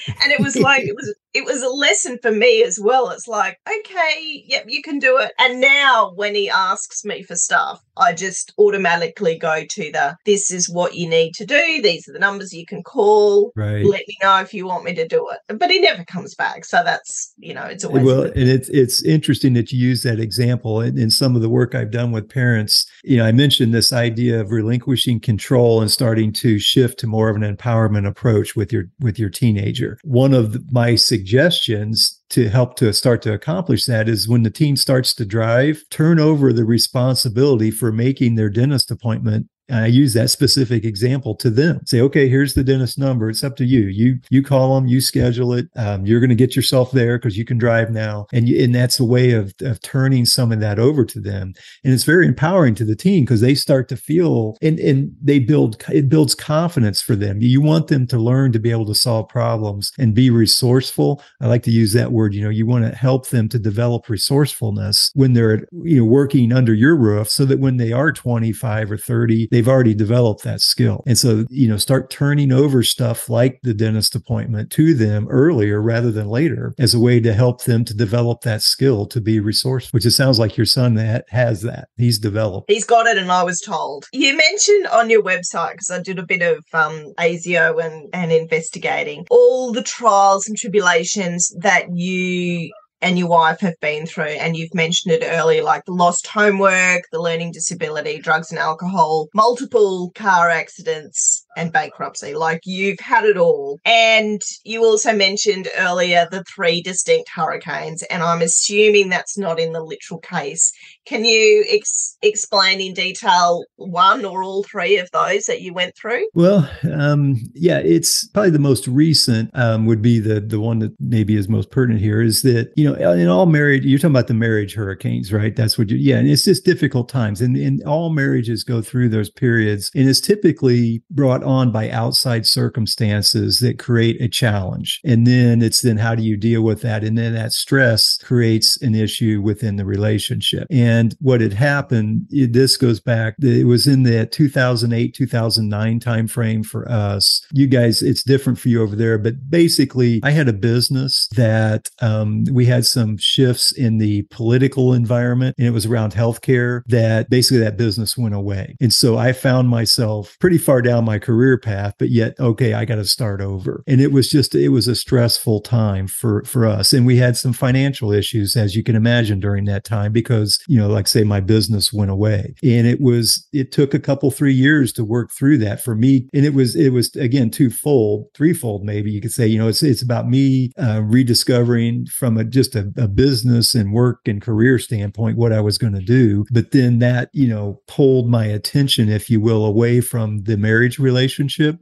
and 0.08 0.32
it 0.32 0.40
was 0.40 0.56
like 0.58 0.84
it 0.84 0.96
was 0.96 1.16
it 1.34 1.46
was 1.46 1.62
a 1.62 1.70
lesson 1.70 2.18
for 2.22 2.32
me 2.32 2.64
as 2.64 2.80
well 2.82 3.10
it's 3.10 3.28
like 3.28 3.58
okay 3.68 4.44
yep 4.46 4.66
you 4.68 4.82
can 4.82 5.00
do 5.00 5.18
it 5.18 5.32
and 5.40 5.62
now 5.62 6.12
when 6.16 6.36
he 6.36 6.50
asks 6.50 7.06
me 7.06 7.24
for 7.24 7.36
stuff 7.36 7.82
i 7.98 8.14
just 8.14 8.54
automatically 8.58 9.38
go 9.38 9.64
to 9.66 9.92
the 9.92 10.16
this 10.26 10.52
is 10.52 10.70
what 10.70 10.96
you 10.96 11.08
need 11.08 11.34
to 11.34 11.46
do. 11.46 11.82
These 11.82 12.08
are 12.08 12.14
the 12.14 12.20
numbers 12.20 12.54
you 12.54 12.66
can 12.66 12.84
call. 12.84 13.52
Right. 13.56 13.86
Let 13.86 14.08
me 14.08 14.18
know 14.22 14.40
if 14.40 14.54
you 14.54 14.66
want 14.66 14.84
me 14.84 14.94
to 14.96 15.08
do 15.08 15.30
it. 15.30 15.60
But 15.60 15.70
he 15.70 15.80
never 15.80 16.04
comes 16.04 16.36
back. 16.36 16.66
So 16.66 16.84
that's 16.84 17.34
you 17.38 17.54
know 17.54 17.64
it's 17.64 17.84
always 17.84 18.04
well 18.04 18.24
good. 18.24 18.38
and 18.38 18.50
it's 18.50 18.70
it's 18.70 19.04
interesting 19.04 19.54
that 19.54 19.72
you 19.72 19.80
use 19.80 20.04
that 20.04 20.20
example 20.20 20.82
in, 20.82 20.98
in 20.98 21.10
some 21.10 21.36
of 21.36 21.42
the 21.42 21.50
work 21.50 21.76
i've 21.76 21.92
done 21.92 22.12
with 22.12 22.30
parents. 22.30 22.86
You 23.04 23.18
know 23.18 23.26
i 23.26 23.32
mentioned 23.32 23.74
this 23.74 23.94
idea 23.94 24.40
of 24.40 24.52
relinquishing 24.52 25.20
control 25.20 25.82
and 25.82 25.92
starting 25.92 26.34
to 26.34 26.60
shift 26.60 27.00
to 27.00 27.08
more 27.08 27.30
of 27.30 27.36
an 27.36 27.56
empowerment 27.56 28.08
approach 28.08 28.56
with 28.56 28.72
your 28.72 28.86
with 29.00 29.20
your 29.20 29.30
teenager. 29.30 29.98
One 30.04 30.34
of 30.34 30.72
my 30.72 30.96
suggestions 30.96 32.22
to 32.32 32.50
help 32.50 32.76
to 32.78 32.92
start 32.94 33.22
to 33.22 33.34
accomplish 33.34 33.86
that 33.86 34.10
is 34.10 34.28
when 34.28 34.44
the 34.44 34.50
teen 34.50 34.76
starts 34.76 35.14
to 35.16 35.26
drive, 35.26 35.84
turn 35.90 36.20
over 36.20 36.52
the 36.52 36.66
responsibility 36.66 37.72
for 37.72 37.92
making 37.92 38.36
their 38.36 38.50
dentist 38.50 38.92
appointment 38.92 39.48
I 39.70 39.88
use 39.88 40.14
that 40.14 40.30
specific 40.30 40.86
example 40.86 41.36
to 41.36 41.50
them. 41.50 41.82
Say, 41.86 42.00
okay, 42.02 42.30
here's 42.30 42.54
the 42.54 42.64
dentist 42.64 43.00
number. 43.00 43.30
It's 43.30 43.44
up 43.44 43.56
to 43.58 43.66
you. 43.66 43.88
You 43.88 44.20
you 44.30 44.44
call 44.44 44.76
them, 44.76 44.88
you 44.88 45.02
schedule 45.02 45.54
it. 45.54 45.68
Um, 45.76 46.06
you're 46.06 46.20
going 46.20 46.30
to 46.30 46.36
get 46.36 46.56
yourself 46.56 46.92
there 46.92 47.18
because 47.18 47.38
you 47.38 47.46
can 47.46 47.58
drive 47.58 47.90
now, 47.90 48.28
and 48.32 48.48
you, 48.48 48.64
and 48.64 48.76
that's 48.76 49.00
a 49.00 49.06
way 49.06 49.32
of 49.32 49.56
of 49.62 49.82
turning 49.82 50.26
some 50.26 50.52
of 50.52 50.60
that 50.60 50.78
over 50.78 51.04
to 51.06 51.20
them. 51.20 51.54
And 51.84 51.94
it's 51.94 52.04
very 52.04 52.28
empowering 52.28 52.76
to 52.76 52.86
the 52.86 52.96
team 52.96 53.26
because 53.26 53.42
they 53.42 53.56
start 53.56 53.90
to 53.90 53.98
feel 53.98 54.58
and 54.62 54.80
and 54.80 55.16
they 55.22 55.40
build 55.40 55.84
it 55.92 56.10
builds 56.10 56.36
confidence 56.36 57.02
for 57.02 57.16
them. 57.16 57.42
You 57.42 57.62
want 57.62 57.88
them 57.88 58.06
to 58.08 58.18
learn 58.18 58.52
to 58.52 58.60
be 58.60 58.72
able 58.72 58.86
to 58.86 58.96
solve 58.96 59.30
problems 59.30 59.92
and 59.98 60.14
be 60.14 60.30
resourceful. 60.30 61.24
I 61.42 61.48
like 61.48 61.64
to 61.64 61.72
use 61.72 61.94
that 61.94 62.12
word. 62.12 62.36
You 62.36 62.44
know, 62.44 62.50
you 62.50 62.68
want 62.68 62.86
to 62.86 62.96
help 62.96 63.30
them 63.30 63.50
to 63.50 63.58
develop 63.58 64.10
resourcefulness 64.10 65.12
when 65.16 65.34
they're 65.34 65.68
you 65.84 65.98
know 65.98 66.06
working 66.06 66.54
under 66.54 66.74
your 66.74 66.96
roof, 66.96 67.30
so 67.30 67.46
that 67.46 67.60
when 67.60 67.78
they 67.78 67.92
are 67.92 68.12
25 68.12 68.92
or 68.92 68.98
30 68.98 69.48
they've 69.56 69.70
already 69.70 69.94
developed 69.94 70.44
that 70.44 70.60
skill. 70.60 71.02
And 71.08 71.18
so, 71.18 71.46
you 71.50 71.70
know, 71.70 71.78
start 71.78 72.10
turning 72.10 72.52
over 72.52 72.84
stuff 72.84 73.30
like 73.30 73.62
the 73.64 73.74
dentist 73.74 74.14
appointment 74.14 74.70
to 74.72 74.94
them 74.94 75.30
earlier 75.30 75.82
rather 75.82 76.12
than 76.12 76.28
later 76.28 76.74
as 76.78 76.94
a 76.94 77.00
way 77.00 77.22
to 77.22 77.32
help 77.34 77.64
them 77.64 77.86
to 77.86 77.94
develop 77.94 78.42
that 78.42 78.62
skill 78.62 79.06
to 79.06 79.22
be 79.22 79.40
resourceful, 79.40 79.96
which 79.96 80.06
it 80.06 80.12
sounds 80.12 80.40
like 80.40 80.58
your 80.58 80.66
son 80.66 80.96
that 80.96 81.24
has 81.30 81.62
that. 81.62 81.88
He's 81.96 82.20
developed. 82.20 82.70
He's 82.70 82.84
got 82.84 83.08
it, 83.08 83.18
and 83.18 83.32
I 83.32 83.44
was 83.44 83.62
told. 83.62 84.08
You 84.12 84.36
mentioned 84.36 84.88
on 84.88 85.10
your 85.10 85.24
website, 85.24 85.72
because 85.72 85.90
I 85.90 86.02
did 86.02 86.20
a 86.20 86.26
bit 86.26 86.42
of 86.42 86.66
um, 86.74 87.14
ASIO 87.18 87.82
and, 87.82 88.10
and 88.14 88.34
investigating, 88.34 89.26
all 89.30 89.72
the 89.72 89.84
trials 89.84 90.50
and 90.50 90.58
tribulations 90.58 91.56
that 91.62 91.96
you 91.96 92.74
and 93.06 93.20
your 93.20 93.28
wife 93.28 93.60
have 93.60 93.80
been 93.82 94.08
through. 94.08 94.24
And 94.24 94.58
you've 94.58 94.74
mentioned 94.74 95.14
it 95.14 95.24
earlier, 95.24 95.62
like 95.62 95.86
the 95.86 95.94
lost 95.94 96.26
homework, 96.26 97.04
the 97.12 97.22
learning 97.22 97.52
disability, 97.52 98.20
drugs 98.20 98.50
and 98.50 98.58
alcohol, 98.58 99.28
multiple 99.36 100.12
car 100.16 100.50
accidents, 100.50 101.45
and 101.56 101.72
bankruptcy. 101.72 102.34
Like 102.34 102.62
you've 102.66 103.00
had 103.00 103.26
it 103.26 103.38
all. 103.38 103.80
And 103.86 104.42
you 104.64 104.84
also 104.84 105.14
mentioned 105.14 105.68
earlier 105.78 106.28
the 106.30 106.44
three 106.44 106.82
distinct 106.82 107.30
hurricanes. 107.34 108.04
And 108.04 108.24
I'm 108.24 108.42
assuming 108.42 109.10
that's 109.10 109.38
not 109.38 109.60
in 109.60 109.74
the 109.74 109.84
literal 109.84 110.20
case. 110.20 110.72
Can 111.06 111.26
you 111.26 111.66
ex- 111.70 112.18
explain 112.22 112.82
in 112.82 112.94
detail 112.94 113.64
one 113.76 114.26
or 114.26 114.44
all 114.44 114.64
three 114.64 114.98
of 114.98 115.10
those 115.12 115.46
that 115.46 115.62
you 115.62 115.74
went 115.74 115.96
through? 115.96 116.28
Well, 116.34 116.70
um, 116.94 117.38
yeah, 117.54 117.80
it's 117.80 118.28
probably 118.30 118.52
the 118.52 118.60
most 118.60 118.88
recent 118.88 119.52
um, 119.54 119.86
would 119.86 120.02
be 120.02 120.20
the 120.20 120.40
the 120.40 120.60
one 120.60 120.80
that 120.80 120.94
maybe 121.00 121.36
is 121.36 121.48
most 121.48 121.72
pertinent 121.72 122.02
here 122.02 122.22
is 122.22 122.42
that 122.42 122.72
you 122.76 122.90
know 122.90 123.14
in 123.14 123.28
all 123.28 123.46
marriage 123.46 123.86
you're 123.86 124.00
talking 124.00 124.12
about 124.12 124.28
the 124.28 124.34
marriage 124.34 124.74
hurricanes, 124.74 125.32
right? 125.32 125.56
That's 125.56 125.78
what 125.78 125.90
you 125.90 125.98
yeah, 125.98 126.18
and 126.18 126.28
it's 126.28 126.46
just 126.46 126.66
difficult 126.66 127.10
times, 127.10 127.42
and 127.42 127.56
and 127.56 127.84
all 127.84 128.10
marriages 128.10 128.64
go 128.64 128.82
through 128.82 129.10
those 129.10 129.30
periods, 129.30 129.92
and 129.96 130.10
it's 130.10 130.22
typically 130.22 131.04
brought 131.10 131.44
on 131.46 131.72
by 131.72 131.90
outside 131.90 132.46
circumstances 132.46 133.60
that 133.60 133.80
create 133.80 134.22
a 134.22 134.28
challenge. 134.28 135.00
And 135.04 135.26
then 135.26 135.62
it's 135.62 135.82
then 135.82 135.98
how 135.98 136.16
do 136.16 136.24
you 136.24 136.38
deal 136.38 136.62
with 136.62 136.82
that? 136.82 137.04
And 137.04 137.18
then 137.18 137.34
that 137.34 137.52
stress 137.52 138.18
creates 138.18 138.78
an 138.82 138.96
issue 138.96 139.42
within 139.42 139.76
the 139.76 139.86
relationship. 139.86 140.68
And 140.70 141.16
what 141.20 141.42
had 141.42 141.54
happened, 141.54 142.28
this 142.30 142.78
goes 142.78 143.00
back, 143.00 143.36
it 143.42 143.68
was 143.68 143.88
in 143.88 144.04
the 144.04 144.26
2008, 144.26 145.14
2009 145.14 146.00
timeframe 146.00 146.66
for 146.66 146.90
us. 146.90 147.46
You 147.52 147.68
guys, 147.68 148.02
it's 148.02 148.24
different 148.24 148.60
for 148.60 148.70
you 148.70 148.82
over 148.82 148.96
there, 148.96 149.18
but 149.18 149.50
basically 149.50 150.20
I 150.24 150.32
had 150.32 150.48
a 150.48 150.54
business 150.54 151.28
that 151.36 151.90
um, 152.02 152.46
we 152.52 152.66
had 152.66 152.86
some 152.86 153.18
shifts 153.18 153.72
in 153.72 153.98
the 153.98 154.24
political 154.24 154.94
environment 154.94 155.56
and 155.58 155.68
it 155.68 155.72
was 155.72 155.86
around 155.86 156.14
healthcare 156.14 156.82
that 156.88 157.30
basically 157.30 157.60
that 157.60 157.78
business 157.78 158.18
went 158.18 158.36
away. 158.36 158.76
And 158.82 158.94
so 158.94 159.18
I 159.18 159.34
found 159.34 159.70
myself 159.70 160.38
pretty 160.40 160.58
far 160.58 160.82
down 160.82 161.06
my 161.06 161.20
career 161.20 161.35
path, 161.58 161.96
but 161.98 162.10
yet, 162.10 162.36
okay, 162.40 162.74
I 162.74 162.86
got 162.86 162.96
to 162.96 163.06
start 163.06 163.42
over. 163.42 163.84
And 163.88 164.02
it 164.02 164.12
was 164.12 164.30
just, 164.30 164.54
it 164.56 164.70
was 164.70 164.88
a 164.88 164.96
stressful 164.96 165.62
time 165.62 166.08
for, 166.08 166.44
for 166.44 166.66
us. 166.66 166.94
And 166.94 167.06
we 167.06 167.18
had 167.18 167.38
some 167.38 167.54
financial 167.54 168.12
issues, 168.12 168.56
as 168.56 168.76
you 168.76 168.84
can 168.84 168.96
imagine, 168.96 169.40
during 169.40 169.66
that 169.66 169.84
time 169.84 170.12
because, 170.12 170.60
you 170.68 170.78
know, 170.78 170.88
like 170.88 171.08
say 171.08 171.24
my 171.24 171.40
business 171.40 171.94
went 171.94 172.12
away. 172.12 172.56
And 172.64 172.88
it 172.88 173.02
was, 173.02 173.48
it 173.54 173.72
took 173.72 173.94
a 173.94 174.00
couple, 174.00 174.32
three 174.32 174.54
years 174.54 174.92
to 174.94 175.04
work 175.04 175.32
through 175.32 175.58
that 175.60 175.84
for 175.84 175.96
me. 175.96 176.28
And 176.34 176.46
it 176.46 176.54
was, 176.54 176.76
it 176.76 176.90
was 176.90 177.16
again, 177.16 177.50
twofold, 177.50 178.28
threefold, 178.34 178.84
maybe 178.84 179.12
you 179.12 179.22
could 179.22 179.32
say, 179.32 179.48
you 179.48 179.58
know, 179.58 179.68
it's, 179.68 179.84
it's 179.84 180.02
about 180.02 180.28
me 180.28 180.72
uh, 180.78 181.02
rediscovering 181.04 182.08
from 182.08 182.38
a, 182.38 182.44
just 182.44 182.76
a, 182.76 182.92
a 182.98 183.08
business 183.08 183.76
and 183.76 183.94
work 183.94 184.22
and 184.28 184.42
career 184.42 184.80
standpoint 184.80 185.38
what 185.38 185.54
I 185.54 185.62
was 185.62 185.78
going 185.78 185.94
to 185.94 186.02
do. 186.02 186.46
But 186.52 186.72
then 186.72 187.00
that, 187.00 187.30
you 187.34 187.48
know, 187.48 187.82
pulled 187.88 188.30
my 188.30 188.46
attention, 188.46 189.10
if 189.10 189.30
you 189.30 189.40
will, 189.40 189.66
away 189.66 190.02
from 190.02 190.44
the 190.44 190.58
marriage 190.58 191.00
relationship. 191.00 191.25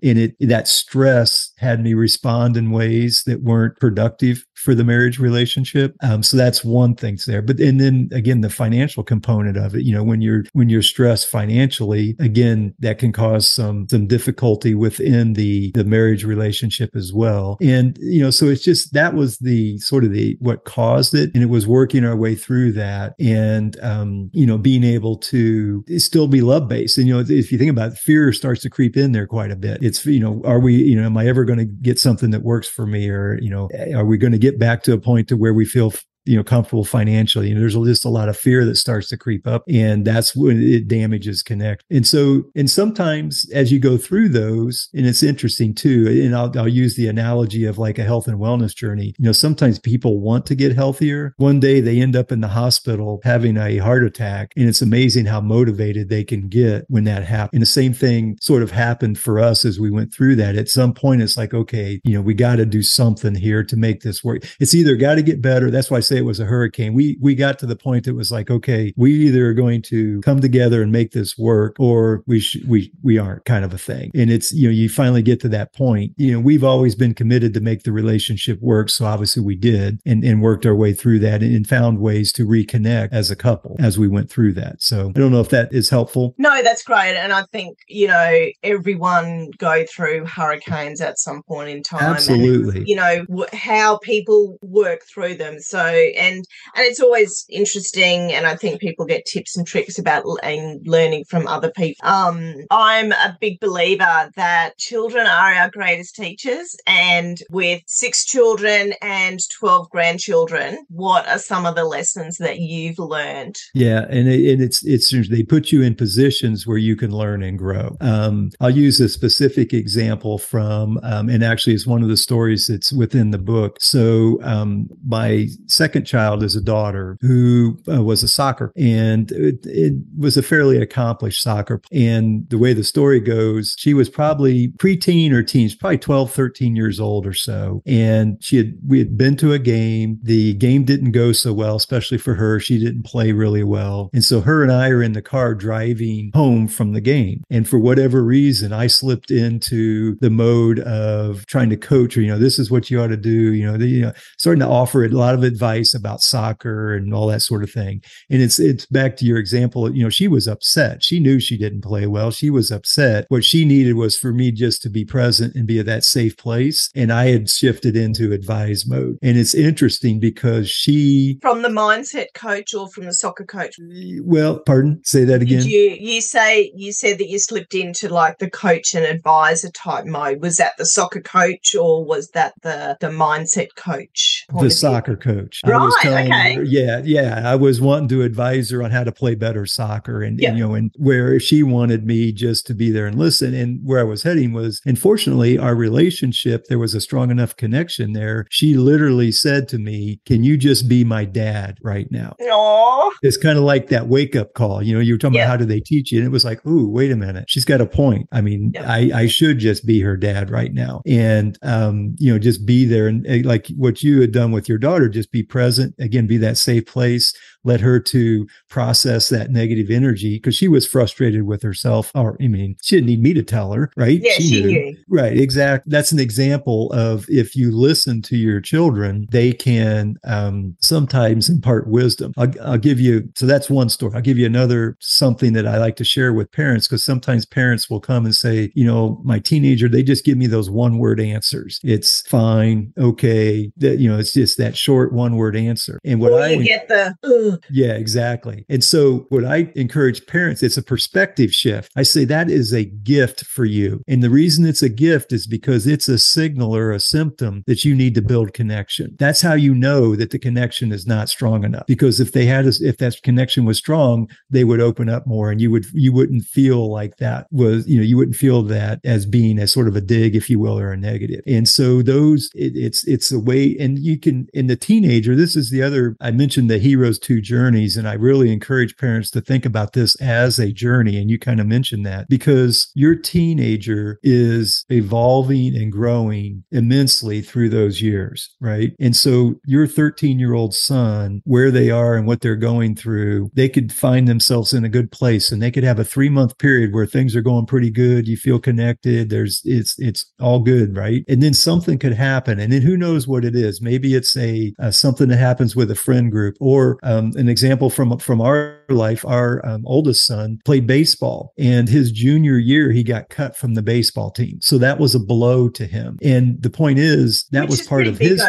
And 0.03 0.19
it, 0.19 0.35
that 0.39 0.67
stress 0.67 1.51
had 1.57 1.81
me 1.81 1.93
respond 1.93 2.57
in 2.57 2.71
ways 2.71 3.23
that 3.25 3.41
weren't 3.41 3.79
productive 3.79 4.45
for 4.55 4.75
the 4.75 4.83
marriage 4.83 5.19
relationship. 5.19 5.95
Um, 6.01 6.23
so 6.23 6.37
that's 6.37 6.63
one 6.63 6.95
thing 6.95 7.13
there. 7.27 7.41
But 7.41 7.59
and 7.59 7.79
then 7.79 8.09
again, 8.11 8.41
the 8.41 8.49
financial 8.49 9.03
component 9.03 9.57
of 9.57 9.75
it, 9.75 9.83
you 9.83 9.93
know, 9.93 10.03
when 10.03 10.21
you're 10.21 10.43
when 10.53 10.69
you're 10.69 10.81
stressed 10.81 11.27
financially, 11.27 12.15
again, 12.19 12.73
that 12.79 12.97
can 12.97 13.11
cause 13.11 13.49
some 13.49 13.87
some 13.89 14.07
difficulty 14.07 14.73
within 14.73 15.33
the 15.33 15.71
the 15.73 15.83
marriage 15.83 16.23
relationship 16.23 16.95
as 16.95 17.13
well. 17.13 17.57
And 17.61 17.97
you 17.99 18.21
know, 18.21 18.31
so 18.31 18.47
it's 18.47 18.63
just 18.63 18.93
that 18.93 19.13
was 19.13 19.37
the 19.39 19.77
sort 19.79 20.03
of 20.03 20.11
the 20.11 20.37
what 20.39 20.65
caused 20.65 21.13
it, 21.13 21.31
and 21.33 21.43
it 21.43 21.49
was 21.49 21.67
working 21.67 22.05
our 22.05 22.15
way 22.15 22.35
through 22.35 22.71
that, 22.73 23.13
and 23.19 23.77
um, 23.81 24.29
you 24.33 24.45
know, 24.45 24.57
being 24.57 24.83
able 24.83 25.17
to 25.17 25.83
still 25.97 26.27
be 26.27 26.41
love 26.41 26.67
based. 26.67 26.97
And 26.97 27.07
you 27.07 27.13
know, 27.13 27.25
if 27.27 27.51
you 27.51 27.57
think 27.57 27.71
about 27.71 27.93
it, 27.93 27.97
fear 27.97 28.33
starts 28.33 28.61
to 28.61 28.69
creep 28.69 28.97
in 28.97 29.11
there 29.11 29.22
quite 29.27 29.51
a 29.51 29.57
bit. 29.57 29.83
It's 29.83 30.05
you 30.05 30.21
know, 30.21 30.41
are 30.45 30.59
we 30.59 30.75
you 30.75 30.95
know, 30.95 31.05
am 31.05 31.17
I 31.17 31.27
ever 31.27 31.43
going 31.43 31.59
to 31.59 31.65
get 31.65 31.99
something 31.99 32.31
that 32.31 32.43
works 32.43 32.69
for 32.69 32.85
me, 32.85 33.09
or 33.09 33.37
you 33.41 33.49
know, 33.49 33.69
are 33.93 34.05
we 34.05 34.17
going 34.17 34.31
to 34.31 34.39
get 34.39 34.53
get 34.53 34.59
back 34.59 34.83
to 34.83 34.93
a 34.93 34.99
point 34.99 35.27
to 35.29 35.37
where 35.37 35.53
we 35.53 35.65
feel 35.65 35.93
you 36.25 36.37
know 36.37 36.43
comfortable 36.43 36.85
financially. 36.85 37.49
You 37.49 37.55
know 37.55 37.61
there's 37.61 37.75
just 37.75 38.05
a 38.05 38.09
lot 38.09 38.29
of 38.29 38.37
fear 38.37 38.65
that 38.65 38.75
starts 38.75 39.09
to 39.09 39.17
creep 39.17 39.47
up 39.47 39.63
and 39.67 40.05
that's 40.05 40.35
when 40.35 40.61
it 40.61 40.87
damages 40.87 41.43
connect. 41.43 41.83
And 41.89 42.07
so 42.07 42.43
and 42.55 42.69
sometimes 42.69 43.49
as 43.51 43.71
you 43.71 43.79
go 43.79 43.97
through 43.97 44.29
those 44.29 44.89
and 44.93 45.05
it's 45.05 45.23
interesting 45.23 45.73
too 45.73 46.07
and 46.07 46.35
I'll, 46.35 46.57
I'll 46.57 46.67
use 46.67 46.95
the 46.95 47.07
analogy 47.07 47.65
of 47.65 47.77
like 47.77 47.99
a 47.99 48.03
health 48.03 48.27
and 48.27 48.39
wellness 48.39 48.75
journey. 48.75 49.15
You 49.17 49.25
know 49.25 49.31
sometimes 49.31 49.79
people 49.79 50.19
want 50.19 50.45
to 50.47 50.55
get 50.55 50.75
healthier. 50.75 51.33
One 51.37 51.59
day 51.59 51.81
they 51.81 51.99
end 51.99 52.15
up 52.15 52.31
in 52.31 52.41
the 52.41 52.47
hospital 52.47 53.21
having 53.23 53.57
a 53.57 53.77
heart 53.77 54.03
attack 54.03 54.53
and 54.55 54.67
it's 54.67 54.81
amazing 54.81 55.25
how 55.25 55.41
motivated 55.41 56.09
they 56.09 56.23
can 56.23 56.47
get 56.47 56.85
when 56.87 57.03
that 57.05 57.23
happens 57.23 57.51
and 57.53 57.61
the 57.61 57.67
same 57.67 57.93
thing 57.93 58.37
sort 58.41 58.63
of 58.63 58.71
happened 58.71 59.19
for 59.19 59.39
us 59.39 59.65
as 59.65 59.79
we 59.79 59.91
went 59.91 60.13
through 60.13 60.35
that. 60.37 60.55
At 60.55 60.69
some 60.69 60.93
point 60.93 61.21
it's 61.21 61.37
like 61.37 61.53
okay 61.53 61.99
you 62.03 62.13
know 62.13 62.21
we 62.21 62.33
got 62.33 62.57
to 62.57 62.65
do 62.65 62.81
something 62.81 63.35
here 63.35 63.63
to 63.63 63.75
make 63.75 64.01
this 64.01 64.23
work. 64.23 64.43
It's 64.59 64.73
either 64.73 64.95
got 64.95 65.15
to 65.15 65.21
get 65.21 65.41
better 65.41 65.69
that's 65.73 65.89
why 65.91 65.97
I 65.97 66.01
say 66.01 66.12
it 66.13 66.25
was 66.25 66.39
a 66.39 66.45
hurricane. 66.45 66.93
We 66.93 67.17
we 67.21 67.35
got 67.35 67.59
to 67.59 67.65
the 67.65 67.75
point 67.75 68.05
that 68.05 68.15
was 68.15 68.31
like, 68.31 68.49
okay, 68.49 68.93
we 68.95 69.13
either 69.27 69.47
are 69.47 69.53
going 69.53 69.81
to 69.83 70.21
come 70.21 70.41
together 70.41 70.81
and 70.81 70.91
make 70.91 71.11
this 71.11 71.37
work, 71.37 71.75
or 71.79 72.23
we 72.27 72.39
sh- 72.39 72.63
we 72.67 72.91
we 73.01 73.17
aren't, 73.17 73.45
kind 73.45 73.65
of 73.65 73.73
a 73.73 73.77
thing. 73.77 74.11
And 74.13 74.29
it's 74.29 74.51
you 74.51 74.67
know 74.67 74.73
you 74.73 74.89
finally 74.89 75.21
get 75.21 75.39
to 75.41 75.49
that 75.49 75.73
point. 75.73 76.13
You 76.17 76.33
know 76.33 76.39
we've 76.39 76.63
always 76.63 76.95
been 76.95 77.13
committed 77.13 77.53
to 77.53 77.61
make 77.61 77.83
the 77.83 77.91
relationship 77.91 78.61
work, 78.61 78.89
so 78.89 79.05
obviously 79.05 79.43
we 79.43 79.55
did, 79.55 79.99
and 80.05 80.23
and 80.23 80.41
worked 80.41 80.65
our 80.65 80.75
way 80.75 80.93
through 80.93 81.19
that, 81.19 81.41
and, 81.43 81.55
and 81.55 81.67
found 81.67 81.99
ways 81.99 82.31
to 82.33 82.45
reconnect 82.45 83.09
as 83.11 83.31
a 83.31 83.35
couple 83.35 83.75
as 83.79 83.97
we 83.97 84.07
went 84.07 84.29
through 84.29 84.53
that. 84.53 84.81
So 84.81 85.09
I 85.09 85.19
don't 85.19 85.31
know 85.31 85.41
if 85.41 85.49
that 85.49 85.73
is 85.73 85.89
helpful. 85.89 86.35
No, 86.37 86.61
that's 86.63 86.83
great, 86.83 87.15
and 87.15 87.33
I 87.33 87.43
think 87.51 87.79
you 87.87 88.07
know 88.07 88.45
everyone 88.63 89.51
go 89.57 89.85
through 89.85 90.25
hurricanes 90.25 91.01
at 91.01 91.19
some 91.19 91.43
point 91.43 91.69
in 91.69 91.83
time. 91.83 92.13
Absolutely. 92.13 92.79
And, 92.79 92.87
you 92.87 92.95
know 92.95 93.25
w- 93.25 93.47
how 93.53 93.97
people 93.97 94.57
work 94.61 95.01
through 95.03 95.35
them. 95.35 95.59
So 95.59 96.02
and 96.17 96.45
and 96.75 96.85
it's 96.85 96.99
always 96.99 97.45
interesting 97.49 98.31
and 98.33 98.45
i 98.45 98.55
think 98.55 98.79
people 98.79 99.05
get 99.05 99.25
tips 99.25 99.57
and 99.57 99.67
tricks 99.67 99.97
about 99.97 100.23
and 100.43 100.85
learning 100.85 101.23
from 101.29 101.47
other 101.47 101.71
people 101.71 102.07
um 102.07 102.55
i'm 102.71 103.11
a 103.11 103.37
big 103.39 103.59
believer 103.59 104.31
that 104.35 104.77
children 104.77 105.25
are 105.25 105.53
our 105.53 105.69
greatest 105.69 106.15
teachers 106.15 106.75
and 106.87 107.39
with 107.49 107.81
six 107.87 108.25
children 108.25 108.93
and 109.01 109.39
12 109.59 109.89
grandchildren 109.89 110.85
what 110.89 111.27
are 111.27 111.39
some 111.39 111.65
of 111.65 111.75
the 111.75 111.85
lessons 111.85 112.37
that 112.37 112.59
you've 112.59 112.99
learned? 112.99 113.55
Yeah 113.73 114.05
and, 114.09 114.27
it, 114.27 114.51
and 114.51 114.61
it's 114.61 114.85
it's 114.85 115.13
they 115.29 115.43
put 115.43 115.71
you 115.71 115.81
in 115.81 115.95
positions 115.95 116.65
where 116.65 116.77
you 116.77 116.95
can 116.95 117.11
learn 117.11 117.43
and 117.43 117.57
grow. 117.57 117.95
Um, 118.01 118.51
i'll 118.59 118.69
use 118.69 118.99
a 118.99 119.09
specific 119.09 119.73
example 119.73 120.37
from 120.37 120.99
um, 121.03 121.29
and 121.29 121.43
actually 121.43 121.73
it's 121.73 121.87
one 121.87 122.01
of 122.01 122.09
the 122.09 122.17
stories 122.17 122.67
that's 122.67 122.91
within 122.91 123.31
the 123.31 123.37
book. 123.37 123.77
So 123.79 124.39
um, 124.43 124.87
my 125.05 125.47
second 125.67 125.92
second 125.93 126.05
child 126.05 126.41
is 126.41 126.55
a 126.55 126.61
daughter 126.61 127.19
who 127.21 127.77
uh, 127.87 128.03
was 128.03 128.23
a 128.23 128.27
soccer 128.27 128.71
and 128.75 129.31
it, 129.31 129.63
it, 129.63 129.93
was 130.17 130.37
a 130.37 130.41
fairly 130.41 130.81
accomplished 130.81 131.41
soccer. 131.41 131.81
And 131.91 132.49
the 132.49 132.57
way 132.57 132.73
the 132.73 132.83
story 132.83 133.19
goes, 133.19 133.75
she 133.77 133.93
was 133.93 134.09
probably 134.09 134.69
preteen 134.69 135.31
or 135.31 135.43
teens, 135.43 135.75
probably 135.75 135.99
12, 135.99 136.31
13 136.31 136.75
years 136.75 136.99
old 136.99 137.27
or 137.27 137.33
so. 137.33 137.83
And 137.85 138.43
she 138.43 138.57
had, 138.57 138.73
we 138.87 138.97
had 138.97 139.17
been 139.17 139.35
to 139.37 139.53
a 139.53 139.59
game. 139.59 140.17
The 140.23 140.55
game 140.55 140.83
didn't 140.83 141.11
go 141.11 141.31
so 141.31 141.53
well, 141.53 141.75
especially 141.75 142.17
for 142.17 142.33
her. 142.33 142.59
She 142.59 142.79
didn't 142.79 143.03
play 143.03 143.31
really 143.33 143.63
well. 143.63 144.09
And 144.13 144.23
so 144.23 144.41
her 144.41 144.63
and 144.63 144.71
I 144.71 144.89
are 144.89 145.03
in 145.03 145.13
the 145.13 145.21
car 145.21 145.53
driving 145.53 146.31
home 146.33 146.67
from 146.67 146.93
the 146.93 147.01
game. 147.01 147.43
And 147.51 147.67
for 147.67 147.77
whatever 147.77 148.23
reason, 148.23 148.73
I 148.73 148.87
slipped 148.87 149.29
into 149.29 150.15
the 150.21 150.31
mode 150.31 150.79
of 150.79 151.45
trying 151.45 151.69
to 151.69 151.77
coach 151.77 152.15
her, 152.15 152.21
you 152.21 152.29
know, 152.29 152.39
this 152.39 152.57
is 152.57 152.71
what 152.71 152.89
you 152.89 152.99
ought 152.99 153.07
to 153.07 153.17
do, 153.17 153.53
you 153.53 153.69
know, 153.69 153.77
the, 153.77 153.87
you 153.87 154.01
know 154.01 154.13
starting 154.37 154.61
to 154.61 154.67
offer 154.67 155.03
a 155.03 155.09
lot 155.09 155.35
of 155.35 155.43
advice 155.43 155.82
about 155.91 156.21
soccer 156.21 156.93
and 156.93 157.11
all 157.15 157.27
that 157.27 157.41
sort 157.41 157.63
of 157.63 157.71
thing. 157.71 158.03
And 158.29 158.43
it's 158.43 158.59
it's 158.59 158.85
back 158.85 159.17
to 159.17 159.25
your 159.25 159.39
example. 159.39 159.91
You 159.91 160.03
know, 160.03 160.09
she 160.09 160.27
was 160.27 160.47
upset. 160.47 161.03
She 161.03 161.19
knew 161.19 161.39
she 161.39 161.57
didn't 161.57 161.81
play 161.81 162.05
well. 162.05 162.29
She 162.29 162.51
was 162.51 162.69
upset. 162.69 163.25
What 163.29 163.43
she 163.43 163.65
needed 163.65 163.95
was 163.95 164.15
for 164.15 164.31
me 164.31 164.51
just 164.51 164.83
to 164.83 164.89
be 164.89 165.03
present 165.03 165.55
and 165.55 165.65
be 165.65 165.79
at 165.79 165.87
that 165.87 166.03
safe 166.03 166.37
place. 166.37 166.91
And 166.93 167.11
I 167.11 167.29
had 167.29 167.49
shifted 167.49 167.97
into 167.97 168.31
advise 168.31 168.85
mode. 168.85 169.17
And 169.23 169.37
it's 169.37 169.55
interesting 169.55 170.19
because 170.19 170.69
she 170.69 171.39
from 171.41 171.63
the 171.63 171.69
mindset 171.69 172.27
coach 172.35 172.75
or 172.75 172.87
from 172.89 173.05
the 173.05 173.13
soccer 173.13 173.45
coach. 173.45 173.75
Well, 174.21 174.59
pardon. 174.59 175.01
Say 175.03 175.23
that 175.25 175.41
again. 175.41 175.63
Did 175.63 175.71
you 175.71 175.97
you 175.99 176.21
say 176.21 176.71
you 176.75 176.93
said 176.93 177.17
that 177.17 177.29
you 177.29 177.39
slipped 177.39 177.73
into 177.73 178.09
like 178.09 178.37
the 178.37 178.49
coach 178.49 178.93
and 178.93 179.05
advisor 179.05 179.69
type 179.71 180.05
mode. 180.05 180.41
Was 180.41 180.57
that 180.57 180.73
the 180.77 180.85
soccer 180.85 181.21
coach 181.21 181.75
or 181.75 182.03
was 182.05 182.29
that 182.29 182.53
the 182.61 182.97
the 182.99 183.07
mindset 183.07 183.75
coach? 183.75 184.45
The 184.59 184.69
soccer 184.69 185.15
coach. 185.15 185.61
Right 185.77 185.85
was 185.85 185.97
telling 186.01 186.31
okay. 186.31 186.55
her, 186.55 186.63
yeah, 186.63 187.01
yeah, 187.03 187.41
I 187.45 187.55
was 187.55 187.81
wanting 187.81 188.09
to 188.09 188.21
advise 188.21 188.69
her 188.71 188.83
on 188.83 188.91
how 188.91 189.03
to 189.03 189.11
play 189.11 189.35
better 189.35 189.65
soccer, 189.65 190.21
and, 190.21 190.39
yeah. 190.39 190.49
and, 190.49 190.57
you 190.57 190.67
know, 190.67 190.73
and 190.73 190.91
where 190.97 191.39
she 191.39 191.63
wanted 191.63 192.05
me 192.05 192.31
just 192.31 192.65
to 192.67 192.73
be 192.73 192.91
there 192.91 193.05
and 193.05 193.17
listen, 193.17 193.53
and 193.53 193.79
where 193.83 193.99
I 193.99 194.03
was 194.03 194.23
heading 194.23 194.53
was, 194.53 194.81
unfortunately, 194.85 195.57
our 195.57 195.75
relationship 195.75 196.65
there 196.67 196.79
was 196.79 196.93
a 196.93 197.01
strong 197.01 197.31
enough 197.31 197.55
connection 197.55 198.13
there. 198.13 198.45
She 198.49 198.75
literally 198.75 199.31
said 199.31 199.67
to 199.69 199.77
me, 199.77 200.19
"Can 200.25 200.43
you 200.43 200.57
just 200.57 200.87
be 200.87 201.03
my 201.03 201.25
dad 201.25 201.77
right 201.81 202.11
now?" 202.11 202.35
Aww. 202.41 203.11
It's 203.21 203.37
kind 203.37 203.57
of 203.57 203.63
like 203.63 203.87
that 203.89 204.07
wake 204.07 204.35
up 204.35 204.53
call. 204.53 204.81
You 204.81 204.95
know, 204.95 204.99
you 204.99 205.13
were 205.13 205.17
talking 205.17 205.35
yeah. 205.35 205.43
about 205.43 205.51
how 205.51 205.57
do 205.57 205.65
they 205.65 205.79
teach 205.79 206.11
you, 206.11 206.19
and 206.19 206.27
it 206.27 206.31
was 206.31 206.45
like, 206.45 206.65
"Ooh, 206.65 206.89
wait 206.89 207.11
a 207.11 207.15
minute, 207.15 207.45
she's 207.47 207.65
got 207.65 207.81
a 207.81 207.85
point." 207.85 208.27
I 208.31 208.41
mean, 208.41 208.71
yeah. 208.73 208.91
I 208.91 209.11
I 209.13 209.27
should 209.27 209.59
just 209.59 209.85
be 209.85 210.01
her 210.01 210.17
dad 210.17 210.49
right 210.49 210.73
now, 210.73 211.01
and 211.05 211.57
um, 211.61 212.15
you 212.17 212.31
know, 212.31 212.39
just 212.39 212.65
be 212.65 212.85
there 212.85 213.07
and 213.07 213.25
eh, 213.27 213.41
like 213.43 213.67
what 213.75 214.03
you 214.03 214.21
had 214.21 214.31
done 214.31 214.51
with 214.51 214.69
your 214.69 214.77
daughter, 214.77 215.09
just 215.09 215.31
be 215.31 215.43
present 215.53 215.93
again 215.99 216.25
be 216.25 216.37
that 216.37 216.57
safe 216.57 216.87
place 216.87 217.31
led 217.63 217.81
her 217.81 217.99
to 217.99 218.47
process 218.69 219.29
that 219.29 219.51
negative 219.51 219.89
energy 219.89 220.35
because 220.35 220.55
she 220.55 220.67
was 220.67 220.87
frustrated 220.87 221.43
with 221.43 221.61
herself. 221.61 222.11
Or, 222.15 222.37
I 222.41 222.47
mean, 222.47 222.75
she 222.81 222.97
didn't 222.97 223.07
need 223.07 223.21
me 223.21 223.33
to 223.33 223.43
tell 223.43 223.73
her, 223.73 223.91
right? 223.95 224.19
Yeah, 224.21 224.33
she, 224.33 224.43
she 224.43 224.63
knew. 224.63 224.97
Right, 225.07 225.37
exactly. 225.37 225.89
That's 225.89 226.11
an 226.11 226.19
example 226.19 226.91
of 226.93 227.25
if 227.29 227.55
you 227.55 227.71
listen 227.71 228.21
to 228.23 228.37
your 228.37 228.61
children, 228.61 229.27
they 229.31 229.53
can 229.53 230.17
um, 230.23 230.75
sometimes 230.81 231.49
impart 231.49 231.87
wisdom. 231.87 232.33
I'll, 232.37 232.51
I'll 232.61 232.77
give 232.77 232.99
you, 232.99 233.29
so 233.35 233.45
that's 233.45 233.69
one 233.69 233.89
story. 233.89 234.13
I'll 234.15 234.21
give 234.21 234.37
you 234.37 234.45
another 234.45 234.97
something 234.99 235.53
that 235.53 235.67
I 235.67 235.77
like 235.77 235.95
to 235.97 236.03
share 236.03 236.33
with 236.33 236.51
parents 236.51 236.87
because 236.87 237.03
sometimes 237.03 237.45
parents 237.45 237.89
will 237.89 237.99
come 237.99 238.25
and 238.25 238.35
say, 238.35 238.71
you 238.75 238.85
know, 238.85 239.21
my 239.23 239.39
teenager, 239.39 239.87
they 239.87 240.03
just 240.03 240.25
give 240.25 240.37
me 240.37 240.47
those 240.47 240.69
one 240.69 240.97
word 240.97 241.19
answers. 241.19 241.79
It's 241.83 242.21
fine, 242.27 242.93
okay. 242.97 243.71
That, 243.77 243.99
you 243.99 244.09
know, 244.09 244.17
it's 244.17 244.33
just 244.33 244.57
that 244.57 244.77
short 244.77 245.13
one 245.13 245.35
word 245.35 245.55
answer. 245.55 245.99
And 246.03 246.19
what 246.19 246.33
I 246.33 246.55
get 246.55 246.87
the, 246.87 247.15
Ugh. 247.23 247.52
yeah, 247.71 247.93
exactly. 247.93 248.65
And 248.69 248.83
so 248.83 249.25
what 249.29 249.45
I 249.45 249.71
encourage 249.75 250.25
parents, 250.25 250.63
it's 250.63 250.77
a 250.77 250.83
perspective 250.83 251.53
shift. 251.53 251.91
I 251.95 252.03
say 252.03 252.25
that 252.25 252.49
is 252.49 252.73
a 252.73 252.85
gift 252.85 253.45
for 253.45 253.65
you. 253.65 254.01
And 254.07 254.23
the 254.23 254.29
reason 254.29 254.65
it's 254.65 254.81
a 254.81 254.89
gift 254.89 255.31
is 255.31 255.47
because 255.47 255.87
it's 255.87 256.07
a 256.07 256.17
signal 256.17 256.75
or 256.75 256.91
a 256.91 256.99
symptom 256.99 257.63
that 257.67 257.85
you 257.85 257.95
need 257.95 258.15
to 258.15 258.21
build 258.21 258.53
connection. 258.53 259.15
That's 259.19 259.41
how 259.41 259.53
you 259.53 259.73
know 259.73 260.15
that 260.15 260.31
the 260.31 260.39
connection 260.39 260.91
is 260.91 261.05
not 261.05 261.29
strong 261.29 261.63
enough. 261.63 261.85
Because 261.87 262.19
if 262.19 262.31
they 262.31 262.45
had, 262.45 262.65
a, 262.65 262.73
if 262.81 262.97
that 262.97 263.21
connection 263.23 263.65
was 263.65 263.77
strong, 263.77 264.29
they 264.49 264.63
would 264.63 264.81
open 264.81 265.09
up 265.09 265.25
more 265.27 265.51
and 265.51 265.61
you 265.61 265.71
would, 265.71 265.85
you 265.93 266.13
wouldn't 266.13 266.43
feel 266.43 266.91
like 266.91 267.17
that 267.17 267.47
was, 267.51 267.87
you 267.87 267.97
know, 267.97 268.03
you 268.03 268.17
wouldn't 268.17 268.37
feel 268.37 268.63
that 268.63 268.99
as 269.03 269.25
being 269.25 269.59
a 269.59 269.67
sort 269.67 269.87
of 269.87 269.95
a 269.95 270.01
dig, 270.01 270.35
if 270.35 270.49
you 270.49 270.59
will, 270.59 270.77
or 270.77 270.91
a 270.91 270.97
negative. 270.97 271.41
And 271.47 271.67
so 271.67 272.01
those, 272.01 272.49
it, 272.55 272.75
it's, 272.75 273.07
it's 273.07 273.31
a 273.31 273.39
way, 273.39 273.75
and 273.79 273.99
you 273.99 274.19
can, 274.19 274.47
in 274.53 274.67
the 274.67 274.75
teenager, 274.75 275.35
this 275.35 275.55
is 275.55 275.69
the 275.69 275.81
other, 275.81 276.15
I 276.19 276.31
mentioned 276.31 276.69
the 276.69 276.77
heroes 276.77 277.19
two 277.19 277.41
journeys, 277.43 277.97
and 277.97 278.07
I 278.07 278.13
really 278.13 278.51
encourage 278.51 278.97
parents 278.97 279.29
to 279.31 279.41
think 279.41 279.65
about 279.65 279.93
this 279.93 280.19
as 280.21 280.59
a 280.59 280.71
journey. 280.71 281.17
And 281.17 281.29
you 281.29 281.37
kind 281.37 281.59
of 281.59 281.67
mentioned 281.67 282.05
that 282.05 282.27
because 282.29 282.91
your 282.95 283.15
teenager 283.15 284.19
is 284.23 284.85
evolving 284.89 285.75
and 285.75 285.91
growing 285.91 286.63
immensely 286.71 287.41
through 287.41 287.69
those 287.69 288.01
years, 288.01 288.55
right? 288.59 288.93
And 288.99 289.15
so 289.15 289.55
your 289.65 289.87
13 289.87 290.39
year 290.39 290.53
old 290.53 290.73
son, 290.73 291.41
where 291.45 291.71
they 291.71 291.89
are 291.89 292.15
and 292.15 292.25
what 292.25 292.41
they're 292.41 292.55
going 292.55 292.95
through, 292.95 293.51
they 293.53 293.69
could 293.69 293.91
find 293.91 294.27
themselves 294.27 294.73
in 294.73 294.83
a 294.83 294.89
good 294.89 295.11
place 295.11 295.51
and 295.51 295.61
they 295.61 295.71
could 295.71 295.83
have 295.83 295.99
a 295.99 296.05
three 296.05 296.29
month 296.29 296.57
period 296.57 296.93
where 296.93 297.05
things 297.05 297.35
are 297.35 297.41
going 297.41 297.65
pretty 297.65 297.91
good. 297.91 298.27
You 298.27 298.37
feel 298.37 298.59
connected. 298.59 299.29
There's, 299.29 299.61
it's, 299.65 299.99
it's 299.99 300.31
all 300.39 300.59
good, 300.59 300.95
right? 300.95 301.23
And 301.27 301.43
then 301.43 301.53
something 301.53 301.99
could 301.99 302.13
happen. 302.13 302.59
And 302.59 302.71
then 302.71 302.81
who 302.81 302.97
knows 302.97 303.27
what 303.27 303.45
it 303.45 303.55
is? 303.55 303.81
Maybe 303.81 304.15
it's 304.15 304.35
a, 304.37 304.73
uh, 304.79 304.91
something 304.91 305.29
that 305.29 305.37
happens 305.37 305.75
with 305.75 305.91
a 305.91 305.95
friend 305.95 306.31
group 306.31 306.55
or 306.59 306.97
um, 307.03 307.31
an 307.35 307.49
example 307.49 307.89
from, 307.89 308.17
from 308.19 308.41
our 308.41 308.79
life. 308.89 309.25
Our 309.25 309.65
um, 309.65 309.83
oldest 309.85 310.25
son 310.25 310.59
played 310.65 310.87
baseball 310.87 311.53
and 311.57 311.89
his 311.89 312.11
junior 312.11 312.57
year, 312.57 312.91
he 312.91 313.03
got 313.03 313.29
cut 313.29 313.55
from 313.55 313.73
the 313.73 313.81
baseball 313.81 314.31
team. 314.31 314.59
So 314.61 314.77
that 314.77 314.99
was 314.99 315.15
a 315.15 315.19
blow 315.19 315.69
to 315.69 315.85
him. 315.85 316.17
And 316.21 316.61
the 316.61 316.69
point 316.69 316.99
is 316.99 317.45
that 317.51 317.61
Which 317.61 317.69
was 317.69 317.79
is 317.81 317.87
part 317.87 318.07
of 318.07 318.17
his 318.17 318.43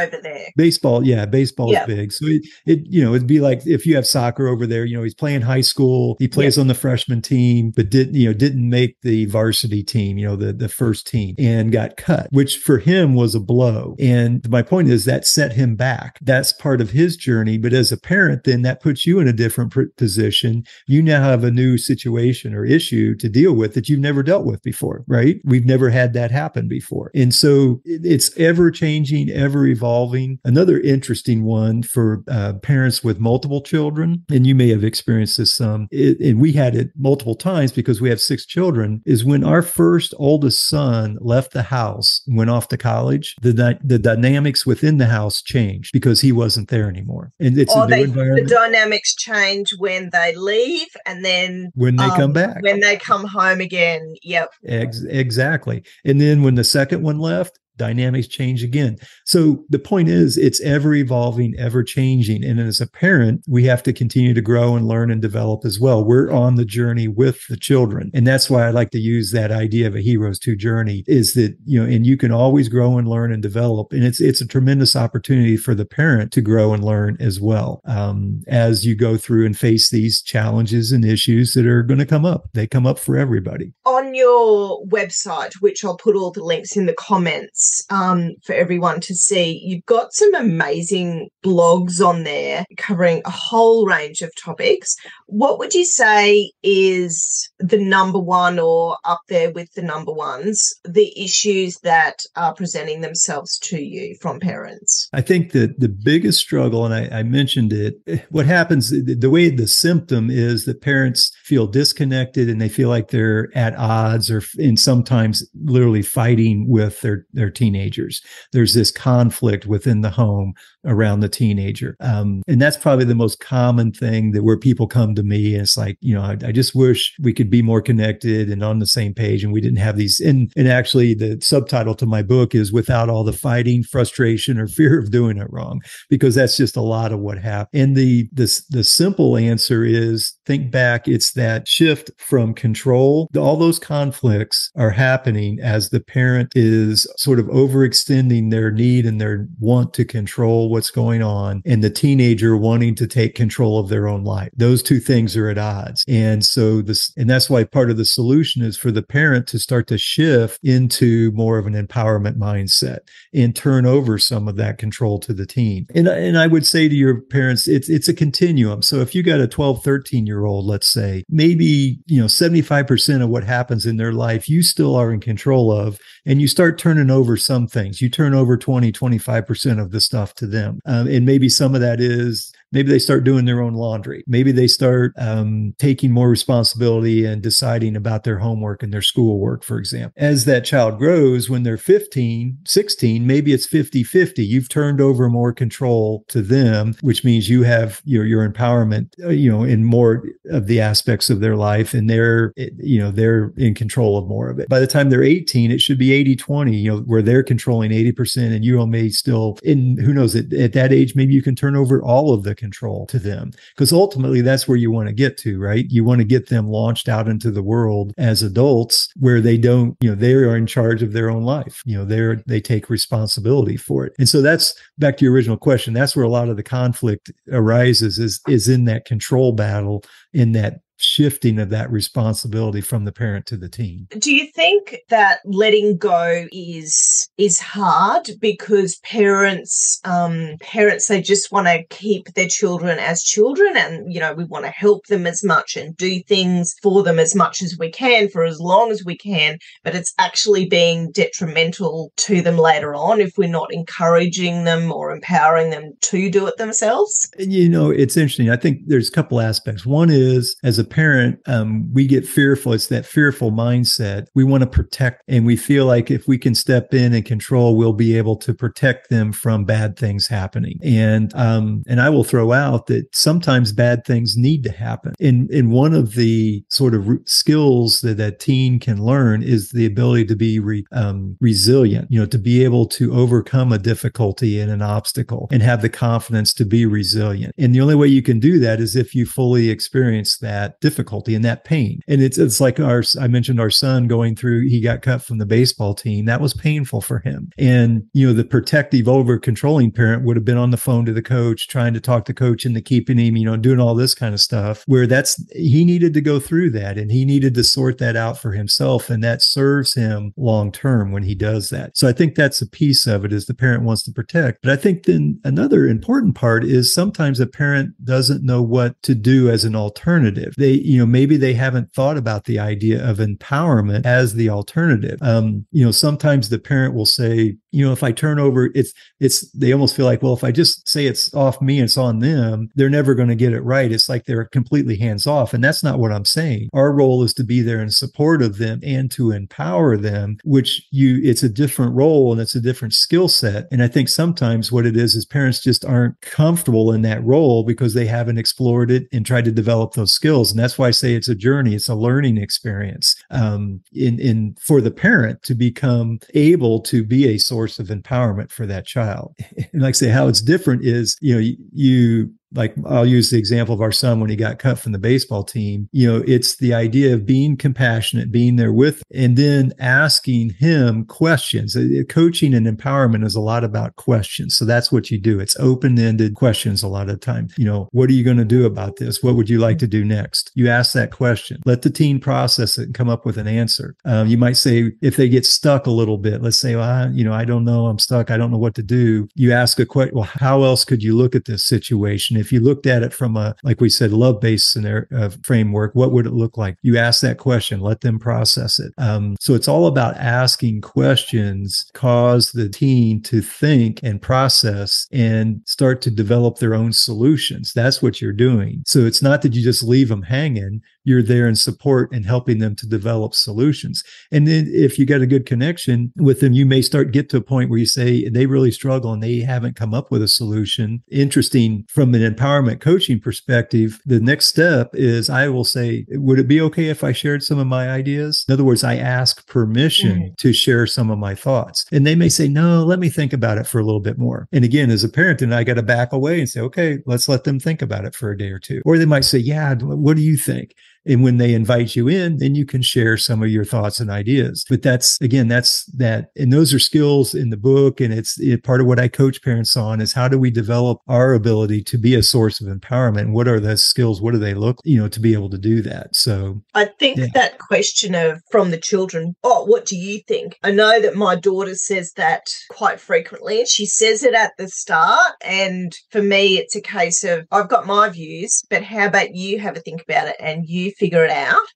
baseball. 0.57 1.05
Yeah. 1.05 1.27
Baseball 1.27 1.73
Yeah. 1.73 1.83
is 1.83 1.87
big. 1.87 2.13
So 2.13 2.27
it, 2.27 2.43
it, 2.67 2.81
you 2.85 3.03
know, 3.03 3.15
it'd 3.15 3.27
be 3.27 3.41
like 3.41 3.67
if 3.67 3.87
you 3.87 3.95
have 3.97 4.07
soccer 4.07 4.49
over 4.49 4.67
there, 4.67 4.85
you 4.85 4.97
know, 4.97 5.03
he's 5.03 5.15
playing 5.15 5.43
high 5.43 5.61
school, 5.61 6.17
he 6.19 6.29
plays 6.29 6.59
on 6.59 6.67
the 6.67 6.75
freshman 6.75 7.23
team, 7.23 7.73
but 7.75 7.91
didn't, 7.91 8.15
you 8.15 8.29
know, 8.29 8.35
didn't 8.35 8.69
make 8.69 9.01
the 9.03 9.27
varsity 9.27 9.83
team, 9.83 10.19
you 10.19 10.27
know, 10.27 10.37
the, 10.37 10.53
the 10.53 10.69
first 10.69 11.07
team 11.07 11.35
and 11.39 11.73
got 11.73 11.97
cut, 11.97 12.29
which 12.31 12.59
for 12.59 12.79
him 12.79 13.15
was 13.15 13.35
a 13.35 13.41
blow. 13.41 13.97
And 13.99 14.49
my 14.49 14.63
point 14.63 14.89
is 14.89 15.05
that 15.05 15.27
set 15.27 15.53
him 15.53 15.77
back. 15.77 16.19
That's 16.23 16.53
part 16.53 16.81
of 16.81 16.91
his 16.91 17.17
journey. 17.17 17.59
But 17.59 17.73
as 17.73 17.93
a 17.93 17.97
parent, 17.97 18.45
then 18.45 18.63
that 18.63 18.81
puts 18.81 19.07
you 19.07 19.21
in 19.21 19.29
a 19.29 19.33
different 19.33 19.73
pr- 19.73 19.83
position. 20.25 20.65
You 20.87 21.03
now 21.03 21.23
have 21.23 21.45
a 21.45 21.51
new 21.51 21.79
situation 21.79 22.55
or 22.55 22.65
issue 22.65 23.15
to 23.17 23.29
deal 23.29 23.55
with 23.55 23.75
that 23.75 23.89
you've 23.89 24.01
never 24.01 24.23
dealt 24.23 24.47
with 24.47 24.63
before, 24.63 25.05
right? 25.07 25.41
We've 25.45 25.67
never 25.67 25.91
had 25.91 26.13
that 26.15 26.31
happen 26.31 26.69
before. 26.69 27.11
And 27.15 27.35
so 27.35 27.81
it's 27.85 28.37
ever 28.39 28.71
changing, 28.71 29.31
ever 29.31 29.67
evolving. 29.67 30.39
Another 30.45 30.81
interesting 30.81 31.45
one 31.45 31.83
for 31.83 32.23
uh, 32.29 32.55
parents 32.55 33.05
with 33.05 33.19
multiple 33.21 33.61
children, 33.61 34.25
and 34.31 34.47
you 34.47 34.55
may 34.55 34.69
have 34.71 34.85
experienced 34.85 35.39
this 35.39 35.55
some, 35.55 35.89
it, 35.91 36.19
and 36.21 36.41
we 36.41 36.53
had 36.53 36.75
it 36.75 36.91
multiple 36.97 37.35
times 37.35 37.73
because 37.73 38.01
we 38.01 38.09
have 38.09 38.21
six 38.21 38.47
children, 38.47 39.03
is 39.07 39.25
when 39.25 39.45
our 39.45 39.63
first 39.63 40.15
oldest 40.19 40.69
son 40.69 41.17
left 41.21 41.53
the 41.53 41.63
house, 41.63 42.23
went 42.27 42.51
off 42.51 42.69
to 42.69 42.77
college, 42.77 43.37
the, 43.43 43.53
dy- 43.53 43.79
the 43.85 43.99
dynamics 43.99 44.67
within 44.67 44.99
the 44.99 45.07
house 45.07 45.43
changed 45.43 45.91
because 45.93 46.21
he 46.21 46.33
wasn't 46.33 46.69
there 46.69 46.89
anymore. 46.89 47.33
And 47.39 47.59
it's 47.59 47.75
Or 47.75 47.85
a 47.85 47.89
new 47.89 48.07
they, 48.07 48.43
the 48.43 48.47
dynamics 48.49 49.15
change 49.15 49.69
when 49.79 50.11
they 50.15 50.35
leave 50.35 50.89
and 51.07 51.25
then 51.25 51.71
when 51.75 51.97
they 51.97 52.05
um, 52.05 52.17
come 52.17 52.33
back. 52.33 52.63
When 52.63 52.81
they 52.81 52.97
come 52.97 53.25
home 53.27 53.61
again. 53.61 54.15
Yep. 54.23 54.51
Ex- 54.67 55.03
exactly. 55.03 55.83
And 56.05 56.21
then 56.21 56.43
when 56.43 56.55
the 56.55 56.65
second 56.65 57.03
one 57.03 57.19
left, 57.19 57.59
dynamics 57.77 58.29
change 58.29 58.63
again. 58.63 58.97
So 59.25 59.65
the 59.69 59.79
point 59.79 60.09
is, 60.09 60.37
it's 60.37 60.61
ever 60.61 60.95
evolving, 60.95 61.55
ever 61.59 61.83
changing. 61.83 62.45
And 62.45 62.61
as 62.61 62.81
a 62.81 62.87
parent, 62.87 63.43
we 63.49 63.65
have 63.65 63.83
to 63.85 63.93
continue 63.93 64.35
to 64.35 64.41
grow 64.41 64.77
and 64.77 64.87
learn 64.87 65.11
and 65.11 65.21
develop 65.21 65.65
as 65.65 65.81
well. 65.81 66.05
We're 66.05 66.31
on 66.31 66.57
the 66.57 66.65
journey 66.65 67.09
with 67.09 67.47
the 67.49 67.57
children. 67.57 68.11
And 68.15 68.27
that's 68.27 68.49
why 68.49 68.67
I 68.67 68.71
like 68.71 68.91
to 68.91 68.99
use 68.99 69.33
that 69.33 69.51
idea 69.51 69.87
of 69.87 69.97
a 69.97 70.01
hero's 70.01 70.39
two 70.39 70.57
journey 70.57 71.05
is 71.07 71.35
that, 71.35 71.57
you 71.65 71.81
know, 71.81 71.91
and 71.91 72.07
you 72.07 72.17
can 72.17 72.33
always 72.33 72.69
grow 72.69 72.99
and 72.99 73.09
learn 73.09 73.33
and 73.33 73.43
develop. 73.43 73.93
And 73.93 74.05
it's, 74.05 74.21
it's 74.21 74.41
a 74.41 74.47
tremendous 74.47 74.97
opportunity 74.97 75.57
for 75.57 75.75
the 75.75 75.87
parent 75.87 76.33
to 76.33 76.41
grow 76.41 76.73
and 76.73 76.85
learn 76.85 77.17
as 77.21 77.41
well. 77.41 77.81
Um, 77.87 78.43
as 78.47 78.85
you 78.85 78.95
go 78.95 79.17
through 79.17 79.47
and 79.47 79.57
face 79.57 79.91
these 79.91 80.23
challenges 80.23 80.93
and 80.93 81.05
issues 81.05 81.55
that 81.55 81.67
are 81.67 81.83
going 81.83 82.01
to 82.01 82.07
come 82.07 82.25
up, 82.25 82.49
they 82.53 82.67
come 82.67 82.87
up 82.87 82.99
for 82.99 83.17
everybody. 83.17 83.73
On 83.85 84.15
your 84.15 84.85
website, 84.87 85.55
which 85.61 85.85
I'll 85.85 85.97
put 85.97 86.17
all 86.17 86.31
the 86.31 86.45
links 86.45 86.77
in 86.77 86.87
the 86.87 86.95
comments 86.95 87.64
um, 87.91 88.33
for 88.45 88.55
everyone 88.55 89.01
to 89.01 89.15
see, 89.15 89.61
you've 89.65 89.85
got 89.87 90.13
some 90.13 90.35
amazing 90.35 91.29
blogs 91.45 92.05
on 92.05 92.25
there 92.25 92.65
covering 92.77 93.23
a 93.25 93.31
whole 93.31 93.87
range 93.87 94.23
of 94.23 94.31
topics. 94.37 94.97
What 95.27 95.59
would 95.59 95.75
you 95.75 95.85
say 95.85 96.53
is 96.63 97.51
the 97.59 97.79
number 97.79 98.19
one 98.19 98.59
or 98.59 98.97
up 99.05 99.21
there 99.29 99.53
with 99.53 99.73
the 99.75 99.83
number 99.83 100.13
ones, 100.13 100.73
the 100.85 101.13
issues 101.23 101.79
that 101.83 102.17
are 102.37 102.55
presenting 102.55 103.01
themselves 103.01 103.59
to 103.61 103.79
you 103.79 104.17
from 104.21 104.41
parents? 104.41 105.09
I 105.13 105.21
think 105.21 105.53
that 105.53 105.81
the 105.81 105.89
biggest 105.89 106.39
struggle, 106.39 106.85
and 106.85 106.95
I, 106.95 107.19
I 107.19 107.23
mentioned 107.23 107.73
it, 107.73 107.95
what 108.31 108.47
happens, 108.47 108.91
the 108.91 109.31
way 109.31 109.51
the 109.51 109.69
symptom 109.69 110.31
is 110.31 110.65
that 110.65 110.81
parents 110.81 111.31
feel 111.45 111.67
disconnected 111.67 112.49
and 112.49 112.59
they 112.59 112.71
feel 112.71 112.89
like 112.89 113.09
they're 113.09 113.51
at 113.55 113.77
odds 113.77 114.31
or, 114.31 114.43
and 114.59 114.81
sometimes 114.81 115.47
literally 115.63 116.01
fighting 116.01 116.67
with 116.69 117.03
their, 117.03 117.27
their 117.35 117.51
teenagers. 117.51 118.23
There's 118.53 118.73
this 118.73 118.91
conflict 118.91 119.67
within 119.67 120.01
the 120.01 120.11
home 120.11 120.55
around 120.87 121.21
the 121.21 121.29
teenager. 121.29 121.97
Um, 122.01 122.43
and 122.49 122.61
that's 122.61 122.79
probably 122.79 123.05
the 123.05 123.15
most 123.15 123.41
common 123.41 123.93
thing 123.93 124.33
that 124.33 124.43
where 124.43 124.59
people 124.59 124.87
come 124.87 125.15
to 125.15 125.23
me 125.23 125.53
and 125.53 125.63
it's 125.63 125.77
like, 125.77 125.99
you 126.01 126.15
know, 126.15 126.23
I, 126.23 126.33
I 126.47 126.53
just 126.53 126.75
wish 126.75 127.15
we 127.23 127.35
could 127.35 127.51
be 127.51 127.61
more 127.61 127.83
connected 127.83 128.51
and 128.51 128.65
on 128.65 128.79
the 128.79 128.87
same 128.87 129.13
page 129.13 129.45
and 129.45 129.53
we 129.53 129.61
didn't 129.61 129.79
have 129.79 129.99
these. 129.99 130.21
And, 130.21 130.51
and 130.57 130.67
actually 130.67 131.13
the 131.13 131.39
subtitle 131.43 131.95
to 131.97 132.07
my 132.07 132.23
book 132.23 132.55
is 132.55 132.73
without 132.73 133.11
all 133.11 133.23
the 133.23 133.33
fighting, 133.35 133.83
frustration, 133.83 134.59
or 134.59 134.67
fear 134.67 134.99
of 134.99 135.11
doing 135.11 135.37
it 135.37 135.49
wrong, 135.51 135.83
because 136.09 136.35
that's 136.35 136.57
just 136.57 136.77
a 136.77 136.83
lot 136.83 137.13
of 137.13 137.21
what 137.21 137.37
happened. 137.37 137.83
And 137.83 137.97
the, 137.97 138.29
the, 138.33 138.63
the 138.71 138.85
simple 138.85 139.37
answer 139.37 139.85
is 139.85 140.35
think 140.47 140.71
back. 140.71 141.07
It's 141.07 141.34
that 141.35 141.69
shift 141.69 142.11
from 142.17 142.55
control. 142.55 143.29
All 143.37 143.57
those 143.57 143.79
conflicts 143.79 144.71
are 144.77 144.91
happening 144.91 145.59
as 145.61 145.91
the 145.91 146.01
parent 146.01 146.53
is 146.55 147.07
sort 147.17 147.39
of 147.39 147.47
overextending 147.47 148.51
their 148.51 148.71
need 148.71 149.07
and 149.07 149.21
their 149.21 149.47
want 149.59 149.95
to 149.95 150.05
control 150.05 150.71
what's 150.71 150.91
going 150.91 151.23
on 151.23 151.63
and 151.65 151.83
the 151.83 151.91
teenager 151.91 152.57
wanting 152.57 152.95
to 152.97 153.07
take 153.07 153.35
control 153.35 153.79
of 153.79 153.89
their 153.89 154.09
own 154.09 154.25
life. 154.25 154.51
Those 154.57 154.83
two 154.83 155.01
things 155.01 155.37
are 155.37 155.49
at 155.49 155.59
odds. 155.59 156.05
And 156.09 156.45
so 156.45 156.83
this, 156.83 157.13
and 157.17 157.29
that's 157.29 157.51
why 157.51 157.65
part 157.65 157.91
of 157.91 157.97
the 157.97 158.05
solution 158.05 158.63
is 158.63 158.77
for 158.77 158.91
the 158.91 159.03
parent 159.03 159.47
to 159.49 159.59
start 159.59 159.87
to 159.89 159.99
shift 159.99 160.59
into 160.63 161.31
more 161.33 161.59
of 161.59 161.67
an 161.67 161.75
empowerment 161.75 162.37
mindset 162.37 162.99
and 163.33 163.55
turn 163.55 163.87
over 163.87 164.19
some 164.19 164.49
of 164.49 164.57
that 164.57 164.79
control 164.79 165.19
to 165.21 165.33
the 165.33 165.47
teen. 165.47 165.87
And, 165.95 166.09
and 166.09 166.39
I 166.39 166.47
would 166.47 166.67
say 166.67 166.89
to 166.89 166.95
your 166.95 167.21
parents, 167.21 167.69
it's, 167.69 167.89
it's 167.89 168.09
a 168.09 168.15
continuum. 168.15 168.83
So 168.83 169.01
if 169.01 169.15
you 169.15 169.23
got 169.23 169.41
a 169.41 169.49
12, 169.49 169.83
13 169.83 170.27
year 170.27 170.45
old, 170.45 170.67
let's 170.67 170.89
say, 170.89 171.24
maybe, 171.29 171.99
you 172.07 172.21
know, 172.21 172.27
75% 172.27 173.23
of 173.23 173.29
what 173.29 173.45
happens 173.45 173.87
in 173.87 173.97
their 173.97 174.13
life, 174.13 174.49
you 174.49 174.63
still 174.63 174.95
are 174.95 175.13
in 175.13 175.21
control 175.21 175.73
of, 175.73 175.99
and 176.25 176.41
you 176.41 176.49
start 176.49 176.79
turning 176.79 177.11
over 177.11 177.37
some 177.37 177.67
things. 177.67 178.01
You 178.01 178.09
turn 178.09 178.35
over 178.35 178.57
20, 178.57 178.93
25% 178.93 179.81
of 179.81 179.91
the 179.91 180.01
stuff 180.01 180.35
to 180.37 180.47
them. 180.47 180.81
Um, 180.87 181.09
and 181.09 181.27
maybe 181.27 181.49
some 181.49 181.75
of 181.75 181.81
that 181.81 182.01
is 182.01 182.53
maybe 182.75 182.91
they 182.91 182.99
start 182.99 183.25
doing 183.25 183.45
their 183.45 183.63
own 183.63 183.75
laundry. 183.75 184.25
Maybe 184.27 184.53
they 184.53 184.67
start 184.67 185.15
um, 185.17 185.75
taking 185.79 186.13
more 186.13 186.29
responsibility 186.29 187.25
and 187.25 187.41
deciding 187.43 187.97
about 187.97 188.25
their 188.25 188.39
homework 188.39 188.83
and 188.83 188.93
their 188.93 189.03
schoolwork, 189.03 189.65
for 189.65 189.79
example. 189.79 190.13
As 190.17 190.45
that 190.45 190.65
child 190.65 190.99
grows, 190.99 191.49
when 191.49 191.63
they're 191.63 191.77
15, 191.79 192.59
16, 192.67 193.27
maybe 193.27 193.53
it's 193.53 193.67
50 193.67 194.03
50. 194.03 194.45
You've 194.45 194.69
turned 194.69 195.01
over 195.01 195.29
more 195.29 195.53
control 195.53 196.25
to 196.29 196.43
them, 196.43 196.95
which 197.01 197.25
means 197.25 197.49
you 197.49 197.63
have 197.63 198.03
your, 198.05 198.27
your 198.27 198.49
empowerment, 198.49 199.09
uh, 199.23 199.29
you 199.29 199.51
know, 199.51 199.63
in 199.63 199.85
more 199.85 200.25
of 200.51 200.67
the 200.67 200.81
aspects 200.81 201.31
of 201.31 201.41
their 201.41 201.57
life 201.57 201.95
and 201.95 202.11
they're, 202.11 202.53
you 202.57 202.99
know, 202.99 203.11
they're 203.11 203.53
in 203.57 203.75
control 203.75 204.19
of 204.19 204.27
more 204.27 204.51
of 204.51 204.59
it. 204.59 204.69
By 204.69 204.81
the 204.81 204.87
time 204.87 205.11
they're 205.11 205.23
18, 205.23 205.71
it 205.71 205.81
should 205.81 205.99
be 205.99 206.13
80 206.13 206.37
20, 206.37 206.77
you 206.77 206.91
know, 206.91 206.99
where 207.01 207.23
they're 207.23 207.43
controlling 207.43 207.91
80% 207.91 208.55
and 208.55 208.65
you 208.65 208.85
may 208.87 209.09
still, 209.09 209.59
in 209.63 209.97
who 209.99 210.13
knows, 210.13 210.35
at, 210.35 210.53
at 210.53 210.73
that 210.73 210.93
age, 210.93 211.15
maybe 211.15 211.33
you 211.33 211.43
can 211.43 211.55
turn 211.55 211.77
over 211.77 212.03
all 212.03 212.35
of 212.35 212.43
the 212.43 212.55
control 212.65 213.05
to 213.07 213.19
them 213.19 213.51
because 213.75 213.93
ultimately 213.93 214.41
that's 214.41 214.67
where 214.67 214.79
you 214.79 214.91
want 214.91 215.07
to 215.07 215.15
get 215.15 215.37
to, 215.37 215.61
right? 215.61 215.85
You 215.91 216.03
want 216.03 216.21
to 216.21 216.25
get 216.25 216.49
them 216.49 216.67
launched 216.67 217.11
out 217.11 217.29
into 217.29 217.51
the 217.51 217.63
world 217.63 218.15
as 218.17 218.43
adults 218.43 219.11
where 219.17 219.43
they 219.43 219.59
don't, 219.59 219.97
you 220.01 220.09
know, 220.09 220.15
they 220.15 220.33
are 220.33 220.57
in 220.57 220.67
charge 220.67 221.03
of 221.03 221.13
their 221.13 221.29
own 221.29 221.43
life. 221.43 221.83
You 221.85 221.99
know, 221.99 222.07
they're, 222.07 222.43
they 222.47 222.61
take 222.61 222.89
responsibility 222.89 223.77
for 223.77 224.07
it. 224.07 224.15
And 224.19 224.29
so 224.29 224.41
that's 224.41 224.75
back 224.97 225.19
to 225.19 225.25
your 225.27 225.35
original 225.35 225.59
question. 225.59 225.93
That's 225.93 226.17
where 226.17 226.25
a 226.25 226.31
lot 226.31 226.49
of 226.49 226.57
the 226.57 226.63
conflict 226.63 227.31
arises 227.53 228.19
is, 228.19 228.41
is 228.49 228.67
in 228.67 228.87
that 228.87 229.05
control 229.05 229.53
battle 229.53 230.05
in 230.33 230.53
that 230.53 230.81
shifting 231.05 231.59
of 231.59 231.71
that 231.71 231.91
responsibility 231.91 232.81
from 232.81 233.05
the 233.05 233.13
parent 233.13 233.47
to 233.47 233.57
the 233.57 233.69
teen. 233.69 234.07
Do 234.19 234.35
you 234.35 234.47
think 234.55 234.97
that 235.09 235.41
letting 235.45 235.97
go 235.97 236.47
is 236.53 237.29
is 237.39 237.61
hard 237.61 238.31
because 238.41 238.99
parents 238.99 240.01
um 240.05 240.57
parents 240.61 241.09
they 241.09 241.21
just 241.21 241.53
want 241.53 241.67
to 241.67 241.85
keep 241.91 242.33
their 242.35 242.49
children 242.49 242.99
as 242.99 243.23
children 243.23 243.77
and 243.77 244.13
you 244.13 244.21
know 244.21 244.33
we 244.33 244.45
want 244.45 244.65
to 244.65 244.71
help 244.71 245.07
them 245.07 245.27
as 245.27 245.43
much 245.45 245.77
and 245.77 245.97
do 245.97 246.23
things 246.23 246.75
for 246.83 247.03
them 247.03 247.19
as 247.19 247.35
much 247.35 247.63
as 247.63 247.77
we 247.79 247.91
can 247.91 248.29
for 248.29 248.45
as 248.45 248.61
long 248.61 248.91
as 248.91 249.05
we 249.05 249.17
can 249.17 249.59
but 249.83 249.95
it's 249.95 250.15
actually 250.19 250.67
being 250.67 251.11
detrimental 251.13 252.13
to 252.17 252.41
them 252.41 252.57
later 252.57 252.95
on 252.95 253.21
if 253.21 253.37
we're 253.37 253.49
not 253.49 253.73
encouraging 253.73 254.65
them 254.65 254.93
or 254.93 255.11
empowering 255.11 255.71
them 255.71 255.93
to 256.01 256.31
do 256.31 256.47
it 256.47 256.57
themselves. 256.57 257.31
You 257.39 257.69
know, 257.69 257.91
it's 257.91 258.17
interesting. 258.17 258.51
I 258.51 258.57
think 258.57 258.81
there's 258.87 259.09
a 259.09 259.13
couple 259.13 259.41
aspects. 259.41 259.87
One 259.87 260.11
is 260.11 260.57
as 260.63 260.79
a 260.79 260.85
parent, 260.95 261.41
um, 261.47 261.93
we 261.93 262.07
get 262.07 262.25
fearful. 262.27 262.73
It's 262.73 262.87
that 262.87 263.05
fearful 263.05 263.51
mindset. 263.51 264.29
We 264.35 264.45
want 264.45 264.63
to 264.63 264.69
protect, 264.69 265.25
and 265.27 265.45
we 265.45 265.57
feel 265.57 265.87
like 265.87 266.09
if 266.09 266.29
we 266.29 266.39
can 266.39 266.55
step 266.55 266.95
in 266.95 267.13
and 267.13 267.25
control, 267.25 267.77
we'll 267.77 267.93
be 267.93 268.17
able 268.17 268.37
to 268.37 268.55
protect 268.55 269.11
them 269.11 269.33
from 269.33 269.65
bad 269.65 269.99
things 269.99 270.29
happening. 270.29 270.79
And 270.85 271.35
um, 271.35 271.83
and 271.89 272.01
I 272.01 272.11
will 272.11 272.23
throw 272.23 272.53
out 272.53 272.87
that 272.87 273.15
sometimes 273.15 273.73
bad 273.73 274.05
things 274.05 274.37
need 274.37 274.63
to 274.65 274.73
happen. 274.73 275.15
In 275.19 275.49
in 275.51 275.71
one 275.71 275.95
of 275.95 276.15
the 276.15 276.65
sort 276.69 276.95
of 276.95 277.09
skills 277.27 278.01
that 278.03 278.21
a 278.21 278.31
teen 278.31 278.79
can 278.79 279.05
learn 279.05 279.43
is 279.43 279.71
the 279.71 279.87
ability 279.87 280.27
to 280.27 280.37
be 280.37 280.61
re, 280.61 280.85
um, 280.93 281.37
resilient. 281.41 282.07
You 282.09 282.21
know, 282.21 282.27
to 282.27 282.39
be 282.39 282.63
able 282.63 282.87
to 282.87 283.13
overcome 283.13 283.73
a 283.73 283.79
difficulty 283.79 284.61
and 284.61 284.71
an 284.71 284.83
obstacle 284.83 285.49
and 285.51 285.61
have 285.61 285.83
the 285.83 285.89
confidence 285.89 286.55
to 286.55 286.65
be 286.65 286.87
resilient. 286.87 287.53
And 287.59 287.75
the 287.75 287.81
only 287.81 287.97
way 287.97 288.07
you 288.07 288.23
can 288.23 288.39
do 288.39 288.61
that 288.61 288.81
is 288.81 288.95
if 288.95 289.13
you 289.13 289.27
fully 289.27 289.71
experience 289.71 290.39
that 290.39 290.74
difficulty 290.81 291.35
and 291.35 291.45
that 291.45 291.65
pain. 291.65 292.01
And 292.09 292.23
it's 292.23 292.39
it's 292.39 292.61
like 292.61 292.81
our 292.81 293.03
I 293.21 293.29
mentioned 293.29 293.61
our 293.61 293.71
son 293.71 294.07
going 294.07 294.37
through 294.37 294.69
he 294.69 294.81
got 294.81 295.03
cut 295.03 295.23
from 295.23 295.39
the 295.39 295.47
baseball 295.47 295.95
team. 295.95 296.25
That 296.27 296.41
was 296.41 296.55
painful 296.55 297.01
for 297.01 297.21
him. 297.21 297.51
And 297.59 298.05
you 298.13 298.27
know, 298.27 298.33
the 298.33 298.45
protective 298.45 299.09
over 299.09 299.39
controlling 299.39 299.91
parent 299.91 300.25
would 300.25 300.37
have 300.37 300.45
been 300.45 300.57
on 300.57 300.71
the 300.71 300.77
phone 300.77 301.05
to 301.07 301.13
the 301.13 301.23
coach 301.23 301.69
trying 301.69 301.95
to 301.95 302.01
talk 302.01 302.25
to 302.27 302.35
coach 302.35 302.67
into 302.67 302.81
keeping 302.81 303.19
him, 303.19 303.37
you 303.37 303.45
know, 303.45 303.57
doing 303.57 303.81
all 303.81 303.95
this 303.95 304.15
kind 304.15 304.35
of 304.35 304.41
stuff 304.41 304.85
where 304.87 305.07
that's 305.07 305.43
he 305.53 305.85
needed 305.85 306.15
to 306.15 306.21
go 306.21 306.41
through 306.41 306.71
that 306.71 306.99
and 306.99 307.11
he 307.11 307.25
needed 307.25 307.55
to 307.55 307.65
sort 307.65 307.99
that 307.99 308.17
out 308.17 308.39
for 308.39 308.53
himself 308.53 309.11
and 309.11 309.23
that 309.23 309.43
serves 309.43 309.95
him 309.95 310.33
long 310.37 310.73
term 310.73 311.13
when 311.13 311.23
he 311.23 311.35
does 311.35 311.71
that. 311.71 311.97
So 311.97 312.09
I 312.09 312.13
think 312.13 312.35
that's 312.35 312.61
a 312.61 312.69
piece 312.69 313.07
of 313.07 313.25
it 313.25 313.33
is 313.33 313.47
the 313.47 313.55
parent 313.55 313.85
wants 313.85 314.03
to 314.05 314.13
protect. 314.13 314.63
But 314.63 314.73
I 314.73 314.77
think 314.77 315.05
then 315.05 315.41
another 315.45 315.87
important 315.87 316.35
part 316.35 316.65
is 316.65 316.93
sometimes 316.93 317.41
a 317.41 317.47
parent 317.47 318.05
doesn't 318.05 318.45
know 318.45 318.63
what 318.63 319.01
to 319.03 319.15
do 319.15 319.51
as 319.51 319.65
an 319.65 319.77
alternative. 319.77 320.55
They 320.65 320.85
you 320.85 320.99
know, 320.99 321.07
maybe 321.07 321.37
they 321.37 321.55
haven't 321.55 321.93
thought 321.93 322.17
about 322.17 322.45
the 322.45 322.59
idea 322.59 323.05
of 323.05 323.19
empowerment 323.19 324.07
as 324.07 324.35
the 324.35 324.49
alternative. 324.49 325.19
Um, 325.23 325.67
you 325.73 325.85
know, 325.85 325.91
sometimes 325.91 326.49
the 326.49 326.59
parent 326.59 326.95
will 326.95 327.07
say, 327.07 327.57
you 327.71 327.85
know, 327.85 327.93
if 327.93 328.03
I 328.03 328.13
turn 328.13 328.39
over, 328.39 328.71
it's, 328.75 328.93
it's, 329.19 329.51
they 329.53 329.73
almost 329.73 329.97
feel 329.97 330.07
like, 330.07 330.23
well, 330.23 330.33
if 330.35 330.45
I 330.45 330.53
just 330.53 330.89
say 330.89 331.07
it's 331.07 331.35
off 331.35 331.61
me, 331.61 331.81
it's 331.81 331.99
on 331.99 332.21
them, 332.21 332.69
they're 332.77 332.89
never 332.89 333.15
going 333.15 333.29
to 333.29 333.35
get 333.35 333.53
it 333.53 333.63
right. 333.63 333.91
It's 333.91 334.09
like 334.09 334.25
they're 334.25 334.45
completely 334.45 334.97
hands 334.97 335.27
off. 335.27 335.53
And 335.53 335.65
that's 335.65 335.83
not 335.83 335.99
what 335.99 336.13
I'm 336.13 336.25
saying. 336.25 336.69
Our 336.73 336.93
role 336.93 337.23
is 337.25 337.35
to 337.35 337.45
be 337.45 337.63
there 337.63 337.83
in 337.83 337.91
support 337.91 338.43
of 338.43 338.59
them 338.59 338.81
and 338.85 339.11
to 339.13 339.33
empower 339.33 339.97
them, 339.97 340.39
which 340.45 340.87
you, 340.93 341.21
it's 341.25 341.43
a 341.43 341.49
different 341.49 341.95
role 341.95 342.33
and 342.33 342.41
it's 342.41 342.55
a 342.55 342.61
different 342.61 342.95
skill 342.95 343.29
set. 343.29 343.67
And 343.73 343.83
I 343.83 343.89
think 343.89 344.09
sometimes 344.09 344.71
what 344.71 344.87
it 344.87 344.97
is 344.97 345.15
is 345.15 345.27
parents 345.27 345.61
just 345.61 345.85
aren't 345.85 346.21
comfortable 346.21 346.93
in 346.93 347.03
that 347.03 347.25
role 347.25 347.65
because 347.65 347.95
they 347.95 348.07
haven't 348.07 348.39
explored 348.39 348.91
it 348.91 349.09
and 349.13 349.27
tried 349.27 349.45
to 349.47 349.53
develop 349.53 349.95
those 349.95 350.13
skills. 350.13 350.54
And 350.55 350.63
that's 350.63 350.79
why 350.79 350.89
I 350.89 350.93
say 350.93 351.15
it's 351.15 351.29
a 351.29 351.35
journey. 351.35 351.75
It's 351.75 351.89
a 351.89 351.95
learning 351.95 352.39
experience 352.39 353.17
um, 353.31 353.83
in 353.93 354.21
in 354.21 354.57
for 354.61 354.81
the 354.81 354.91
parent 354.91 355.43
to 355.43 355.55
become 355.55 356.21
able 356.35 356.81
to 356.83 357.05
be 357.05 357.27
a 357.29 357.39
source 357.39 357.81
of 357.81 357.89
empowerment 357.89 358.51
for 358.51 358.67
that 358.67 358.87
child. 358.87 359.35
And 359.73 359.83
like 359.83 359.91
I 359.91 359.93
say, 359.93 360.09
how 360.09 360.29
it's 360.29 360.41
different 360.41 360.85
is 360.85 361.17
you 361.21 361.35
know 361.35 361.41
you, 361.41 361.57
you 361.73 362.33
like 362.55 362.75
I'll 362.87 363.07
use 363.07 363.31
the 363.31 363.39
example 363.39 363.75
of 363.75 363.81
our 363.81 363.93
son 363.93 364.21
when 364.21 364.31
he 364.31 364.37
got 364.37 364.59
cut 364.59 364.79
from 364.79 364.93
the 364.93 364.99
baseball 364.99 365.45
team. 365.45 365.89
You 365.93 366.13
know, 366.13 366.25
it's 366.27 366.57
the 366.57 366.75
idea 366.75 367.15
of 367.15 367.27
being 367.27 367.57
compassionate, 367.57 368.31
being 368.31 368.57
there 368.57 368.73
with, 368.73 369.03
and 369.15 369.37
then 369.37 369.73
asking 369.79 370.51
him 370.51 371.05
questions. 371.05 371.77
Uh, 371.77 372.03
coaching 372.09 372.55
and 372.55 372.67
empowerment 372.67 373.25
is 373.25 373.35
a 373.35 373.41
lot 373.41 373.65
about 373.65 373.97
questions. 373.97 374.57
So 374.57 374.65
that's 374.65 374.91
what 374.93 375.11
you 375.11 375.19
do. 375.19 375.41
It's 375.41 375.59
open 375.59 375.99
ended 375.99 376.35
questions 376.35 376.83
a 376.83 376.89
lot 376.89 377.09
of 377.09 377.21
the 377.21 377.25
time. 377.25 377.49
You 377.57 377.65
know, 377.65 377.89
what 377.93 378.09
are 378.09 378.13
you 378.13 378.25
going 378.25 378.37
to 378.37 378.45
do 378.45 378.67
about 378.67 378.97
this? 378.97 379.23
What 379.23 379.37
would 379.37 379.49
you 379.49 379.59
like 379.59 379.79
to 379.79 379.87
do 379.87 380.05
next? 380.05 380.51
You 380.55 380.69
ask 380.69 380.93
that 380.93 381.11
question. 381.11 381.63
Let 381.65 381.83
the 381.83 381.91
teen 381.91 382.21
process 382.21 382.79
it 382.79 382.85
and 382.85 382.95
come 382.95 383.09
up 383.09 383.25
with 383.25 383.39
an 383.39 383.49
answer. 383.49 383.97
Um, 384.05 384.29
you 384.29 384.39
might 384.39 384.57
say, 384.57 384.93
if 385.01 385.17
they 385.17 385.29
get 385.29 385.47
stuck 385.47 385.87
a 385.87 385.91
little 385.91 386.19
bit, 386.19 386.43
let's 386.43 386.59
say, 386.59 386.77
well, 386.77 386.89
I, 386.89 387.09
you 387.09 387.25
know, 387.25 387.33
I 387.33 387.45
don't 387.45 387.65
know, 387.65 387.87
I'm 387.87 387.99
stuck. 387.99 388.31
I 388.31 388.37
don't 388.37 388.51
know 388.51 388.59
what 388.59 388.75
to 388.77 388.83
do. 388.83 389.29
You 389.35 389.53
ask 389.53 389.79
a 389.79 389.87
question. 389.87 390.15
Well, 390.15 390.29
how 390.33 390.63
else 390.63 390.85
could 390.85 391.03
you 391.03 391.17
look 391.17 391.35
at 391.35 391.45
this 391.47 391.65
situation? 391.65 392.37
If 392.45 392.53
you 392.53 392.61
looked 392.61 392.87
at 392.87 393.03
it 393.03 393.13
from 393.13 393.37
a, 393.37 393.55
like 393.63 393.81
we 393.81 393.89
said, 393.89 394.13
love 394.13 394.41
based 394.41 394.71
scenario 394.71 395.07
uh, 395.15 395.31
framework, 395.43 395.95
what 395.95 396.13
would 396.13 396.27
it 396.27 396.33
look 396.33 396.57
like? 396.57 396.77
You 396.83 396.99
ask 396.99 397.21
that 397.23 397.39
question, 397.39 397.81
let 397.81 398.03
them 398.03 398.19
process 398.19 398.79
it. 398.79 398.93
Um, 398.99 399.37
so 399.41 399.55
it's 399.55 399.69
all 399.69 399.87
about 399.87 400.17
asking 400.17 400.83
questions, 400.83 401.91
cause 401.95 402.53
the 402.53 402.69
teen 402.69 403.23
to 403.23 403.41
think 403.41 404.01
and 404.03 404.21
process 404.21 405.07
and 405.11 405.63
start 405.67 406.03
to 406.03 406.11
develop 406.11 406.59
their 406.59 406.75
own 406.75 406.93
solutions. 406.93 407.73
That's 407.75 408.03
what 408.03 408.21
you're 408.21 408.33
doing. 408.33 408.83
So 408.87 409.01
it's 409.01 409.23
not 409.23 409.43
that 409.43 409.55
you 409.55 409.63
just 409.63 409.83
leave 409.83 410.09
them 410.09 410.23
hanging 410.23 410.83
you're 411.05 411.23
there 411.23 411.47
in 411.47 411.55
support 411.55 412.11
and 412.13 412.25
helping 412.25 412.59
them 412.59 412.75
to 412.77 412.87
develop 412.87 413.35
solutions. 413.35 414.03
And 414.33 414.47
then 414.49 414.67
if 414.69 414.99
you 414.99 415.07
got 415.07 415.21
a 415.21 415.27
good 415.27 415.47
connection 415.47 416.13
with 416.17 416.41
them, 416.41 416.55
you 416.55 416.67
may 416.67 416.83
start 416.83 417.13
get 417.13 417.29
to 417.31 417.37
a 417.37 417.43
point 417.43 417.71
where 417.71 417.79
you 417.79 417.87
say 417.87 418.29
they 418.29 418.47
really 418.47 418.71
struggle 418.71 419.13
and 419.13 419.23
they 419.23 419.41
haven't 419.41 419.77
come 419.77 419.95
up 419.95 420.11
with 420.11 420.23
a 420.23 420.29
solution. 420.29 421.03
Interesting 421.11 421.85
from 421.89 422.15
an 422.15 422.23
empowerment 422.35 422.81
coaching 422.81 423.21
perspective, 423.21 424.01
the 424.05 424.21
next 424.21 424.47
step 424.47 424.91
is 424.93 425.31
I 425.31 425.49
will 425.49 425.65
say, 425.65 426.07
would 426.11 426.39
it 426.39 426.49
be 426.49 426.61
okay 426.63 426.89
if 426.89 427.05
I 427.05 427.13
shared 427.13 427.43
some 427.43 427.59
of 427.59 427.67
my 427.67 427.91
ideas? 427.91 428.45
In 428.49 428.55
other 428.55 428.65
words, 428.65 428.85
I 428.85 428.97
ask 428.97 429.47
permission 429.47 430.19
mm-hmm. 430.19 430.35
to 430.39 430.53
share 430.53 430.87
some 430.87 431.11
of 431.11 431.19
my 431.19 431.35
thoughts. 431.35 431.85
And 431.93 432.07
they 432.07 432.15
may 432.15 432.29
say, 432.29 432.49
no, 432.49 432.85
let 432.85 432.99
me 432.99 433.09
think 433.09 433.33
about 433.33 433.59
it 433.59 433.67
for 433.67 433.79
a 433.79 433.85
little 433.85 434.01
bit 434.01 434.19
more. 434.19 434.49
And 434.53 434.65
again, 434.65 434.91
as 434.91 435.05
a 435.05 435.09
parent, 435.09 435.41
then 435.41 435.53
I 435.53 435.65
got 435.65 435.75
to 435.75 435.83
back 435.83 436.13
away 436.13 436.39
and 436.39 436.49
say, 436.49 436.61
okay, 436.61 436.99
let's 437.07 437.29
let 437.29 437.45
them 437.45 437.61
think 437.61 437.83
about 437.83 438.05
it 438.05 438.15
for 438.15 438.31
a 438.31 438.39
day 438.39 438.51
or 438.51 438.59
two. 438.59 438.83
Or 438.85 438.99
they 438.99 439.05
might 439.05 439.25
say, 439.25 439.39
yeah, 439.39 439.75
what 439.75 440.17
do 440.17 440.23
you 440.23 440.37
think? 440.37 440.75
And 441.07 441.23
when 441.23 441.37
they 441.37 441.55
invite 441.55 441.97
you 441.97 442.09
in, 442.09 442.39
then 442.39 442.55
you 442.55 442.65
can 442.65 442.83
share 442.83 443.17
some 443.17 443.43
of 443.43 443.51
your 443.51 443.65
thoughts 443.65 444.01
and 444.01 444.11
ideas. 444.11 444.65
But 444.69 444.83
that's 444.83 445.21
again, 445.21 445.49
that's 445.49 445.85
that, 445.97 446.31
and 446.37 446.53
those 446.53 446.73
are 446.73 446.79
skills 446.79 447.35
in 447.35 447.51
the 447.51 447.57
book. 447.57 448.01
And 448.01 448.13
it's 448.13 448.39
it, 448.41 448.65
part 448.65 448.81
of 448.81 448.87
what 448.87 448.99
I 448.99 449.09
coach 449.09 449.43
parents 449.43 449.77
on 449.77 450.01
is 450.01 450.13
how 450.13 450.29
do 450.29 450.39
we 450.39 450.51
develop 450.51 450.99
our 451.09 451.35
ability 451.35 451.83
to 451.85 451.99
be 451.99 452.15
a 452.15 452.23
source 452.23 452.61
of 452.61 452.69
empowerment? 452.69 453.33
What 453.33 453.49
are 453.49 453.61
those 453.61 453.85
skills? 453.85 454.21
What 454.21 454.33
do 454.33 454.39
they 454.39 454.55
look, 454.55 454.79
you 454.85 454.99
know, 454.99 455.09
to 455.09 455.21
be 455.21 455.35
able 455.35 455.51
to 455.51 455.59
do 455.59 455.83
that? 455.83 456.15
So 456.15 456.63
I 456.75 456.87
think 456.87 457.19
yeah. 457.19 457.27
that 457.35 457.59
question 457.59 458.15
of 458.15 458.41
from 458.51 458.71
the 458.71 458.79
children, 458.79 459.35
oh, 459.43 459.65
what 459.65 459.87
do 459.87 459.97
you 459.97 460.21
think? 460.27 460.59
I 460.63 460.71
know 460.71 461.01
that 461.01 461.17
my 461.17 461.37
daughter 461.37 461.75
says 461.75 462.13
that 462.17 462.43
quite 462.71 463.01
frequently. 463.01 463.65
She 463.67 463.87
says 463.87 464.23
it 464.23 464.35
at 464.35 464.53
the 464.59 464.69
start. 464.69 465.33
And 465.45 465.95
for 466.11 466.23
me, 466.23 466.59
it's 466.59 466.77
a 466.77 466.81
case 466.81 467.25
of 467.25 467.47
I've 467.51 467.69
got 467.69 467.87
my 467.87 468.09
views, 468.09 468.63
but 468.71 468.83
how 468.83 469.07
about 469.07 469.35
you 469.35 469.59
have 469.61 469.77
a 469.77 469.81
think 469.81 470.03
about 470.03 470.29
it 470.29 470.37
and 470.41 470.65
you 470.67 470.93
figure 470.97 471.25
it 471.25 471.31
out 471.31 471.67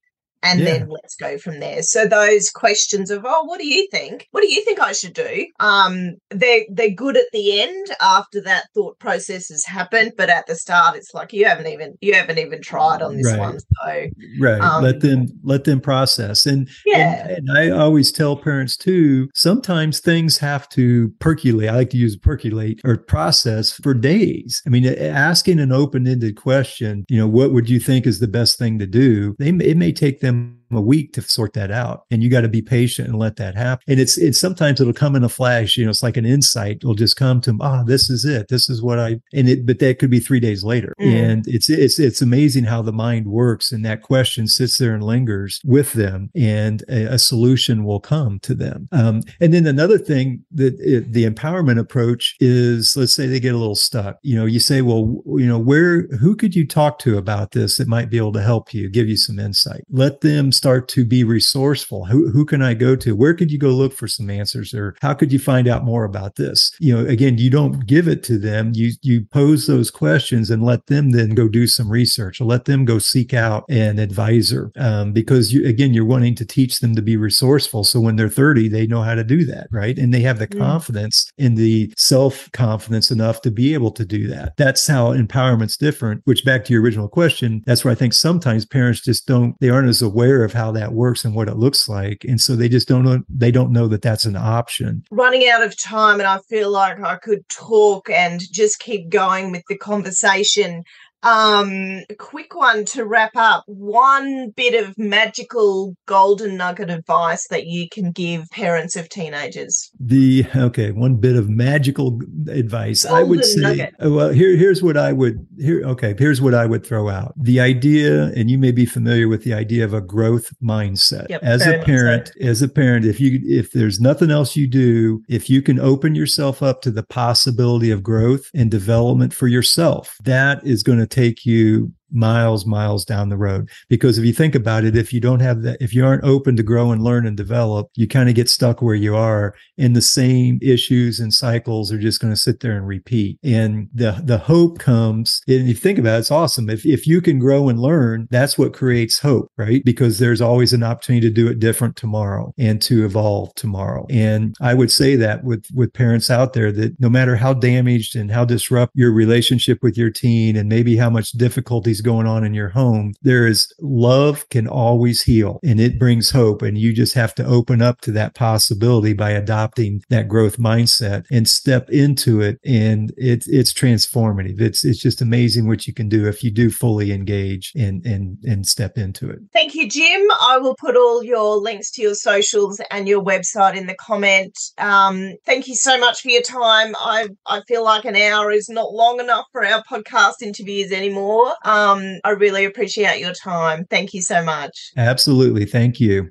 and 0.43 0.61
yeah. 0.61 0.67
then 0.67 0.89
let's 0.89 1.17
go 1.17 1.39
from 1.39 1.61
there. 1.61 1.83
So 1.83 2.07
those 2.07 2.51
questions 2.51 3.11
of, 3.11 3.25
oh, 3.27 3.45
what 3.45 3.59
do 3.59 3.67
you 3.67 3.89
think? 3.91 4.29
What 4.31 4.43
do 4.43 4.53
you 4.53 4.65
think 4.65 4.81
I 4.81 4.93
should 4.93 5.15
do? 5.15 5.47
Um, 5.61 6.17
they 6.31 6.69
they're 6.71 6.91
good 6.91 7.17
at 7.17 7.27
the 7.33 7.61
end 7.61 7.89
after 8.01 8.41
that 8.43 8.67
thought 8.75 8.99
process 8.99 9.49
has 9.49 9.65
happened, 9.65 10.13
but 10.17 10.29
at 10.29 10.47
the 10.47 10.55
start, 10.55 10.97
it's 10.97 11.13
like 11.15 11.33
you 11.33 11.45
haven't 11.45 11.67
even 11.67 11.97
you 12.01 12.15
haven't 12.15 12.39
even 12.39 12.63
tried 12.63 13.03
on 13.03 13.17
this 13.17 13.27
right. 13.27 13.39
one. 13.39 13.59
So 13.59 14.07
right, 14.41 14.61
um, 14.61 14.83
let 14.85 15.01
them 15.01 15.27
let 15.43 15.65
them 15.65 15.81
process. 15.81 16.47
And 16.47 16.69
yeah, 16.87 17.29
and, 17.29 17.49
and 17.49 17.59
I 17.59 17.71
always 17.71 18.13
tell 18.13 18.37
parents 18.37 18.77
too. 18.77 19.29
Sometimes 19.35 20.01
things 20.01 20.39
have 20.39 20.69
to 20.71 21.09
percolate. 21.19 21.69
I 21.69 21.77
like 21.77 21.91
to 21.91 21.97
use 21.97 22.17
percolate 22.17 22.81
or 22.85 22.97
process 22.97 23.73
for 23.73 23.95
days. 23.95 24.63
I 24.67 24.71
mean, 24.71 24.87
asking 24.87 25.59
an 25.59 25.73
open 25.73 26.07
ended 26.07 26.37
question, 26.37 27.05
you 27.09 27.19
know, 27.19 27.29
what 27.29 27.53
would 27.53 27.69
you 27.69 27.81
think 27.81 28.07
is 28.07 28.21
the 28.21 28.29
best 28.29 28.59
thing 28.59 28.79
to 28.79 28.87
do? 28.87 29.35
They 29.39 29.49
it 29.49 29.77
may 29.77 29.93
take 29.93 30.21
them 30.21 30.28
them 30.29 30.58
a 30.77 30.81
week 30.81 31.13
to 31.15 31.23
sort 31.23 31.53
that 31.55 31.71
out. 31.71 32.05
And 32.11 32.23
you 32.23 32.31
got 32.31 32.43
to 32.43 32.49
be 32.49 32.63
patient 32.63 33.09
and 33.09 33.19
let 33.19 33.37
that 33.37 33.55
happen. 33.55 33.85
And 33.89 34.01
it's, 34.01 34.19
it's 34.19 34.39
sometimes 34.39 34.81
it'll 34.81 34.93
come 34.93 35.17
in 35.17 35.25
a 35.25 35.29
flash, 35.29 35.77
you 35.77 35.85
know, 35.85 35.91
it's 35.91 36.03
like 36.03 36.17
an 36.17 36.27
insight 36.27 36.85
will 36.85 36.95
just 36.95 37.17
come 37.17 37.41
to 37.43 37.51
them. 37.51 37.61
Ah, 37.61 37.81
oh, 37.81 37.85
this 37.85 38.11
is 38.11 38.25
it. 38.25 38.49
This 38.49 38.69
is 38.69 38.83
what 38.83 38.99
I, 38.99 39.21
and 39.33 39.49
it, 39.49 39.67
but 39.67 39.79
that 39.79 39.99
could 39.99 40.11
be 40.11 40.21
three 40.21 40.41
days 40.41 40.65
later. 40.65 40.95
Mm. 41.01 41.31
And 41.31 41.49
it's, 41.49 41.71
it's, 41.71 41.99
it's 41.99 42.23
amazing 42.23 42.65
how 42.65 42.83
the 42.83 42.93
mind 42.93 43.27
works. 43.27 43.73
And 43.73 43.85
that 43.85 44.03
question 44.03 44.47
sits 44.47 44.79
there 44.79 44.95
and 44.95 45.03
lingers 45.03 45.61
with 45.65 45.93
them 45.93 46.31
and 46.35 46.83
a, 46.89 47.15
a 47.15 47.19
solution 47.19 47.85
will 47.85 48.01
come 48.01 48.39
to 48.41 48.55
them. 48.55 48.89
Um, 48.93 49.23
and 49.41 49.55
then 49.55 49.67
another 49.67 49.99
thing 49.99 50.45
that 50.53 50.79
it, 50.81 51.13
the 51.13 51.29
empowerment 51.29 51.79
approach 51.79 52.37
is, 52.41 52.97
let's 52.97 53.15
say 53.15 53.27
they 53.27 53.41
get 53.41 53.55
a 53.55 53.59
little 53.59 53.75
stuck. 53.75 54.19
You 54.23 54.37
know, 54.37 54.47
you 54.47 54.61
say, 54.61 54.83
well, 54.83 55.23
you 55.27 55.47
know, 55.47 55.59
where, 55.59 56.07
who 56.21 56.37
could 56.37 56.55
you 56.55 56.67
talk 56.67 56.99
to 57.01 57.19
about 57.19 57.53
this 57.53 57.79
that 57.79 57.89
might 57.89 58.11
be 58.11 58.19
able 58.19 58.33
to 58.33 58.43
help 58.43 58.75
you, 58.75 58.89
give 58.89 59.09
you 59.09 59.17
some 59.17 59.39
insight? 59.39 59.85
Let 59.91 60.21
them 60.21 60.53
start 60.59 60.89
to 60.89 61.05
be 61.05 61.25
resourceful. 61.25 62.07
Who, 62.07 62.31
who 62.31 62.45
can 62.45 62.61
I 62.61 62.75
go 62.75 62.97
to? 62.97 63.17
Where 63.17 63.35
could 63.35 63.51
you 63.51 63.59
go 63.59 63.71
look 63.71 63.93
for 63.93 64.09
some 64.09 64.29
answers 64.29 64.75
or 64.75 64.97
how 65.01 65.15
could 65.15 65.33
you 65.33 65.39
find 65.39 65.69
out 65.69 65.85
more 65.85 66.05
about 66.05 66.37
this? 66.37 66.73
You 66.81 66.95
know, 66.95 67.09
again, 67.09 67.39
you 67.39 67.49
don't 67.49 67.87
give 67.87 68.09
it 68.09 68.23
to 68.25 68.39
them. 68.39 68.73
You, 68.75 68.93
you 69.03 69.25
pose 69.25 69.67
those 69.67 69.91
questions 69.91 70.51
and 70.51 70.63
let 70.63 70.87
them 70.87 71.13
then 71.13 71.31
go 71.31 71.49
do 71.49 71.67
some 71.67 71.91
research 71.91 72.41
or 72.41 72.45
let 72.45 72.65
them 72.65 72.85
go 72.85 72.99
seek 72.99 73.33
out 73.33 73.65
an 73.69 73.99
advisor. 73.99 74.73
Um, 74.77 75.13
because 75.13 75.53
you, 75.53 75.67
again, 75.67 75.95
you're 75.95 76.05
wanting 76.05 76.35
to 76.37 76.45
teach 76.45 76.81
them 76.81 76.95
to 76.97 77.03
be 77.03 77.17
resourceful. 77.17 77.85
So 77.85 78.01
when 78.01 78.17
they're 78.17 78.29
30, 78.29 78.69
they 78.69 78.87
know 78.87 79.03
how 79.03 79.15
to 79.15 79.25
do 79.25 79.45
that. 79.47 79.69
Right. 79.71 79.97
And 79.97 80.13
they 80.13 80.21
have 80.21 80.39
the 80.39 80.49
mm. 80.49 80.59
confidence 80.59 81.31
in 81.39 81.55
the 81.55 81.93
self 81.97 82.51
confidence 82.53 83.11
enough 83.11 83.41
to 83.43 83.51
be 83.51 83.75
able 83.75 83.93
to 83.93 84.05
do 84.05 84.27
that. 84.29 84.57
That's 84.57 84.87
how 84.87 85.13
empowerment's 85.13 85.77
different, 85.77 86.23
which 86.25 86.45
back 86.45 86.65
to 86.65 86.73
your 86.73 86.83
original 86.83 87.09
question, 87.09 87.63
that's 87.67 87.85
where 87.85 87.93
I 87.93 87.95
think 87.95 88.13
sometimes 88.13 88.67
parents 88.67 89.01
just 89.01 89.27
don't, 89.27 89.55
they 89.61 89.71
aren't 89.71 89.89
as 89.89 90.03
aware 90.03 90.45
of 90.45 90.48
how 90.53 90.73
that 90.73 90.93
works 90.93 91.25
and 91.25 91.35
what 91.35 91.49
it 91.49 91.57
looks 91.57 91.89
like. 91.89 92.25
And 92.25 92.41
so 92.41 92.57
they 92.57 92.69
just 92.69 92.89
don't 92.89 93.05
know 93.05 93.23
they 93.29 93.51
don't 93.51 93.73
know 93.73 93.89
that 93.89 94.03
that's 94.03 94.25
an 94.25 94.37
option. 94.37 95.05
Running 95.11 95.49
out 95.49 95.63
of 95.63 95.77
time 95.77 96.21
and 96.21 96.29
i 96.29 96.39
feel 96.49 96.71
like 96.71 97.01
i 97.01 97.17
could 97.17 97.49
talk 97.49 98.09
and 98.11 98.41
just 98.53 98.79
keep 98.79 99.09
going 99.09 99.51
with 99.51 99.63
the 99.69 99.77
conversation 99.77 100.85
um, 101.23 102.03
a 102.09 102.15
quick 102.17 102.55
one 102.55 102.85
to 102.87 103.05
wrap 103.05 103.33
up. 103.35 103.65
One 103.67 104.51
bit 104.51 104.83
of 104.83 104.97
magical 104.97 105.97
golden 106.07 106.57
nugget 106.57 106.91
advice 106.91 107.49
that 107.49 107.67
you 107.67 107.89
can 107.89 108.13
give 108.13 108.49
parents 108.51 108.95
of 108.95 109.09
teenagers. 109.09 109.91
The 109.99 110.47
okay, 110.55 110.93
one 110.93 111.17
bit 111.17 111.37
of 111.37 111.49
magical 111.49 112.21
advice 112.49 113.05
golden 113.05 113.21
I 113.21 113.29
would 113.29 113.45
say. 113.45 113.61
Nugget. 113.61 113.95
Uh, 114.05 114.11
well, 114.11 114.29
here 114.31 114.57
here's 114.57 114.83
what 114.83 114.97
I 114.97 115.13
would 115.13 115.45
here. 115.59 115.83
Okay, 115.85 116.15
here's 116.17 116.41
what 116.41 116.55
I 116.55 116.67
would 116.67 116.87
throw 116.87 117.09
out. 117.09 117.35
The 117.37 117.59
idea, 117.61 118.27
and 118.37 118.49
you 118.51 118.59
may 118.59 118.71
be 118.71 118.87
familiar 118.87 119.29
with 119.29 119.43
the 119.43 119.55
idea 119.55 119.85
of 119.85 119.93
a 119.93 120.01
growth 120.01 120.53
mindset. 120.63 121.29
Yep, 121.29 121.43
as 121.43 121.67
a 121.67 121.83
parent, 121.83 122.33
mindset. 122.39 122.49
as 122.49 122.63
a 122.63 122.69
parent, 122.69 123.05
if 123.05 123.19
you 123.19 123.41
if 123.45 123.73
there's 123.73 123.99
nothing 123.99 124.31
else 124.31 124.55
you 124.55 124.69
do, 124.69 125.23
if 125.29 125.51
you 125.51 125.63
can 125.63 125.81
open 125.81 126.15
yourself 126.15 126.63
up 126.63 126.81
to 126.83 126.93
the 126.93 127.03
possibility 127.03 127.91
of 127.91 128.05
growth 128.05 128.51
and 128.55 128.71
development 128.71 129.35
for 129.35 129.49
yourself, 129.49 130.17
that 130.23 130.65
is 130.65 130.85
going 130.85 130.99
to 130.99 131.08
take 131.11 131.47
you 131.47 131.93
miles, 132.11 132.67
miles 132.67 133.05
down 133.05 133.29
the 133.29 133.37
road. 133.37 133.69
Because 133.89 134.19
if 134.19 134.25
you 134.25 134.33
think 134.33 134.55
about 134.55 134.85
it, 134.85 134.97
if 134.97 135.13
you 135.13 135.21
don't 135.21 135.41
have 135.41 135.63
that, 135.63 135.79
if 135.81 135.95
you 135.95 136.05
aren't 136.05 136.25
open 136.25 136.57
to 136.57 136.63
grow 136.63 136.91
and 136.91 137.03
learn 137.03 137.27
and 137.27 137.37
develop, 137.37 137.91
you 137.95 138.07
kind 138.07 138.29
of 138.29 138.35
get 138.35 138.49
stuck 138.49 138.83
where 138.83 138.95
you 138.95 139.15
are 139.15 139.55
and 139.77 139.95
the 139.95 140.03
same 140.03 140.59
issues 140.63 141.21
and 141.21 141.33
cycles 141.33 141.93
are 141.93 141.99
just 141.99 142.21
going 142.21 142.33
to 142.33 142.37
sit 142.37 142.61
there 142.61 142.77
and 142.77 142.87
repeat. 142.87 143.39
And 143.43 143.89
the, 143.93 144.21
the 144.25 144.39
hope 144.39 144.79
comes, 144.79 145.41
and 145.47 145.69
you 145.69 145.75
think 145.75 145.99
about 145.99 146.17
it, 146.17 146.21
it's 146.21 146.31
awesome. 146.31 146.71
If, 146.71 146.85
if 146.85 147.07
you 147.07 147.21
can 147.21 147.39
grow 147.39 147.69
and 147.69 147.81
learn, 147.81 148.29
that's 148.31 148.59
what 148.59 148.73
creates 148.73 149.19
hope, 149.19 149.51
right? 149.57 149.85
Because 149.85 150.19
there's 150.19 150.41
always 150.41 150.73
an 150.73 150.83
opportunity 150.83 151.29
to 151.29 151.35
do 151.35 151.49
it 151.49 151.59
different 151.59 151.97
tomorrow 151.97 152.53
and 152.59 152.81
to 152.83 153.05
evolve 153.05 153.55
tomorrow. 153.55 154.07
And 154.11 154.57
I 154.61 154.75
would 154.75 154.91
say 154.91 155.17
that 155.17 155.45
with, 155.45 155.67
with 155.75 155.93
parents 155.93 156.31
out 156.31 156.53
there 156.53 156.73
that 156.73 156.99
no 157.01 157.09
matter 157.09 157.37
how 157.37 157.55
damaged 157.55 158.17
and 158.17 158.31
how 158.31 158.45
disrupt 158.45 158.93
your 158.95 159.13
relationship 159.13 159.79
with 159.83 159.97
your 159.97 160.11
teen 160.11 160.57
and 160.57 160.69
maybe 160.69 160.97
how 160.97 161.11
much 161.11 161.33
difficulties 161.33 161.98
going 162.01 162.27
on 162.27 162.45
in 162.45 162.55
your 162.55 162.71
home, 162.71 163.15
there 163.23 163.47
is 163.47 163.73
love 163.81 164.49
can 164.49 164.67
always 164.67 165.23
heal 165.23 165.61
and 165.65 165.81
it 165.81 165.99
brings 165.99 166.31
hope. 166.31 166.63
And 166.63 166.79
you 166.79 166.93
just 166.93 167.15
have 167.15 167.35
to 167.37 167.45
open 167.45 167.83
up 167.83 168.01
to 168.03 168.13
that 168.13 168.35
possibility 168.35 169.13
by 169.13 169.31
adopting 169.31 170.03
that 170.09 170.29
growth 170.29 170.59
mindset 170.59 171.25
and 171.31 171.49
step 171.49 171.89
into 171.91 172.41
it. 172.41 172.59
And 172.65 173.13
it's, 173.17 173.49
it's 173.49 173.73
transformative. 173.73 174.61
It's, 174.61 174.85
it's 174.85 175.01
just 175.01 175.21
amazing 175.21 175.67
what 175.67 175.87
you 175.87 175.95
can 175.95 176.09
do 176.09 176.27
if 176.27 176.43
you 176.43 176.51
do 176.51 176.71
fully 176.71 177.13
engage 177.13 177.73
and, 177.77 178.05
and, 178.05 178.39
and 178.45 178.67
step 178.67 178.99
into 178.99 179.31
it. 179.31 179.39
Thank 179.53 179.75
you, 179.75 179.89
Jim. 179.89 180.27
I 180.41 180.59
will 180.59 180.77
put 180.79 180.97
all 180.97 181.23
your 181.23 181.57
links 181.57 181.91
to 181.93 182.03
your 182.03 182.15
socials 182.15 182.81
and 182.91 183.09
your 183.09 183.23
website 183.23 183.77
in 183.77 183.87
the 183.87 183.95
comment. 183.95 184.57
Um, 184.79 185.35
thank 185.47 185.69
you 185.69 185.75
so 185.75 185.99
much 185.99 186.21
for 186.21 186.31
your 186.31 186.43
time. 186.43 186.95
I, 186.99 187.29
I 187.47 187.63
feel 187.69 187.85
like 187.85 188.05
an 188.05 188.17
hour 188.17 188.51
is 188.51 188.69
not 188.69 188.93
long 188.93 189.21
enough 189.21 189.47
for 189.53 189.65
our 189.65 189.83
podcast 189.85 190.43
interviews 190.43 190.93
anymore. 190.93 191.55
Um, 191.65 191.88
um, 191.89 192.21
I 192.25 192.31
really 192.31 192.65
appreciate 192.65 193.21
your 193.21 193.33
time. 193.33 193.87
Thank 193.89 194.15
you 194.15 194.23
so 194.23 194.43
much. 194.45 194.93
Absolutely. 194.97 195.65
Thank 195.65 196.01
you. 196.01 196.31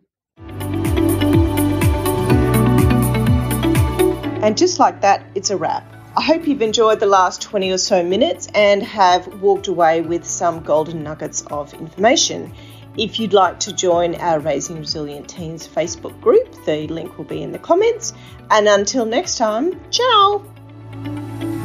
And 4.44 4.58
just 4.58 4.80
like 4.80 5.02
that, 5.02 5.26
it's 5.36 5.50
a 5.50 5.58
wrap. 5.58 5.94
I 6.16 6.22
hope 6.22 6.48
you've 6.48 6.62
enjoyed 6.62 7.00
the 7.00 7.06
last 7.06 7.42
20 7.42 7.72
or 7.72 7.78
so 7.78 8.02
minutes 8.04 8.48
and 8.56 8.82
have 8.82 9.28
walked 9.42 9.68
away 9.68 10.02
with 10.02 10.26
some 10.26 10.64
golden 10.64 11.04
nuggets 11.04 11.44
of 11.48 11.74
information. 11.74 12.54
If 12.98 13.20
you'd 13.20 13.34
like 13.34 13.60
to 13.60 13.74
join 13.74 14.16
our 14.16 14.40
Raising 14.40 14.80
Resilient 14.80 15.30
Teens 15.30 15.68
Facebook 15.68 16.20
group, 16.22 16.52
the 16.66 16.88
link 16.88 17.18
will 17.18 17.26
be 17.26 17.44
in 17.44 17.52
the 17.52 17.60
comments. 17.60 18.14
And 18.50 18.68
until 18.68 19.06
next 19.06 19.38
time, 19.38 19.80
ciao! 19.92 21.57